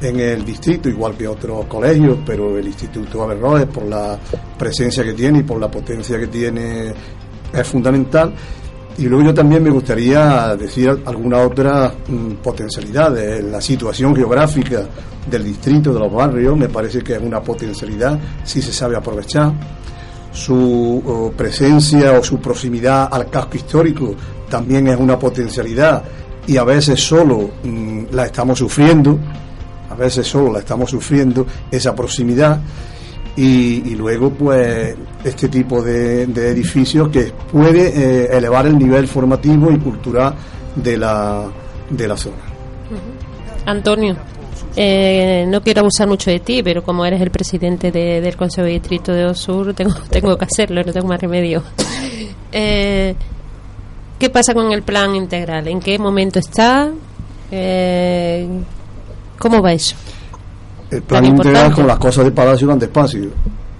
en 0.00 0.20
el 0.20 0.44
distrito, 0.44 0.88
igual 0.88 1.16
que 1.16 1.28
otros 1.28 1.66
colegios, 1.66 2.18
pero 2.26 2.58
el 2.58 2.66
Instituto 2.66 3.22
Averroes, 3.22 3.66
por 3.66 3.84
la 3.84 4.18
presencia 4.58 5.04
que 5.04 5.12
tiene 5.12 5.40
y 5.40 5.42
por 5.42 5.60
la 5.60 5.70
potencia 5.70 6.18
que 6.18 6.26
tiene, 6.26 6.92
es 7.52 7.66
fundamental. 7.68 8.34
Y 8.98 9.04
luego 9.06 9.24
yo 9.24 9.34
también 9.34 9.62
me 9.62 9.70
gustaría 9.70 10.54
decir 10.56 11.02
alguna 11.06 11.38
otra 11.38 11.92
mm, 12.08 12.34
potencialidad 12.42 13.16
La 13.50 13.60
situación 13.60 14.14
geográfica 14.14 14.86
del 15.30 15.44
distrito, 15.44 15.92
de 15.92 16.00
los 16.00 16.12
barrios, 16.12 16.56
me 16.56 16.68
parece 16.68 17.00
que 17.00 17.14
es 17.14 17.22
una 17.22 17.40
potencialidad 17.40 18.18
si 18.44 18.60
se 18.60 18.72
sabe 18.72 18.96
aprovechar. 18.96 19.52
Su 20.32 21.32
presencia 21.36 22.12
o 22.18 22.24
su 22.24 22.38
proximidad 22.38 23.08
al 23.12 23.28
casco 23.28 23.56
histórico 23.56 24.14
también 24.48 24.88
es 24.88 24.98
una 24.98 25.18
potencialidad. 25.18 26.02
Y 26.46 26.56
a 26.56 26.64
veces 26.64 27.00
solo 27.00 27.50
mm, 27.62 28.04
la 28.12 28.26
estamos 28.26 28.58
sufriendo, 28.58 29.18
a 29.88 29.94
veces 29.94 30.26
solo 30.26 30.52
la 30.52 30.58
estamos 30.58 30.90
sufriendo, 30.90 31.46
esa 31.70 31.94
proximidad 31.94 32.60
y, 33.36 33.94
luego 33.94 34.30
pues 34.30 34.94
este 35.24 35.48
tipo 35.48 35.82
de, 35.82 36.24
edificios 36.24 37.08
que 37.08 37.32
puede 37.50 37.88
eh, 37.88 38.36
elevar 38.36 38.66
el 38.66 38.78
nivel 38.78 39.06
formativo 39.08 39.70
y 39.70 39.78
cultural 39.78 40.34
de 40.76 40.96
la, 40.96 41.44
de 41.88 42.08
la 42.08 42.16
zona. 42.16 42.36
Antonio, 43.64 44.16
eh, 44.76 45.46
no 45.48 45.62
quiero 45.62 45.80
abusar 45.80 46.08
mucho 46.08 46.30
de 46.30 46.40
ti, 46.40 46.62
pero 46.62 46.82
como 46.82 47.06
eres 47.06 47.20
el 47.20 47.30
presidente 47.30 47.90
del 47.90 48.36
Consejo 48.36 48.66
de 48.66 48.72
Distrito 48.72 49.12
de 49.12 49.24
Osur, 49.26 49.72
tengo, 49.74 49.94
tengo 50.10 50.36
que 50.36 50.44
hacerlo, 50.44 50.82
no 50.84 50.92
tengo 50.92 51.08
más 51.08 51.20
remedio. 51.20 51.62
Eh, 52.54 53.14
¿Qué 54.18 54.28
pasa 54.28 54.52
con 54.52 54.70
el 54.72 54.82
plan 54.82 55.16
integral? 55.16 55.68
¿En 55.68 55.80
qué 55.80 55.98
momento 55.98 56.38
está? 56.38 56.92
¿Cómo 59.38 59.62
va 59.62 59.72
eso? 59.72 59.96
El 60.92 61.00
plan 61.00 61.24
integral 61.24 61.72
con 61.72 61.86
las 61.86 61.98
cosas 61.98 62.26
de 62.26 62.32
Palacio 62.32 62.68
van 62.68 62.78
despacio. 62.78 63.30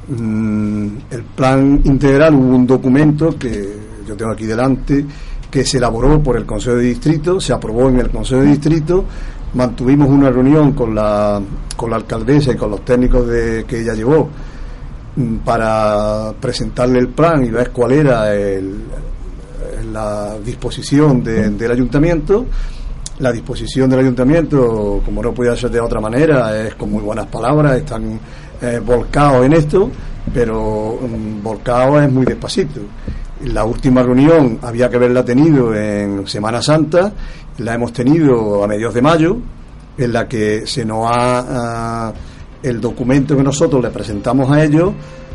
Mm, 0.09 0.87
el 1.11 1.23
plan 1.37 1.83
integral 1.85 2.35
hubo 2.35 2.57
un 2.57 2.67
documento 2.67 3.39
que 3.39 3.77
yo 4.09 4.17
tengo 4.17 4.33
aquí 4.33 4.47
delante 4.47 5.05
que 5.51 5.63
se 5.63 5.77
elaboró 5.77 6.23
por 6.23 6.39
el 6.39 6.47
Consejo 6.47 6.77
de 6.77 6.85
Distrito, 6.85 7.39
se 7.39 7.53
aprobó 7.53 7.91
en 7.91 8.01
el 8.01 8.09
Consejo 8.09 8.41
de 8.41 8.47
Distrito, 8.49 9.05
mantuvimos 9.53 10.09
una 10.09 10.31
reunión 10.31 10.73
con 10.73 10.95
la, 10.95 11.39
con 11.77 11.91
la 11.91 11.97
alcaldesa 11.97 12.53
y 12.53 12.57
con 12.57 12.71
los 12.71 12.83
técnicos 12.83 13.29
de, 13.29 13.65
que 13.69 13.83
ella 13.83 13.93
llevó 13.93 14.31
mm, 15.15 15.37
para 15.45 16.33
presentarle 16.41 16.99
el 16.99 17.09
plan 17.09 17.45
y 17.45 17.51
ver 17.51 17.73
cuál 17.73 17.93
era 17.93 18.25
la 19.93 20.39
disposición 20.43 21.23
del 21.23 21.71
ayuntamiento 21.71 22.47
la 23.23 23.31
disposición 23.31 23.89
del 23.89 24.01
ayuntamiento, 24.01 25.01
como 25.05 25.23
no 25.23 25.33
podía 25.33 25.55
ser 25.55 25.71
de 25.71 25.81
otra 25.81 26.01
manera, 26.01 26.67
es 26.67 26.75
con 26.75 26.91
muy 26.91 27.03
buenas 27.03 27.27
palabras, 27.27 27.77
están 27.77 28.19
eh, 28.61 28.81
volcados 28.85 29.47
en 29.47 29.53
esto, 29.53 29.89
pero 30.35 30.95
um, 30.95 31.41
volcados 31.41 32.03
es 32.03 32.11
muy 32.11 32.27
despacito. 32.27 32.81
La 33.45 33.65
última 33.65 34.03
reunión 34.03 34.59
había 34.63 34.91
que 34.91 34.97
haberla 34.97 35.25
tenido 35.25 35.73
en 35.73 36.27
Semana 36.27 36.61
Santa, 36.61 37.13
la 37.59 37.75
hemos 37.75 37.93
tenido 37.93 38.65
a 38.65 38.67
mediados 38.67 38.95
de 38.95 39.03
mayo, 39.03 39.37
en 39.97 40.13
la 40.13 40.27
que 40.27 40.67
se 40.67 40.85
nos 40.85 41.07
ha. 41.07 42.09
Ah, 42.09 42.13
el 42.63 42.81
documento 42.81 43.37
que 43.37 43.43
nosotros 43.43 43.83
le 43.83 43.91
presentamos 43.91 44.49
a 44.51 44.63
ellos 44.63 44.93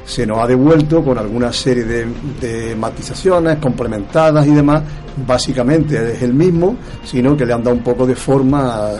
se 0.08 0.26
nos 0.26 0.39
ha 0.39 0.48
devuelto 0.48 1.04
con 1.04 1.17
alguna 1.17 1.52
serie 1.52 1.84
de, 1.84 2.76
matizaciones 2.76 3.58
complementadas 3.58 4.48
y 4.48 4.52
demás. 4.52 4.82
Básicamente 5.28 6.13
es 6.13 6.22
el 6.22 6.34
mismo, 6.34 6.78
sino 7.04 7.36
que 7.36 7.46
le 7.46 7.54
han 7.54 7.62
dado 7.62 7.76
un 7.76 7.84
poco 7.84 8.08
de 8.08 8.15
forma 8.15 8.91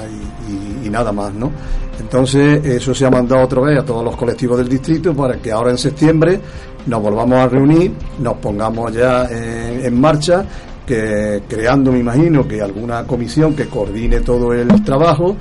y, 0.84 0.89
nada 0.89 1.12
más, 1.13 1.34
¿no? 1.34 1.52
Entonces, 2.00 2.63
eso 2.65 2.93
se 2.93 3.06
ha 3.06 3.10
mandado 3.10 3.43
otra 3.43 3.62
vez 3.62 3.80
a 3.80 3.86
todos 3.86 4.04
los 4.04 4.17
colectivos 4.17 4.58
del 4.58 4.67
distrito 4.67 5.15
para 5.15 5.38
que 5.38 5.52
ahora 5.52 5.72
en 5.72 5.78
septiembre 5.78 6.39
nos 6.86 7.02
volvamos 7.02 7.38
a 7.38 7.48
reunir, 7.48 7.93
nos 8.20 8.38
pongamos 8.38 8.93
ya 8.93 9.28
en, 9.30 10.00
marcha, 10.00 10.46
que 10.86 11.43
creando, 11.48 11.91
me 11.91 12.00
imagino, 12.00 12.48
que 12.48 12.62
alguna 12.62 13.06
comisión 13.06 13.56
que 13.56 13.67
coordine 13.67 14.22
todo 14.22 14.54
el 14.54 14.84
trabajo 14.84 15.36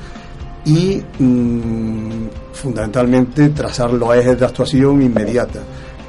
y 0.66 1.00
mm, 1.20 2.28
fundamentalmente 2.52 3.48
trazar 3.50 3.92
los 3.92 4.14
ejes 4.14 4.38
de 4.38 4.44
actuación 4.44 5.00
inmediata, 5.00 5.60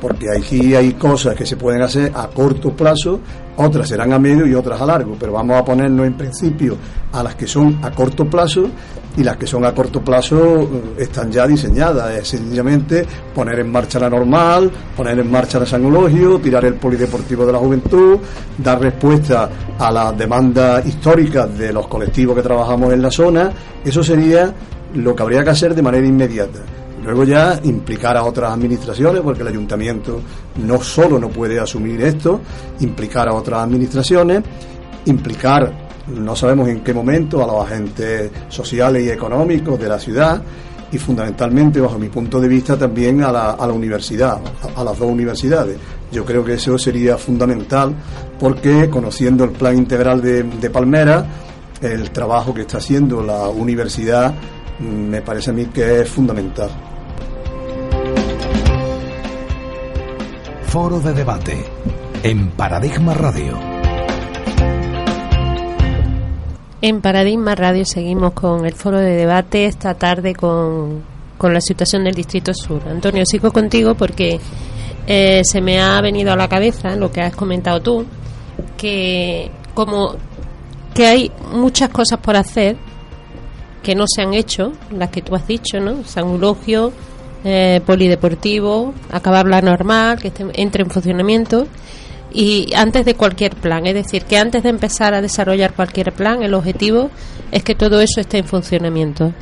porque 0.01 0.25
aquí 0.35 0.75
hay 0.75 0.93
cosas 0.93 1.35
que 1.35 1.45
se 1.45 1.55
pueden 1.55 1.83
hacer 1.83 2.11
a 2.13 2.27
corto 2.27 2.75
plazo, 2.75 3.19
otras 3.55 3.87
serán 3.87 4.13
a 4.13 4.19
medio 4.19 4.45
y 4.47 4.55
otras 4.55 4.81
a 4.81 4.85
largo, 4.85 5.15
pero 5.19 5.33
vamos 5.33 5.57
a 5.57 5.63
ponernos 5.63 6.07
en 6.07 6.17
principio 6.17 6.75
a 7.11 7.23
las 7.23 7.35
que 7.35 7.47
son 7.47 7.79
a 7.83 7.91
corto 7.91 8.27
plazo 8.29 8.69
y 9.17 9.23
las 9.23 9.35
que 9.35 9.47
son 9.47 9.65
a 9.65 9.73
corto 9.73 10.01
plazo 10.01 10.61
eh, 10.61 10.67
están 10.99 11.31
ya 11.31 11.47
diseñadas. 11.47 12.15
Es 12.15 12.29
sencillamente 12.29 13.05
poner 13.33 13.59
en 13.59 13.71
marcha 13.71 13.99
la 13.99 14.09
normal, 14.09 14.71
poner 14.95 15.19
en 15.19 15.29
marcha 15.29 15.59
la 15.59 15.65
Sangologio, 15.65 16.39
tirar 16.39 16.63
el 16.65 16.75
polideportivo 16.75 17.45
de 17.45 17.51
la 17.51 17.57
juventud, 17.57 18.19
dar 18.57 18.79
respuesta 18.79 19.49
a 19.77 19.91
las 19.91 20.17
demandas 20.17 20.85
históricas 20.85 21.57
de 21.57 21.73
los 21.73 21.87
colectivos 21.87 22.35
que 22.35 22.43
trabajamos 22.43 22.93
en 22.93 23.01
la 23.01 23.11
zona. 23.11 23.51
Eso 23.83 24.03
sería 24.03 24.53
lo 24.93 25.15
que 25.15 25.23
habría 25.23 25.43
que 25.43 25.49
hacer 25.49 25.73
de 25.73 25.81
manera 25.81 26.05
inmediata. 26.05 26.59
Luego 27.03 27.23
ya 27.23 27.59
implicar 27.63 28.17
a 28.17 28.23
otras 28.23 28.51
administraciones, 28.51 29.21
porque 29.21 29.41
el 29.41 29.47
ayuntamiento 29.47 30.21
no 30.57 30.81
solo 30.81 31.17
no 31.17 31.29
puede 31.29 31.59
asumir 31.59 32.01
esto, 32.01 32.41
implicar 32.81 33.29
a 33.29 33.33
otras 33.33 33.63
administraciones, 33.63 34.43
implicar 35.05 35.86
no 36.07 36.35
sabemos 36.35 36.69
en 36.69 36.81
qué 36.81 36.93
momento, 36.93 37.43
a 37.43 37.47
los 37.47 37.65
agentes 37.65 38.31
sociales 38.49 39.05
y 39.05 39.09
económicos 39.09 39.79
de 39.79 39.89
la 39.89 39.99
ciudad 39.99 40.41
y 40.91 40.97
fundamentalmente, 40.97 41.81
bajo 41.81 41.99
mi 41.99 42.07
punto 42.07 42.39
de 42.39 42.47
vista, 42.47 42.77
también 42.77 43.23
a 43.23 43.31
la, 43.31 43.51
a 43.51 43.67
la 43.67 43.73
universidad, 43.73 44.39
a, 44.75 44.83
las 44.83 44.97
dos 44.97 45.11
universidades. 45.11 45.77
Yo 46.11 46.23
creo 46.23 46.43
que 46.45 46.53
eso 46.53 46.77
sería 46.77 47.17
fundamental 47.17 47.93
porque 48.39 48.89
conociendo 48.89 49.43
el 49.43 49.51
plan 49.51 49.77
integral 49.77 50.21
de, 50.21 50.43
de 50.43 50.69
Palmera, 50.69 51.25
el 51.81 52.09
trabajo 52.11 52.53
que 52.53 52.61
está 52.61 52.77
haciendo 52.77 53.21
la 53.21 53.49
universidad 53.49 54.33
mm, 54.79 54.85
me 54.85 55.21
parece 55.21 55.49
a 55.49 55.53
mí 55.53 55.65
que 55.65 56.01
es 56.01 56.09
fundamental. 56.09 56.69
Foro 60.67 60.99
de 60.99 61.13
debate 61.13 61.65
en 62.23 62.51
Paradigma 62.51 63.13
Radio. 63.13 63.57
En 66.79 67.01
Paradigma 67.01 67.55
Radio 67.55 67.85
seguimos 67.85 68.33
con 68.33 68.65
el 68.67 68.73
foro 68.73 68.99
de 68.99 69.15
debate 69.15 69.65
esta 69.65 69.95
tarde 69.95 70.35
con, 70.35 71.01
con 71.35 71.51
la 71.51 71.59
situación 71.59 72.03
del 72.03 72.13
Distrito 72.13 72.53
Sur. 72.53 72.83
Antonio, 72.87 73.25
sigo 73.25 73.51
contigo 73.51 73.95
porque 73.95 74.39
eh, 75.07 75.41
se 75.43 75.59
me 75.59 75.81
ha 75.81 75.99
venido 76.01 76.33
a 76.33 76.35
la 76.35 76.47
cabeza 76.47 76.95
lo 76.95 77.11
que 77.11 77.21
has 77.21 77.35
comentado 77.35 77.81
tú, 77.81 78.05
que 78.77 79.49
como 79.73 80.15
que 80.93 81.07
hay 81.07 81.31
muchas 81.51 81.89
cosas 81.89 82.19
por 82.19 82.35
hacer 82.35 82.77
que 83.81 83.95
no 83.95 84.05
se 84.07 84.21
han 84.21 84.35
hecho, 84.35 84.73
las 84.91 85.09
que 85.09 85.23
tú 85.23 85.33
has 85.33 85.47
dicho, 85.47 85.79
¿no? 85.79 86.03
San 86.03 86.27
eh, 87.43 87.81
polideportivo, 87.87 88.93
acabar 89.11 89.47
la 89.47 89.61
normal, 89.61 90.19
que 90.19 90.31
entre 90.53 90.83
en 90.83 90.91
funcionamiento 90.91 91.65
y 92.33 92.73
antes 92.75 93.05
de 93.05 93.15
cualquier 93.15 93.55
plan, 93.55 93.85
es 93.85 93.93
decir, 93.93 94.23
que 94.23 94.37
antes 94.37 94.63
de 94.63 94.69
empezar 94.69 95.13
a 95.13 95.21
desarrollar 95.21 95.73
cualquier 95.73 96.13
plan, 96.13 96.43
el 96.43 96.53
objetivo 96.53 97.09
es 97.51 97.63
que 97.63 97.75
todo 97.75 98.01
eso 98.01 98.19
esté 98.19 98.39
en 98.39 98.45
funcionamiento. 98.45 99.33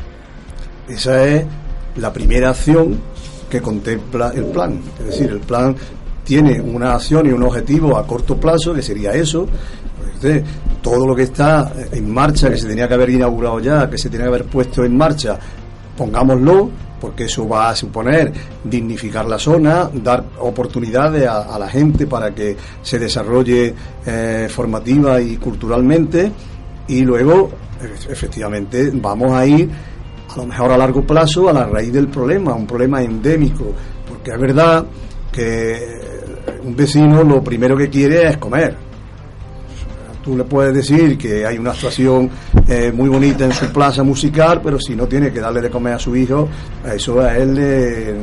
Esa 0.87 1.25
es 1.25 1.45
la 1.95 2.13
primera 2.13 2.49
acción 2.49 2.99
que 3.49 3.61
contempla 3.61 4.31
el 4.35 4.45
plan, 4.45 4.81
es 4.99 5.05
decir, 5.05 5.29
el 5.31 5.39
plan 5.39 5.75
tiene 6.23 6.59
una 6.59 6.95
acción 6.95 7.27
y 7.27 7.29
un 7.29 7.43
objetivo 7.43 7.97
a 7.97 8.05
corto 8.05 8.37
plazo, 8.37 8.73
que 8.73 8.81
sería 8.81 9.13
eso, 9.13 9.47
todo 10.81 11.05
lo 11.05 11.15
que 11.15 11.23
está 11.23 11.71
en 11.91 12.11
marcha, 12.11 12.49
que 12.49 12.57
se 12.57 12.67
tenía 12.67 12.87
que 12.87 12.93
haber 12.95 13.09
inaugurado 13.11 13.59
ya, 13.59 13.89
que 13.89 13.97
se 13.97 14.09
tenía 14.09 14.25
que 14.25 14.29
haber 14.29 14.45
puesto 14.45 14.83
en 14.83 14.97
marcha, 14.97 15.37
pongámoslo, 15.95 16.69
porque 16.99 17.25
eso 17.25 17.47
va 17.47 17.69
a 17.69 17.75
suponer 17.75 18.31
dignificar 18.63 19.25
la 19.25 19.37
zona, 19.37 19.89
dar 19.93 20.23
oportunidades 20.39 21.27
a, 21.27 21.57
la 21.59 21.69
gente 21.69 22.07
para 22.07 22.33
que 22.33 22.55
se 22.81 22.99
desarrolle 22.99 23.73
eh, 24.05 24.47
formativa 24.49 25.21
y 25.21 25.37
culturalmente, 25.37 26.31
y 26.87 27.01
luego, 27.01 27.51
efectivamente, 28.09 28.91
vamos 28.93 29.31
a 29.31 29.45
ir 29.45 29.69
a 30.29 30.37
lo 30.37 30.45
mejor 30.45 30.71
a 30.71 30.77
largo 30.77 31.01
plazo 31.01 31.49
a 31.49 31.53
la 31.53 31.65
raíz 31.65 31.91
del 31.91 32.07
problema, 32.07 32.53
un 32.53 32.67
problema 32.67 33.01
endémico, 33.01 33.65
porque 34.07 34.31
es 34.31 34.39
verdad 34.39 34.85
que 35.31 35.79
un 36.63 36.75
vecino 36.75 37.23
lo 37.23 37.43
primero 37.43 37.75
que 37.75 37.89
quiere 37.89 38.29
es 38.29 38.37
comer 38.37 38.84
Tú 40.25 40.35
le 40.35 40.43
puedes 40.43 40.73
decir 40.73 41.19
que 41.19 41.45
hay 41.45 41.59
una 41.59 41.69
actuación 41.69 42.31
eh, 42.67 42.91
muy 42.91 43.07
bonita 43.09 43.45
en 43.45 43.53
su 43.53 43.71
plaza 43.71 44.01
musical, 44.01 44.59
pero 44.63 44.79
si 44.79 44.95
no 44.95 45.05
tiene 45.05 45.31
que 45.31 45.39
darle 45.39 45.61
de 45.61 45.69
comer 45.69 45.93
a 45.93 45.99
su 45.99 46.15
hijo, 46.15 46.49
eso 46.83 47.21
a 47.21 47.37
él 47.37 48.17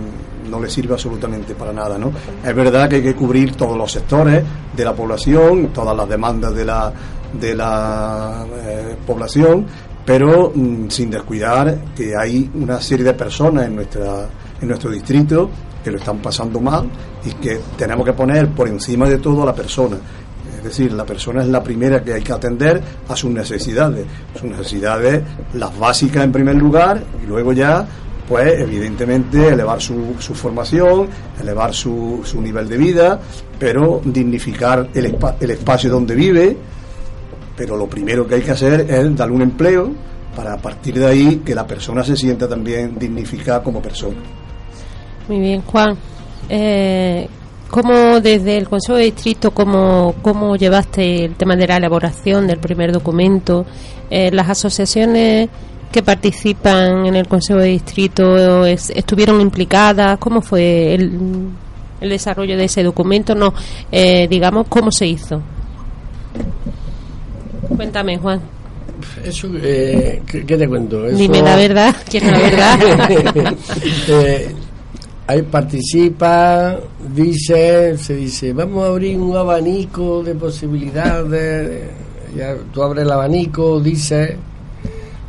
no 0.51 0.61
le 0.61 0.69
sirve 0.69 0.95
absolutamente 0.95 1.55
para 1.55 1.73
nada. 1.73 1.97
¿no? 1.99 2.11
Es 2.45 2.57
verdad 2.57 2.89
que 2.89 2.97
hay 2.97 3.03
que 3.03 3.15
cubrir 3.15 3.55
todos 3.55 3.79
los 3.79 3.93
sectores 3.93 4.43
de 4.77 4.85
la 4.85 4.93
población, 4.93 5.69
todas 5.69 5.97
las 5.97 6.09
demandas 6.09 6.53
de 6.53 6.65
la, 6.65 6.93
de 7.41 7.55
la 7.55 8.47
eh, 8.53 8.97
población, 9.07 9.65
pero 10.05 10.51
mm, 10.53 10.89
sin 10.89 11.09
descuidar 11.09 11.79
que 11.95 12.17
hay 12.17 12.51
una 12.55 12.81
serie 12.81 13.05
de 13.05 13.15
personas 13.15 13.67
en, 13.67 13.77
nuestra, 13.77 14.27
en 14.61 14.67
nuestro 14.67 14.91
distrito 14.91 15.49
que 15.85 15.93
lo 15.93 15.99
están 15.99 16.19
pasando 16.19 16.61
mal 16.61 16.91
y 17.25 17.31
que 17.35 17.61
tenemos 17.77 18.05
que 18.05 18.13
poner 18.13 18.49
por 18.49 18.67
encima 18.67 19.09
de 19.09 19.19
todo 19.19 19.45
a 19.45 19.47
la 19.47 19.55
persona 19.55 19.99
es 20.63 20.69
decir, 20.69 20.93
la 20.93 21.05
persona 21.05 21.43
es 21.43 21.49
la 21.49 21.61
primera 21.61 22.05
que 22.05 22.15
hay 22.15 22.23
que 22.23 22.33
atender 22.33 22.81
a 23.09 23.17
sus 23.17 23.33
necesidades. 23.33 24.07
Sus 24.33 24.49
necesidades, 24.49 25.21
las 25.55 25.77
básicas 25.77 26.23
en 26.23 26.31
primer 26.31 26.55
lugar, 26.55 27.03
y 27.21 27.27
luego 27.27 27.53
ya, 27.53 27.85
pues 28.29 28.61
evidentemente, 28.61 29.49
elevar 29.49 29.83
su, 29.83 30.15
su 30.21 30.35
formación, 30.35 31.09
elevar 31.41 31.75
su, 31.75 32.21
su, 32.25 32.41
nivel 32.41 32.69
de 32.69 32.77
vida, 32.77 33.21
pero 33.59 34.01
dignificar 34.05 34.89
el, 34.95 35.19
el 35.41 35.51
espacio 35.51 35.91
donde 35.91 36.15
vive. 36.15 36.57
Pero 37.57 37.77
lo 37.77 37.89
primero 37.89 38.25
que 38.25 38.37
hay 38.37 38.43
que 38.43 38.53
hacer 38.53 38.87
es 38.89 39.17
darle 39.17 39.35
un 39.35 39.43
empleo 39.43 39.91
para 40.37 40.55
a 40.55 40.59
partir 40.59 40.95
de 40.97 41.07
ahí 41.07 41.43
que 41.45 41.57
la 41.57 41.67
persona 41.67 42.05
se 42.05 42.17
sienta 42.17 42.49
también 42.49 42.97
dignificada 42.97 43.65
como 43.65 43.83
persona. 43.83 44.21
Muy 45.27 45.41
bien, 45.41 45.61
Juan. 45.63 45.97
Eh, 46.49 47.29
¿Cómo 47.73 48.21
desde 48.21 48.59
el 48.59 48.69
Consejo 48.69 48.99
de 48.99 49.05
Distrito, 49.05 49.51
cómo, 49.53 50.15
cómo 50.21 50.57
llevaste 50.57 51.25
el 51.25 51.37
tema 51.37 51.57
de 51.57 51.67
la 51.67 51.79
elaboración 51.79 52.47
del 52.47 52.59
primer 52.59 52.93
documento? 52.93 53.65
Eh, 54.11 54.31
¿Las 54.31 54.51
asociaciones 54.51 55.49
que 55.91 56.03
participan 56.03 57.07
en 57.07 57.17
el 57.17 57.27
Consejo 57.27 57.61
de 57.61 57.69
Distrito 57.69 58.67
estuvieron 58.67 59.41
implicadas? 59.41 60.19
¿Cómo 60.19 60.43
fue 60.43 60.93
el, 60.93 61.19
el 62.03 62.09
desarrollo 62.11 62.59
de 62.59 62.65
ese 62.65 62.83
documento? 62.83 63.35
No, 63.35 63.55
eh, 63.91 64.29
digamos, 64.29 64.67
¿cómo 64.69 64.93
se 64.93 65.07
hizo? 65.07 65.41
Cuéntame, 67.75 68.19
Juan. 68.19 68.43
Eso, 69.25 69.49
eh, 69.63 70.21
¿qué, 70.27 70.43
te 70.43 70.69
cuento? 70.69 71.05
Dime 71.05 71.41
la 71.41 71.57
verdad, 71.57 71.97
¿quién 72.07 72.31
la 72.31 72.39
verdad? 72.39 73.55
ahí 75.27 75.43
participa, 75.43 76.79
dice, 77.15 77.97
se 77.97 78.15
dice, 78.15 78.53
vamos 78.53 78.85
a 78.85 78.89
abrir 78.89 79.19
un 79.19 79.37
abanico 79.37 80.23
de 80.23 80.35
posibilidades, 80.35 81.91
ya 82.37 82.57
tú 82.73 82.83
abres 82.83 83.05
el 83.05 83.11
abanico, 83.11 83.81
dice... 83.81 84.37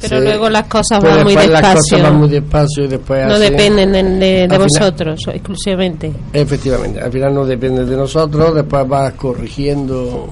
Pero 0.02 0.20
luego 0.20 0.50
las 0.50 0.68
cosas 0.68 1.02
van 1.02 1.24
muy 1.24 1.34
despacio. 1.34 1.62
Las 1.62 1.76
cosas 1.78 2.02
van 2.02 2.16
muy 2.18 2.30
despacio 2.30 2.84
y 2.84 2.88
después... 2.88 3.26
No 3.26 3.40
dependen 3.40 4.20
de, 4.20 4.58
vosotros 4.58 5.22
exclusivamente. 5.34 6.12
Efectivamente, 6.34 7.00
al 7.00 7.10
final 7.10 7.34
no 7.34 7.46
depende 7.46 7.86
de 7.86 7.96
nosotros, 7.96 8.54
después 8.54 8.86
vas 8.86 9.14
corrigiendo 9.14 10.28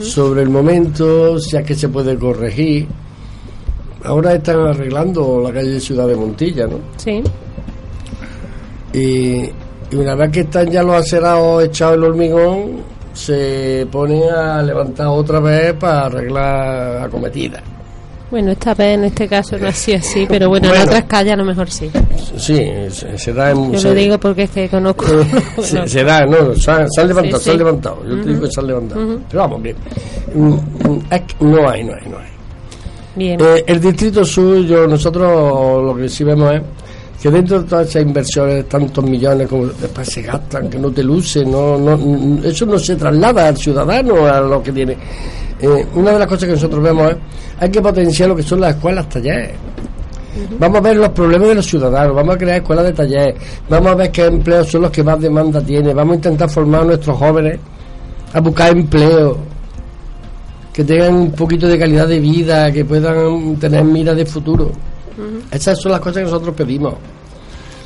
sobre 0.00 0.42
el 0.42 0.48
momento, 0.48 1.38
si 1.38 1.58
es 1.58 1.64
que 1.64 1.74
se 1.74 1.90
puede 1.90 2.16
corregir. 2.16 2.86
Ahora 4.04 4.34
están 4.34 4.60
arreglando 4.60 5.42
la 5.42 5.52
calle 5.52 5.78
Ciudad 5.78 6.06
de 6.06 6.16
Montilla, 6.16 6.66
¿no? 6.66 6.78
Sí. 6.96 7.22
Y, 8.96 9.50
una 9.94 10.14
vez 10.16 10.30
que 10.30 10.40
están 10.40 10.70
ya 10.70 10.82
los 10.82 10.96
acerados 10.96 11.62
echados 11.62 11.96
el 11.96 12.04
hormigón, 12.04 12.78
se 13.12 13.86
pone 13.90 14.28
a 14.28 14.62
levantar 14.62 15.06
otra 15.06 15.38
vez 15.38 15.74
para 15.74 16.06
arreglar 16.06 17.02
la 17.02 17.08
cometida. 17.08 17.62
Bueno, 18.30 18.50
esta 18.50 18.74
vez 18.74 18.98
en 18.98 19.04
este 19.04 19.28
caso 19.28 19.56
no 19.56 19.68
ha 19.68 19.72
sido 19.72 19.98
así, 19.98 20.26
pero 20.28 20.48
bueno, 20.48 20.74
en 20.74 20.82
otras 20.82 21.04
calles 21.04 21.34
a 21.34 21.36
lo 21.36 21.44
mejor 21.44 21.70
sí. 21.70 21.88
Sí, 22.36 22.60
se, 22.90 23.32
da 23.32 23.52
en, 23.52 23.72
Yo 23.72 23.90
lo 23.90 23.94
digo 23.94 24.18
porque 24.18 24.44
es 24.44 24.50
que 24.50 24.68
conozco. 24.68 25.06
se, 25.62 26.02
da, 26.02 26.26
no, 26.26 26.54
se, 26.56 26.70
han 26.70 26.88
levantado, 27.06 27.38
se 27.38 27.50
han 27.52 27.58
levantado. 27.58 28.04
Yo 28.04 28.20
te 28.20 28.28
digo 28.28 28.40
que 28.40 28.50
se 28.50 28.60
han 28.60 28.66
levantado. 28.66 29.20
Pero 29.30 29.42
vamos, 29.42 29.62
bien. 29.62 29.76
Mm, 30.34 30.48
mm, 30.48 31.02
no 31.40 31.68
hay, 31.68 31.84
no 31.84 31.94
hay, 31.94 32.08
no 32.10 32.18
hay. 32.18 32.30
Bien. 33.14 33.40
Eh, 33.40 33.64
el 33.66 33.80
distrito 33.80 34.24
suyo, 34.24 34.88
nosotros 34.88 35.84
lo 35.84 35.94
que 35.94 36.08
sí 36.08 36.24
vemos 36.24 36.52
es 36.52 36.62
que 37.20 37.30
dentro 37.30 37.62
de 37.62 37.68
todas 37.68 37.88
esas 37.88 38.02
inversiones, 38.02 38.68
tantos 38.68 39.04
millones 39.04 39.48
como 39.48 39.66
después 39.66 40.08
se 40.08 40.22
gastan, 40.22 40.68
que 40.68 40.78
no 40.78 40.90
te 40.90 41.02
luce, 41.02 41.44
no, 41.44 41.78
no, 41.78 42.44
eso 42.44 42.66
no 42.66 42.78
se 42.78 42.96
traslada 42.96 43.48
al 43.48 43.56
ciudadano 43.56 44.26
a 44.26 44.40
lo 44.40 44.62
que 44.62 44.72
tiene. 44.72 44.96
Eh, 45.60 45.86
una 45.94 46.12
de 46.12 46.18
las 46.18 46.28
cosas 46.28 46.44
que 46.46 46.54
nosotros 46.54 46.82
vemos 46.82 47.10
es 47.10 47.16
hay 47.58 47.70
que 47.70 47.80
potenciar 47.80 48.28
lo 48.28 48.36
que 48.36 48.42
son 48.42 48.60
las 48.60 48.74
escuelas 48.74 49.08
talleres. 49.08 49.52
Vamos 50.58 50.78
a 50.78 50.80
ver 50.82 50.96
los 50.96 51.08
problemas 51.10 51.48
de 51.48 51.54
los 51.54 51.66
ciudadanos, 51.66 52.14
vamos 52.14 52.34
a 52.34 52.38
crear 52.38 52.58
escuelas 52.58 52.84
de 52.84 52.92
talleres, 52.92 53.34
vamos 53.70 53.92
a 53.92 53.94
ver 53.94 54.10
qué 54.10 54.26
empleos 54.26 54.68
son 54.68 54.82
los 54.82 54.90
que 54.90 55.02
más 55.02 55.18
demanda 55.18 55.62
tiene, 55.62 55.94
vamos 55.94 56.12
a 56.12 56.16
intentar 56.16 56.50
formar 56.50 56.82
a 56.82 56.84
nuestros 56.84 57.16
jóvenes 57.16 57.58
a 58.34 58.40
buscar 58.40 58.76
empleo, 58.76 59.38
que 60.74 60.84
tengan 60.84 61.14
un 61.14 61.32
poquito 61.32 61.66
de 61.66 61.78
calidad 61.78 62.06
de 62.06 62.20
vida, 62.20 62.70
que 62.70 62.84
puedan 62.84 63.56
tener 63.56 63.82
miras 63.82 64.14
de 64.14 64.26
futuro. 64.26 64.72
Esas 65.50 65.80
son 65.80 65.92
las 65.92 66.00
cosas 66.00 66.18
que 66.18 66.24
nosotros 66.24 66.54
pedimos. 66.54 66.94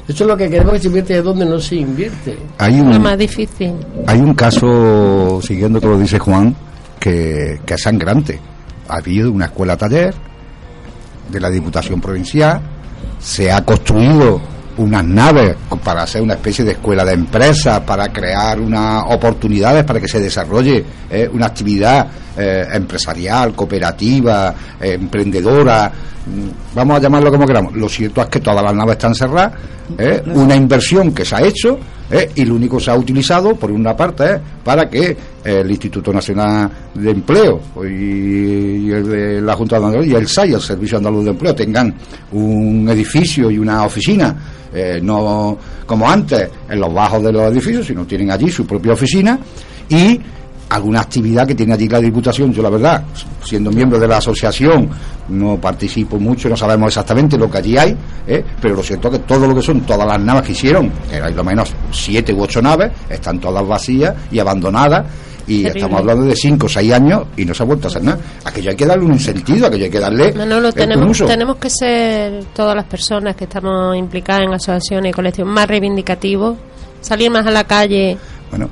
Eso 0.09 0.25
es 0.25 0.29
lo 0.29 0.37
que 0.37 0.51
queremos 0.51 0.75
que 0.75 0.81
se 0.81 0.87
invierte 0.89 1.19
es 1.19 1.25
donde 1.25 1.45
no 1.45 1.59
se 1.61 1.77
invierte. 1.77 2.37
Hay 2.59 2.81
un, 2.81 2.93
lo 2.93 3.01
más 3.01 3.17
difícil. 3.17 3.75
Hay 4.07 4.19
un 4.19 4.35
caso, 4.35 5.41
siguiendo 5.43 5.81
con 5.81 5.91
lo 5.91 5.97
que 5.97 6.03
dice 6.03 6.19
Juan, 6.19 6.55
que, 6.99 7.61
que 7.65 7.75
es 7.75 7.83
sangrante. 7.83 8.41
Ha 8.89 8.97
habido 8.97 9.31
una 9.31 9.47
escuela 9.47 9.77
taller 9.77 10.13
de 11.31 11.41
la 11.41 11.49
Diputación 11.49 12.01
Provincial, 12.01 12.61
se 13.21 13.53
ha 13.53 13.65
construido 13.65 14.41
unas 14.79 15.05
naves 15.05 15.57
para 15.85 16.03
hacer 16.03 16.23
una 16.23 16.35
especie 16.35 16.65
de 16.65 16.73
escuela 16.73 17.05
de 17.05 17.13
empresas, 17.13 17.81
para 17.81 18.09
crear 18.09 18.59
unas 18.61 19.05
oportunidades 19.09 19.85
para 19.85 20.01
que 20.01 20.09
se 20.09 20.21
desarrolle 20.21 20.85
eh, 21.11 21.29
una 21.33 21.47
actividad 21.47 22.09
eh, 22.37 22.65
empresarial, 22.73 23.53
cooperativa, 23.55 24.55
emprendedora, 24.81 25.91
mm, 25.91 26.75
vamos 26.77 26.97
a 26.97 27.01
llamarlo 27.01 27.31
como 27.31 27.45
queramos. 27.45 27.75
Lo 27.75 27.89
cierto 27.89 28.23
es 28.23 28.29
que 28.29 28.41
todas 28.41 28.63
las 28.63 28.73
naves 28.73 28.93
están 28.93 29.15
cerradas, 29.15 29.53
¿eh? 29.99 30.23
una 30.27 30.55
inversión 30.55 31.13
que 31.13 31.25
se 31.25 31.35
ha 31.35 31.43
hecho 31.43 31.79
¿eh? 32.09 32.31
y 32.37 32.45
lo 32.45 32.55
único 32.55 32.79
que 32.79 32.85
se 32.85 32.91
ha 32.93 32.97
utilizado, 32.97 33.57
por 33.57 33.73
una 33.73 33.97
parte, 33.97 34.35
es 34.35 34.41
para 34.63 34.89
que 34.89 35.17
el 35.43 35.69
Instituto 35.71 36.13
Nacional 36.13 36.71
de 36.95 37.11
Empleo 37.11 37.61
y, 37.83 38.91
el 38.93 39.09
de 39.09 39.41
la 39.41 39.57
Junta 39.57 39.81
de 39.81 39.87
Andalucía 39.87 40.13
y 40.13 40.17
el 40.17 40.29
SAI, 40.29 40.53
el 40.53 40.61
Servicio 40.61 40.99
Andaluz 40.99 41.25
de 41.25 41.31
Empleo, 41.31 41.55
tengan 41.55 41.93
un 42.33 42.89
edificio 42.91 43.51
y 43.51 43.59
una 43.59 43.85
oficina, 43.85 44.37
no 45.03 45.59
como 45.85 46.09
antes, 46.09 46.49
en 46.69 46.79
los 46.79 46.95
bajos 46.95 47.25
de 47.25 47.33
los 47.33 47.51
edificios, 47.51 47.87
sino 47.87 48.07
tienen 48.07 48.31
allí 48.31 48.51
su 48.51 48.65
propia 48.65 48.93
oficina 48.93 49.39
y 49.89 50.21
alguna 50.71 51.01
actividad 51.01 51.47
que 51.47 51.55
tiene 51.55 51.75
allí 51.75 51.89
la 51.89 52.01
Diputación. 52.01 52.53
Yo, 52.53 52.63
la 52.63 52.71
verdad, 52.71 53.03
siendo 53.45 53.71
miembro 53.71 53.99
de 53.99 54.07
la 54.07 54.19
asociación, 54.19 54.89
no 55.29 55.61
participo 55.61 56.19
mucho, 56.19 56.49
no 56.49 56.57
sabemos 56.57 56.89
exactamente 56.89 57.37
lo 57.37 57.51
que 57.51 57.59
allí 57.59 57.77
hay, 57.77 57.97
¿eh? 58.27 58.45
pero 58.61 58.77
lo 58.77 58.83
cierto 58.83 59.09
es 59.09 59.19
que 59.19 59.25
todo 59.25 59.47
lo 59.47 59.55
que 59.55 59.63
son, 59.63 59.81
todas 59.81 60.07
las 60.07 60.21
naves 60.21 60.43
que 60.45 60.53
hicieron, 60.53 60.91
que 61.09 61.21
hay 61.21 61.35
lo 61.35 61.45
menos 61.45 61.73
siete 61.91 62.33
u 62.33 62.43
ocho 62.43 62.63
naves, 62.63 62.93
están 63.09 63.39
todas 63.39 63.67
vacías 63.67 64.15
y 64.31 64.39
abandonadas. 64.39 65.07
Y 65.47 65.67
estamos 65.67 65.99
hablando 65.99 66.27
de 66.27 66.37
cinco 66.37 66.67
o 66.67 66.69
seis 66.69 66.93
años 66.93 67.25
y 67.37 67.45
no 67.45 67.53
se 67.53 67.65
ha 67.65 67.67
vuelto 67.67 67.89
a 67.89 67.91
hacer 67.91 68.05
nada. 68.05 68.21
Aquello 68.45 68.71
hay 68.71 68.77
que 68.77 68.87
darle 68.87 69.05
un 69.05 69.19
sentido, 69.19 69.67
aquello 69.67 69.85
hay 69.85 69.91
que 69.91 69.99
darle. 69.99 70.33
Manolo, 70.33 70.71
tenemos, 70.71 71.19
tenemos 71.19 71.57
que 71.57 71.69
ser 71.69 72.45
todas 72.55 72.77
las 72.77 72.85
personas 72.85 73.35
que 73.35 73.45
estamos 73.45 73.97
implicadas 73.97 74.43
en 74.43 74.55
asociaciones 74.55 75.11
y 75.11 75.13
colectivos 75.13 75.53
más 75.53 75.67
reivindicativos, 75.67 76.57
salir 77.01 77.33
más 77.33 77.45
a 77.47 77.51
la 77.51 77.65
calle. 77.65 78.17
Bueno, 78.49 78.71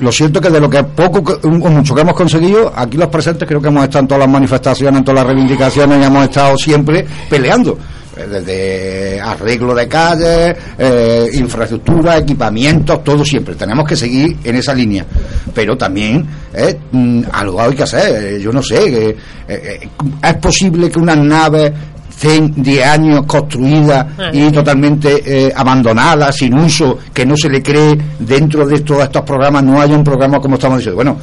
lo 0.00 0.10
siento 0.10 0.40
que 0.40 0.50
de 0.50 0.60
lo 0.60 0.68
que 0.68 0.82
poco 0.82 1.38
o 1.42 1.48
mucho 1.48 1.94
que 1.94 2.00
hemos 2.00 2.14
conseguido, 2.14 2.72
aquí 2.74 2.96
los 2.96 3.08
presentes 3.08 3.46
creo 3.46 3.60
que 3.60 3.68
hemos 3.68 3.84
estado 3.84 4.00
en 4.00 4.08
todas 4.08 4.20
las 4.20 4.30
manifestaciones, 4.30 4.98
en 4.98 5.04
todas 5.04 5.20
las 5.20 5.26
reivindicaciones 5.26 6.00
y 6.00 6.04
hemos 6.04 6.24
estado 6.24 6.56
siempre 6.56 7.06
peleando 7.28 7.78
eh, 8.16 8.26
desde 8.28 9.20
arreglo 9.20 9.74
de 9.74 9.86
calles, 9.86 10.56
eh, 10.76 11.30
infraestructura, 11.34 12.18
equipamientos, 12.18 13.04
todo 13.04 13.24
siempre. 13.24 13.54
Tenemos 13.54 13.86
que 13.86 13.94
seguir 13.94 14.36
en 14.42 14.56
esa 14.56 14.74
línea. 14.74 15.06
Pero 15.54 15.76
también 15.76 16.26
eh, 16.52 16.76
mm, 16.90 17.22
algo 17.30 17.60
hay 17.60 17.74
que 17.74 17.84
hacer. 17.84 18.40
Yo 18.40 18.52
no 18.52 18.62
sé, 18.62 19.16
es 19.46 20.34
posible 20.36 20.90
que 20.90 20.98
unas 20.98 21.18
naves 21.18 21.72
10 22.20 22.86
años 22.86 23.24
construida 23.26 24.08
ah, 24.18 24.30
y 24.32 24.50
totalmente 24.50 25.22
eh, 25.24 25.52
abandonada, 25.54 26.30
sin 26.32 26.54
uso, 26.54 26.98
que 27.12 27.24
no 27.24 27.36
se 27.36 27.48
le 27.48 27.62
cree 27.62 27.98
dentro 28.18 28.66
de 28.66 28.80
todos 28.80 29.04
estos 29.04 29.22
programas, 29.22 29.62
no 29.64 29.80
haya 29.80 29.96
un 29.96 30.04
programa 30.04 30.38
como 30.38 30.56
estamos 30.56 30.78
diciendo. 30.78 30.96
Bueno, 30.96 31.16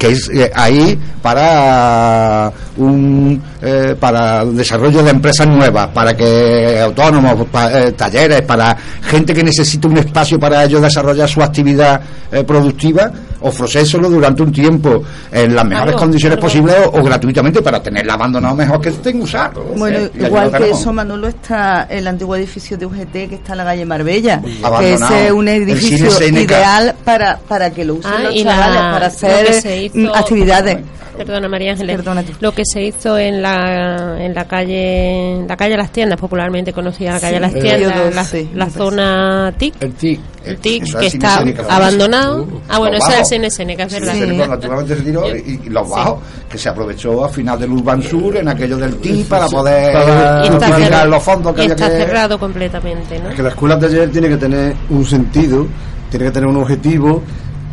que 0.00 0.08
es 0.08 0.30
eh, 0.30 0.50
ahí 0.54 0.98
para 1.20 2.50
un 2.78 3.40
eh, 3.60 3.94
para 4.00 4.46
desarrollo 4.46 5.02
de 5.02 5.10
empresas 5.10 5.46
nuevas, 5.46 5.88
para 5.88 6.16
que 6.16 6.80
autónomos, 6.80 7.46
eh, 7.70 7.92
talleres, 7.94 8.40
para 8.40 8.74
gente 9.02 9.34
que 9.34 9.44
necesita 9.44 9.88
un 9.88 9.98
espacio 9.98 10.40
para 10.40 10.64
ellos 10.64 10.80
desarrollar 10.80 11.28
su 11.28 11.42
actividad 11.42 12.00
productiva, 12.46 13.12
ofrecérselo 13.40 14.08
durante 14.08 14.42
un 14.42 14.52
tiempo 14.52 15.02
en 15.32 15.54
las 15.54 15.64
mejores 15.64 15.94
condiciones 15.96 16.38
posibles 16.38 16.74
o, 16.92 17.02
gratuitamente 17.02 17.62
para 17.62 17.82
tenerla 17.82 18.14
abandonado 18.14 18.54
mejor 18.54 18.80
que 18.80 18.90
estén 18.90 19.22
usar. 19.22 19.52
Bueno, 19.76 19.98
igual 20.14 20.50
que, 20.52 20.70
eso, 20.70 20.92
Manolo, 20.92 21.28
está 21.28 21.86
el 21.90 22.06
antiguo 22.06 22.36
edificio 22.36 22.76
de 22.76 22.86
UGT 22.86 23.12
que 23.12 23.34
está 23.34 23.52
en 23.52 23.58
la 23.58 23.64
calle 23.64 23.84
Marbella, 23.84 24.42
que 24.78 24.94
es 24.94 25.32
un 25.32 25.48
edificio 25.48 26.08
ideal 26.28 26.94
para, 27.04 27.38
para 27.38 27.70
que 27.70 27.84
lo 27.84 27.94
usen 27.94 28.12
ah, 28.12 28.18
los 28.24 28.34
chavales, 28.34 28.80
para 28.80 29.06
hacer 29.06 29.90
actividades. 30.14 30.78
Perdona 31.24 31.48
María 31.48 31.72
Ángeles. 31.72 32.00
Lo 32.40 32.52
que 32.52 32.62
se 32.64 32.82
hizo 32.82 33.18
en 33.18 33.42
la 33.42 34.16
en 34.24 34.34
la 34.34 34.46
calle 34.46 35.44
la 35.46 35.54
calle 35.54 35.76
Las 35.76 35.92
Tiendas, 35.92 36.18
popularmente 36.18 36.72
conocida 36.72 37.12
la 37.12 37.20
calle 37.20 37.38
Las 37.38 37.52
Tiendas, 37.52 38.34
la, 38.54 38.70
zona 38.70 39.52
TIC. 39.56 39.74
El 39.82 39.92
TIC. 39.92 40.20
El 40.46 40.56
TIC 40.58 40.98
que 40.98 41.06
está 41.08 41.44
abandonado. 41.68 42.46
ah, 42.70 42.78
bueno, 42.78 42.96
ese 42.96 43.20
es 43.20 43.32
el 43.32 43.42
CNSN, 43.50 43.76
que 43.76 43.82
es 43.82 43.92
verdad. 43.92 44.14
Sí. 44.14 44.36
naturalmente 44.48 44.96
se 44.96 45.02
tiró 45.02 45.36
y, 45.36 45.60
los 45.68 45.90
bajos, 45.90 46.20
que 46.50 46.56
se 46.56 46.70
aprovechó 46.70 47.24
al 47.26 47.30
final 47.30 47.60
del 47.60 47.70
Urban 47.70 48.02
Sur, 48.02 48.38
en 48.38 48.48
aquello 48.48 48.78
del 48.78 48.96
TIC, 48.96 49.26
para 49.26 49.46
poder 49.46 49.94
utilizar 50.50 51.06
los 51.06 51.22
fondos 51.22 51.54
que 51.54 51.66
está 51.66 51.88
cerrado 51.88 52.38
completamente, 52.38 53.18
¿no? 53.18 53.28
Es 53.28 53.36
que 53.36 53.42
la 53.42 53.50
escuela 53.50 53.76
de 53.76 53.86
ayer 53.88 54.10
tiene 54.10 54.28
que 54.30 54.38
tener 54.38 54.74
un 54.88 55.04
sentido, 55.04 55.66
tiene 56.10 56.26
que 56.26 56.32
tener 56.32 56.48
un 56.48 56.56
objetivo 56.56 57.22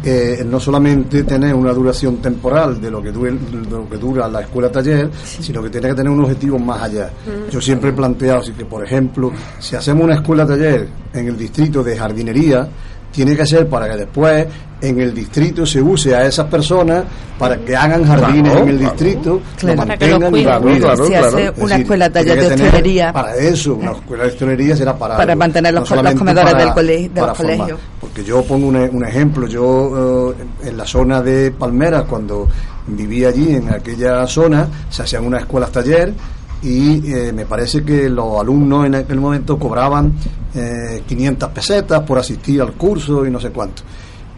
eh, 0.10 0.41
no 0.45 0.58
solamente 0.58 1.24
tener 1.24 1.53
una 1.53 1.74
duración 1.74 2.18
temporal 2.18 2.80
de 2.80 2.89
lo 2.89 3.03
que, 3.03 3.12
dure, 3.12 3.36
lo 3.70 3.89
que 3.89 3.97
dura 3.97 4.30
la 4.30 4.39
escuela 4.39 4.72
taller, 4.72 5.10
sino 5.22 5.62
que 5.62 5.70
tiene 5.70 5.89
que 5.89 5.95
tener 5.95 6.10
un 6.10 6.22
objetivo 6.22 6.58
más 6.58 6.84
allá. 6.84 7.10
Mm. 7.26 7.51
Yo 7.51 7.60
siempre 7.60 7.89
he 7.89 7.93
planteado 7.93 8.39
así 8.39 8.53
que, 8.53 8.64
por 8.64 8.86
ejemplo, 8.86 9.34
si 9.60 9.76
hacemos 9.76 10.05
una 10.05 10.14
escuela 10.14 10.47
taller 10.47 10.88
en 11.12 11.28
el 11.28 11.38
distrito 11.38 11.84
de 11.84 11.97
jardinería, 11.97 12.70
tiene 13.12 13.36
que 13.36 13.45
ser 13.45 13.68
para 13.68 13.89
que 13.89 13.97
después 13.97 14.47
en 14.80 14.99
el 15.01 15.14
distrito 15.14 15.66
se 15.66 15.82
use 15.82 16.16
a 16.16 16.26
esas 16.26 16.45
personas 16.47 17.03
para 17.38 17.58
que 17.58 17.76
hagan 17.76 18.05
jardines 18.05 18.55
en 18.55 18.70
el 18.70 18.80
distrito, 18.80 19.41
lo 19.64 19.76
mantengan 19.76 20.36
y 20.36 20.43
lo 20.43 20.62
cuiden. 20.62 21.05
Si 21.05 21.14
hace 21.16 21.53
una 21.58 21.76
escuela 21.76 22.10
taller 22.10 22.39
de 22.39 22.47
hostelería. 22.47 23.12
Para 23.12 23.36
eso, 23.36 23.76
una 23.76 23.91
escuela 23.91 24.24
de 24.24 24.30
hostelería 24.30 24.76
será 24.76 24.97
para. 24.97 25.18
Para 25.18 25.36
mantener 25.36 25.74
los, 25.74 25.89
comedores 25.89 26.58
del 26.58 26.74
colegio, 26.74 27.10
de 27.14 27.22
los 27.22 27.38
colegios. 27.38 27.80
Porque 28.18 28.32
yo 28.32 28.41
pongo 28.41 28.70
un, 28.70 29.05
ejemplo, 29.05 29.45
yo 29.45 30.34
eh, 30.34 30.70
en 30.70 30.76
la 30.76 30.88
zona 30.88 31.22
de 31.22 31.51
Palmeras, 31.51 32.05
cuando 32.09 32.47
vivía 32.88 33.28
allí, 33.28 33.53
en 33.53 33.70
aquella 33.70 34.26
zona, 34.26 34.68
se 34.89 35.03
hacían 35.03 35.24
unas 35.24 35.41
escuelas 35.41 35.72
taller 35.72 36.15
y 36.63 37.13
eh, 37.13 37.32
me 37.32 37.45
parece 37.45 37.84
que 37.84 38.09
los 38.09 38.41
alumnos 38.41 38.88
en 38.88 38.95
aquel 38.95 39.20
momento 39.20 39.59
cobraban 39.59 40.13
eh, 40.55 41.03
500 41.05 41.49
pesetas 41.51 42.01
por 42.01 42.18
asistir 42.18 42.59
al 42.59 42.74
curso 42.74 43.24
y 43.24 43.30
no 43.30 43.39
sé 43.39 43.51
cuánto. 43.51 43.84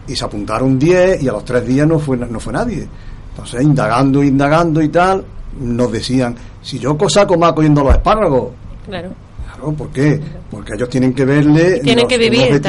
Y 0.06 0.14
se 0.14 0.26
apuntaron 0.26 0.78
10 0.78 1.22
y 1.22 1.28
a 1.28 1.32
los 1.32 1.46
tres 1.46 1.66
días 1.66 1.88
no 1.88 1.98
fue, 1.98 2.18
no 2.18 2.38
fue 2.38 2.52
nadie. 2.52 2.86
Entonces, 3.30 3.62
indagando, 3.62 4.22
indagando 4.22 4.82
y 4.82 4.90
tal, 4.90 5.24
nos 5.58 5.90
decían, 5.90 6.36
si 6.60 6.78
yo 6.78 6.98
saco 7.08 7.38
más 7.38 7.54
cogiendo 7.54 7.82
los 7.82 7.94
espárragos. 7.94 8.50
Claro. 8.84 9.29
Claro, 9.60 9.76
¿por 9.76 9.90
qué? 9.90 10.18
Porque 10.50 10.74
ellos 10.74 10.88
tienen 10.88 11.12
que 11.12 11.24
verle 11.24 11.80
tienen 11.80 12.08
que 12.08 12.18
vivir 12.18 12.60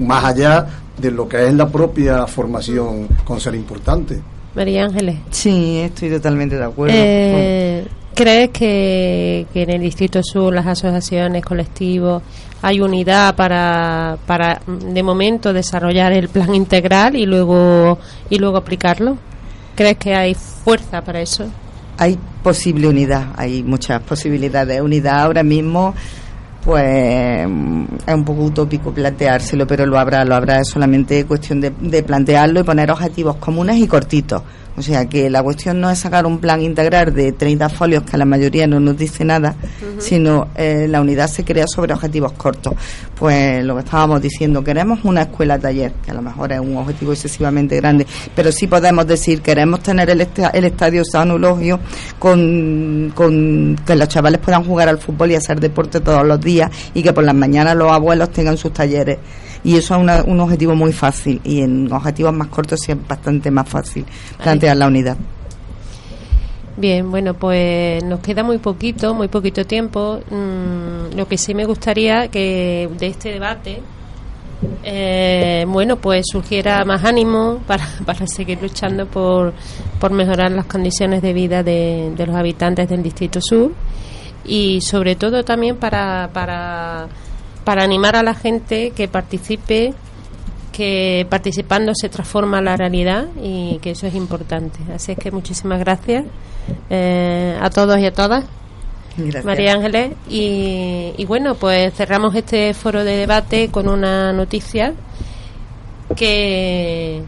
más 0.00 0.24
allá 0.24 0.66
de 0.96 1.10
lo 1.10 1.28
que 1.28 1.46
es 1.46 1.54
la 1.54 1.68
propia 1.68 2.26
formación 2.26 3.08
con 3.24 3.40
ser 3.40 3.54
importante. 3.54 4.20
María 4.54 4.84
Ángeles. 4.84 5.16
Sí, 5.30 5.78
estoy 5.78 6.08
totalmente 6.10 6.56
de 6.56 6.64
acuerdo. 6.64 6.94
Eh, 6.96 7.84
¿Crees 8.14 8.48
que, 8.50 9.46
en 9.52 9.70
el 9.70 9.80
Distrito 9.82 10.22
Sur, 10.22 10.54
las 10.54 10.66
asociaciones, 10.66 11.44
colectivos, 11.44 12.22
hay 12.62 12.80
unidad 12.80 13.34
para, 13.34 14.16
para, 14.24 14.62
de 14.66 15.02
momento, 15.02 15.52
desarrollar 15.52 16.12
el 16.12 16.28
plan 16.30 16.54
integral 16.54 17.16
y 17.16 17.26
luego, 17.26 17.98
y 18.30 18.38
luego 18.38 18.56
aplicarlo? 18.56 19.18
¿Crees 19.74 19.98
que 19.98 20.14
hay 20.14 20.34
fuerza 20.34 21.02
para 21.02 21.20
eso? 21.20 21.46
Hay 21.98 22.18
posible 22.42 22.88
unidad, 22.88 23.34
hay 23.36 23.62
muchas 23.62 24.00
posibilidades 24.02 24.76
de 24.76 24.80
unidad 24.80 25.20
ahora 25.20 25.42
mismo 25.42 25.94
pues 26.66 26.84
es 26.84 28.14
un 28.14 28.24
poco 28.24 28.42
utópico 28.42 28.90
planteárselo, 28.90 29.68
pero 29.68 29.86
lo 29.86 30.00
habrá, 30.00 30.24
lo 30.24 30.34
habrá, 30.34 30.60
es 30.60 30.68
solamente 30.68 31.24
cuestión 31.24 31.60
de, 31.60 31.70
de 31.70 32.02
plantearlo 32.02 32.58
y 32.58 32.64
poner 32.64 32.90
objetivos 32.90 33.36
comunes 33.36 33.76
y 33.76 33.86
cortitos. 33.86 34.42
O 34.76 34.82
sea 34.82 35.06
que 35.06 35.30
la 35.30 35.42
cuestión 35.42 35.80
no 35.80 35.90
es 35.90 35.98
sacar 35.98 36.26
un 36.26 36.38
plan 36.38 36.60
integral 36.60 37.14
de 37.14 37.32
30 37.32 37.68
folios 37.70 38.02
que 38.02 38.14
a 38.14 38.18
la 38.18 38.26
mayoría 38.26 38.66
no 38.66 38.78
nos 38.78 38.96
dice 38.96 39.24
nada, 39.24 39.56
sino 39.98 40.48
eh, 40.54 40.86
la 40.88 41.00
unidad 41.00 41.28
se 41.28 41.44
crea 41.44 41.66
sobre 41.66 41.94
objetivos 41.94 42.32
cortos. 42.32 42.74
Pues 43.14 43.64
lo 43.64 43.74
que 43.74 43.80
estábamos 43.80 44.20
diciendo, 44.20 44.62
queremos 44.62 45.00
una 45.04 45.22
escuela 45.22 45.58
taller, 45.58 45.92
que 46.04 46.10
a 46.10 46.14
lo 46.14 46.20
mejor 46.20 46.52
es 46.52 46.60
un 46.60 46.76
objetivo 46.76 47.12
excesivamente 47.12 47.76
grande, 47.76 48.06
pero 48.34 48.52
sí 48.52 48.66
podemos 48.66 49.06
decir, 49.06 49.40
queremos 49.40 49.80
tener 49.80 50.10
el, 50.10 50.20
el 50.52 50.64
estadio 50.64 51.02
sanulogio 51.04 51.80
con, 52.18 53.12
con 53.14 53.76
que 53.86 53.96
los 53.96 54.08
chavales 54.08 54.40
puedan 54.40 54.64
jugar 54.64 54.90
al 54.90 54.98
fútbol 54.98 55.30
y 55.30 55.36
hacer 55.36 55.58
deporte 55.58 56.00
todos 56.00 56.26
los 56.26 56.38
días 56.38 56.70
y 56.92 57.02
que 57.02 57.14
por 57.14 57.24
las 57.24 57.34
mañanas 57.34 57.76
los 57.76 57.90
abuelos 57.90 58.30
tengan 58.30 58.58
sus 58.58 58.74
talleres 58.74 59.18
y 59.64 59.76
eso 59.76 59.94
es 59.94 60.24
un 60.24 60.40
objetivo 60.40 60.74
muy 60.74 60.92
fácil 60.92 61.40
y 61.44 61.60
en 61.60 61.92
objetivos 61.92 62.32
más 62.32 62.48
cortos 62.48 62.80
sí 62.80 62.92
es 62.92 63.08
bastante 63.08 63.50
más 63.50 63.68
fácil 63.68 64.04
plantear 64.42 64.76
la 64.76 64.86
unidad. 64.86 65.16
Bien, 66.78 67.10
bueno, 67.10 67.32
pues 67.32 68.04
nos 68.04 68.20
queda 68.20 68.42
muy 68.42 68.58
poquito, 68.58 69.14
muy 69.14 69.28
poquito 69.28 69.64
tiempo. 69.64 70.20
Mm, 70.30 71.16
lo 71.16 71.26
que 71.26 71.38
sí 71.38 71.54
me 71.54 71.64
gustaría 71.64 72.28
que 72.28 72.86
de 72.98 73.06
este 73.06 73.32
debate, 73.32 73.80
eh, 74.84 75.64
bueno, 75.66 75.96
pues 75.96 76.26
surgiera 76.30 76.84
más 76.84 77.02
ánimo 77.02 77.60
para, 77.66 77.86
para 78.04 78.26
seguir 78.26 78.60
luchando 78.60 79.06
por, 79.06 79.54
por 79.98 80.10
mejorar 80.12 80.52
las 80.52 80.66
condiciones 80.66 81.22
de 81.22 81.32
vida 81.32 81.62
de, 81.62 82.12
de 82.14 82.26
los 82.26 82.36
habitantes 82.36 82.90
del 82.90 83.02
Distrito 83.02 83.40
Sur 83.40 83.72
y 84.44 84.80
sobre 84.82 85.16
todo 85.16 85.44
también 85.44 85.76
para, 85.76 86.28
para 86.32 87.08
para 87.66 87.82
animar 87.82 88.14
a 88.14 88.22
la 88.22 88.32
gente 88.32 88.92
que 88.92 89.08
participe 89.08 89.92
que 90.70 91.26
participando 91.28 91.96
se 91.96 92.08
transforma 92.08 92.60
la 92.60 92.76
realidad 92.76 93.26
y 93.42 93.80
que 93.82 93.90
eso 93.90 94.06
es 94.06 94.14
importante. 94.14 94.78
Así 94.94 95.10
es 95.12 95.18
que 95.18 95.32
muchísimas 95.32 95.80
gracias 95.80 96.26
eh, 96.90 97.58
a 97.60 97.68
todos 97.70 97.98
y 97.98 98.06
a 98.06 98.12
todas. 98.12 98.44
María 99.42 99.72
Ángeles. 99.72 100.12
Y, 100.30 101.12
y, 101.16 101.24
bueno, 101.24 101.56
pues 101.56 101.92
cerramos 101.94 102.36
este 102.36 102.72
foro 102.72 103.02
de 103.02 103.16
debate 103.16 103.68
con 103.68 103.88
una 103.88 104.32
noticia 104.32 104.94
que, 106.14 107.20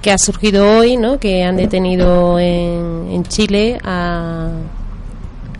que 0.00 0.10
ha 0.10 0.18
surgido 0.18 0.78
hoy, 0.78 0.96
¿no? 0.96 1.20
que 1.20 1.44
han 1.44 1.58
detenido 1.58 2.40
en, 2.40 3.06
en 3.08 3.22
Chile, 3.22 3.78
a, 3.84 4.48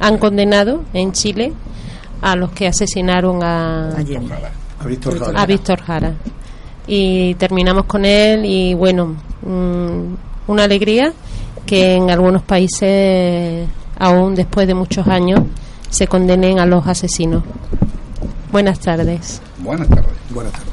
han 0.01 0.19
condenado 0.19 0.83
en 0.95 1.13
Chile 1.13 1.53
a 2.23 2.37
los 2.37 2.53
que 2.53 2.69
asesinaron 2.69 3.43
a, 3.43 3.91
a 5.35 5.47
Víctor 5.47 5.81
Jara. 5.83 6.15
Y 6.87 7.35
terminamos 7.35 7.85
con 7.85 8.05
él 8.05 8.45
y 8.45 8.75
bueno, 8.75 9.17
mm, 9.43 10.15
una 10.47 10.65
alegría 10.65 11.13
que 11.67 11.95
en 11.97 12.11
algunos 12.11 12.43
países, 12.43 13.69
aún 13.99 14.35
después 14.35 14.67
de 14.67 14.75
muchos 14.75 15.07
años, 15.07 15.41
se 15.91 16.07
condenen 16.07 16.59
a 16.59 16.67
los 16.67 16.87
asesinos. 16.87 17.43
Buenas 18.51 18.81
tardes. 18.81 19.41
Buenas 19.59 19.89
tardes. 19.89 20.13
Buenas 20.31 20.53
tardes. 20.53 20.73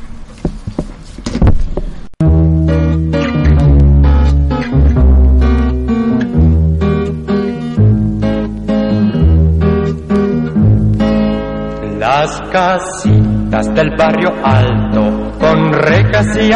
Las 12.39 12.51
casitas 12.51 13.73
del 13.73 13.97
barrio 13.97 14.33
alto, 14.43 15.33
con 15.39 15.73
rejas 15.73 16.37
y 16.37 16.53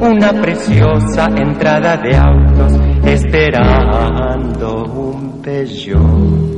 una 0.00 0.32
preciosa 0.32 1.28
entrada 1.36 1.96
de 1.96 2.16
autos, 2.16 2.72
esperando 3.04 4.84
un 4.84 5.40
Peugeot. 5.42 6.52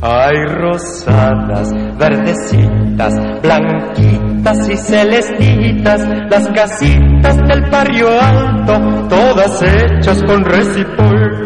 Hay 0.00 0.46
rosadas, 0.46 1.70
verdecitas, 1.98 3.14
blanquitas 3.42 4.70
y 4.70 4.76
celestitas, 4.78 6.08
las 6.30 6.48
casitas 6.48 7.36
del 7.36 7.70
barrio 7.70 8.08
alto, 8.18 9.08
todas 9.10 9.62
hechas 9.62 10.22
con 10.22 10.42
recipol 10.42 11.39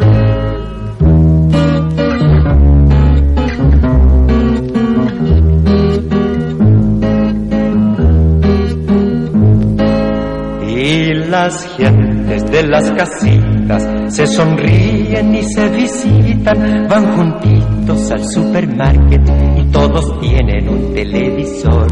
las 11.44 11.76
gentes 11.76 12.50
de 12.50 12.62
las 12.62 12.90
casitas 12.92 13.86
se 14.08 14.26
sonríen 14.26 15.34
y 15.34 15.42
se 15.42 15.68
visitan, 15.68 16.88
van 16.88 17.04
juntitos 17.14 18.10
al 18.10 18.24
supermarket 18.32 19.20
y 19.58 19.70
todos 19.70 20.20
tienen 20.20 20.66
un 20.70 20.94
televisor. 20.94 21.86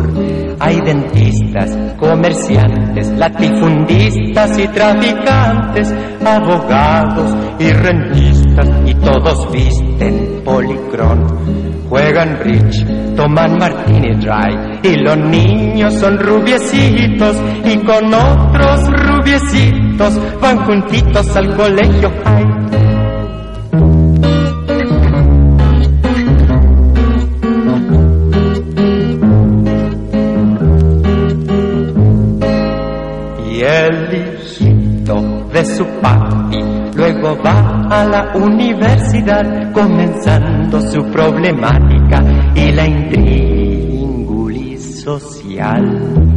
Hay 0.58 0.80
dentistas, 0.80 1.76
comerciantes, 1.98 3.08
latifundistas 3.18 4.58
y 4.58 4.68
traficantes, 4.68 5.94
abogados 6.24 7.36
y 7.58 7.70
rentistas 7.72 8.68
y 8.86 8.94
todos 8.94 9.52
visten 9.52 10.40
policrón 10.46 11.72
juegan 11.92 12.38
rich, 12.40 12.86
toman 13.16 13.58
martini 13.58 14.14
dry 14.14 14.80
y 14.82 14.96
los 14.96 15.18
niños 15.18 15.92
son 15.92 16.18
rubiecitos 16.18 17.36
y 17.66 17.76
con 17.84 18.14
otros 18.14 18.88
rubiecitos 19.22 20.40
van 20.40 20.58
juntitos 20.64 21.36
al 21.36 21.54
colegio 21.56 22.10
Y 33.48 33.60
el 33.60 34.14
hijito 34.14 35.48
de 35.52 35.64
su 35.64 35.84
papi 36.00 36.58
luego 36.96 37.36
va 37.44 37.86
a 37.90 38.04
la 38.04 38.32
universidad 38.34 39.72
comenzando 39.72 40.80
su 40.80 41.04
problemática 41.10 42.22
y 42.54 42.72
la 42.72 42.86
intríngulis 42.86 45.02
social. 45.02 46.31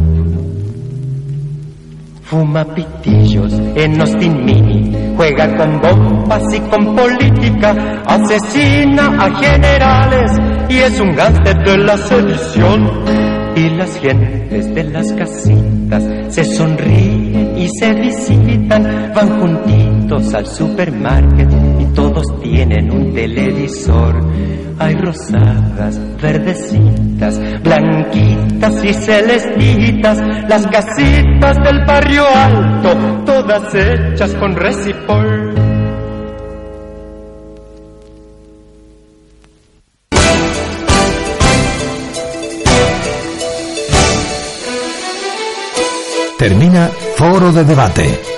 Fuma 2.26 2.64
pitillos 2.64 3.52
en 3.76 4.00
Austin 4.00 4.44
Mini, 4.44 5.14
juega 5.16 5.56
con 5.56 5.80
bombas 5.80 6.42
y 6.52 6.58
con 6.58 6.96
política, 6.96 8.02
asesina 8.04 9.16
a 9.16 9.30
generales. 9.36 10.32
Y 10.68 10.78
es 10.78 10.98
un 10.98 11.14
gánster 11.14 11.56
de 11.64 11.78
la 11.78 11.96
sedición. 11.96 12.90
Y 13.54 13.70
las 13.70 13.96
gentes 14.00 14.74
de 14.74 14.84
las 14.84 15.12
casitas 15.12 16.02
se 16.28 16.44
sonríen 16.44 17.56
y 17.56 17.68
se 17.78 17.94
visitan, 17.94 19.12
van 19.14 19.40
juntitos 19.40 20.34
al 20.34 20.46
supermarket 20.46 21.48
todos 21.96 22.40
tienen 22.40 22.90
un 22.92 23.12
televisor. 23.12 24.14
Hay 24.78 24.94
rosadas, 24.94 25.98
verdecitas, 26.20 27.40
blanquitas 27.62 28.84
y 28.84 28.92
celestitas, 28.92 30.18
las 30.48 30.66
casitas 30.66 31.56
del 31.64 31.84
barrio 31.86 32.24
alto, 32.28 33.24
todas 33.24 33.74
hechas 33.74 34.34
con 34.34 34.54
recipol. 34.54 35.54
Termina 46.38 46.90
Foro 47.16 47.50
de 47.50 47.64
Debate. 47.64 48.35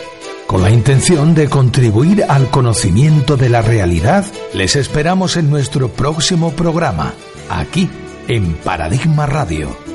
Con 0.48 0.62
la 0.62 0.70
intención 0.70 1.34
de 1.34 1.50
contribuir 1.50 2.24
al 2.26 2.50
conocimiento 2.50 3.36
de 3.36 3.50
la 3.50 3.60
realidad, 3.60 4.24
les 4.54 4.76
esperamos 4.76 5.36
en 5.36 5.50
nuestro 5.50 5.90
próximo 5.90 6.52
programa, 6.52 7.12
aquí 7.50 7.90
en 8.28 8.54
Paradigma 8.54 9.26
Radio 9.26 9.87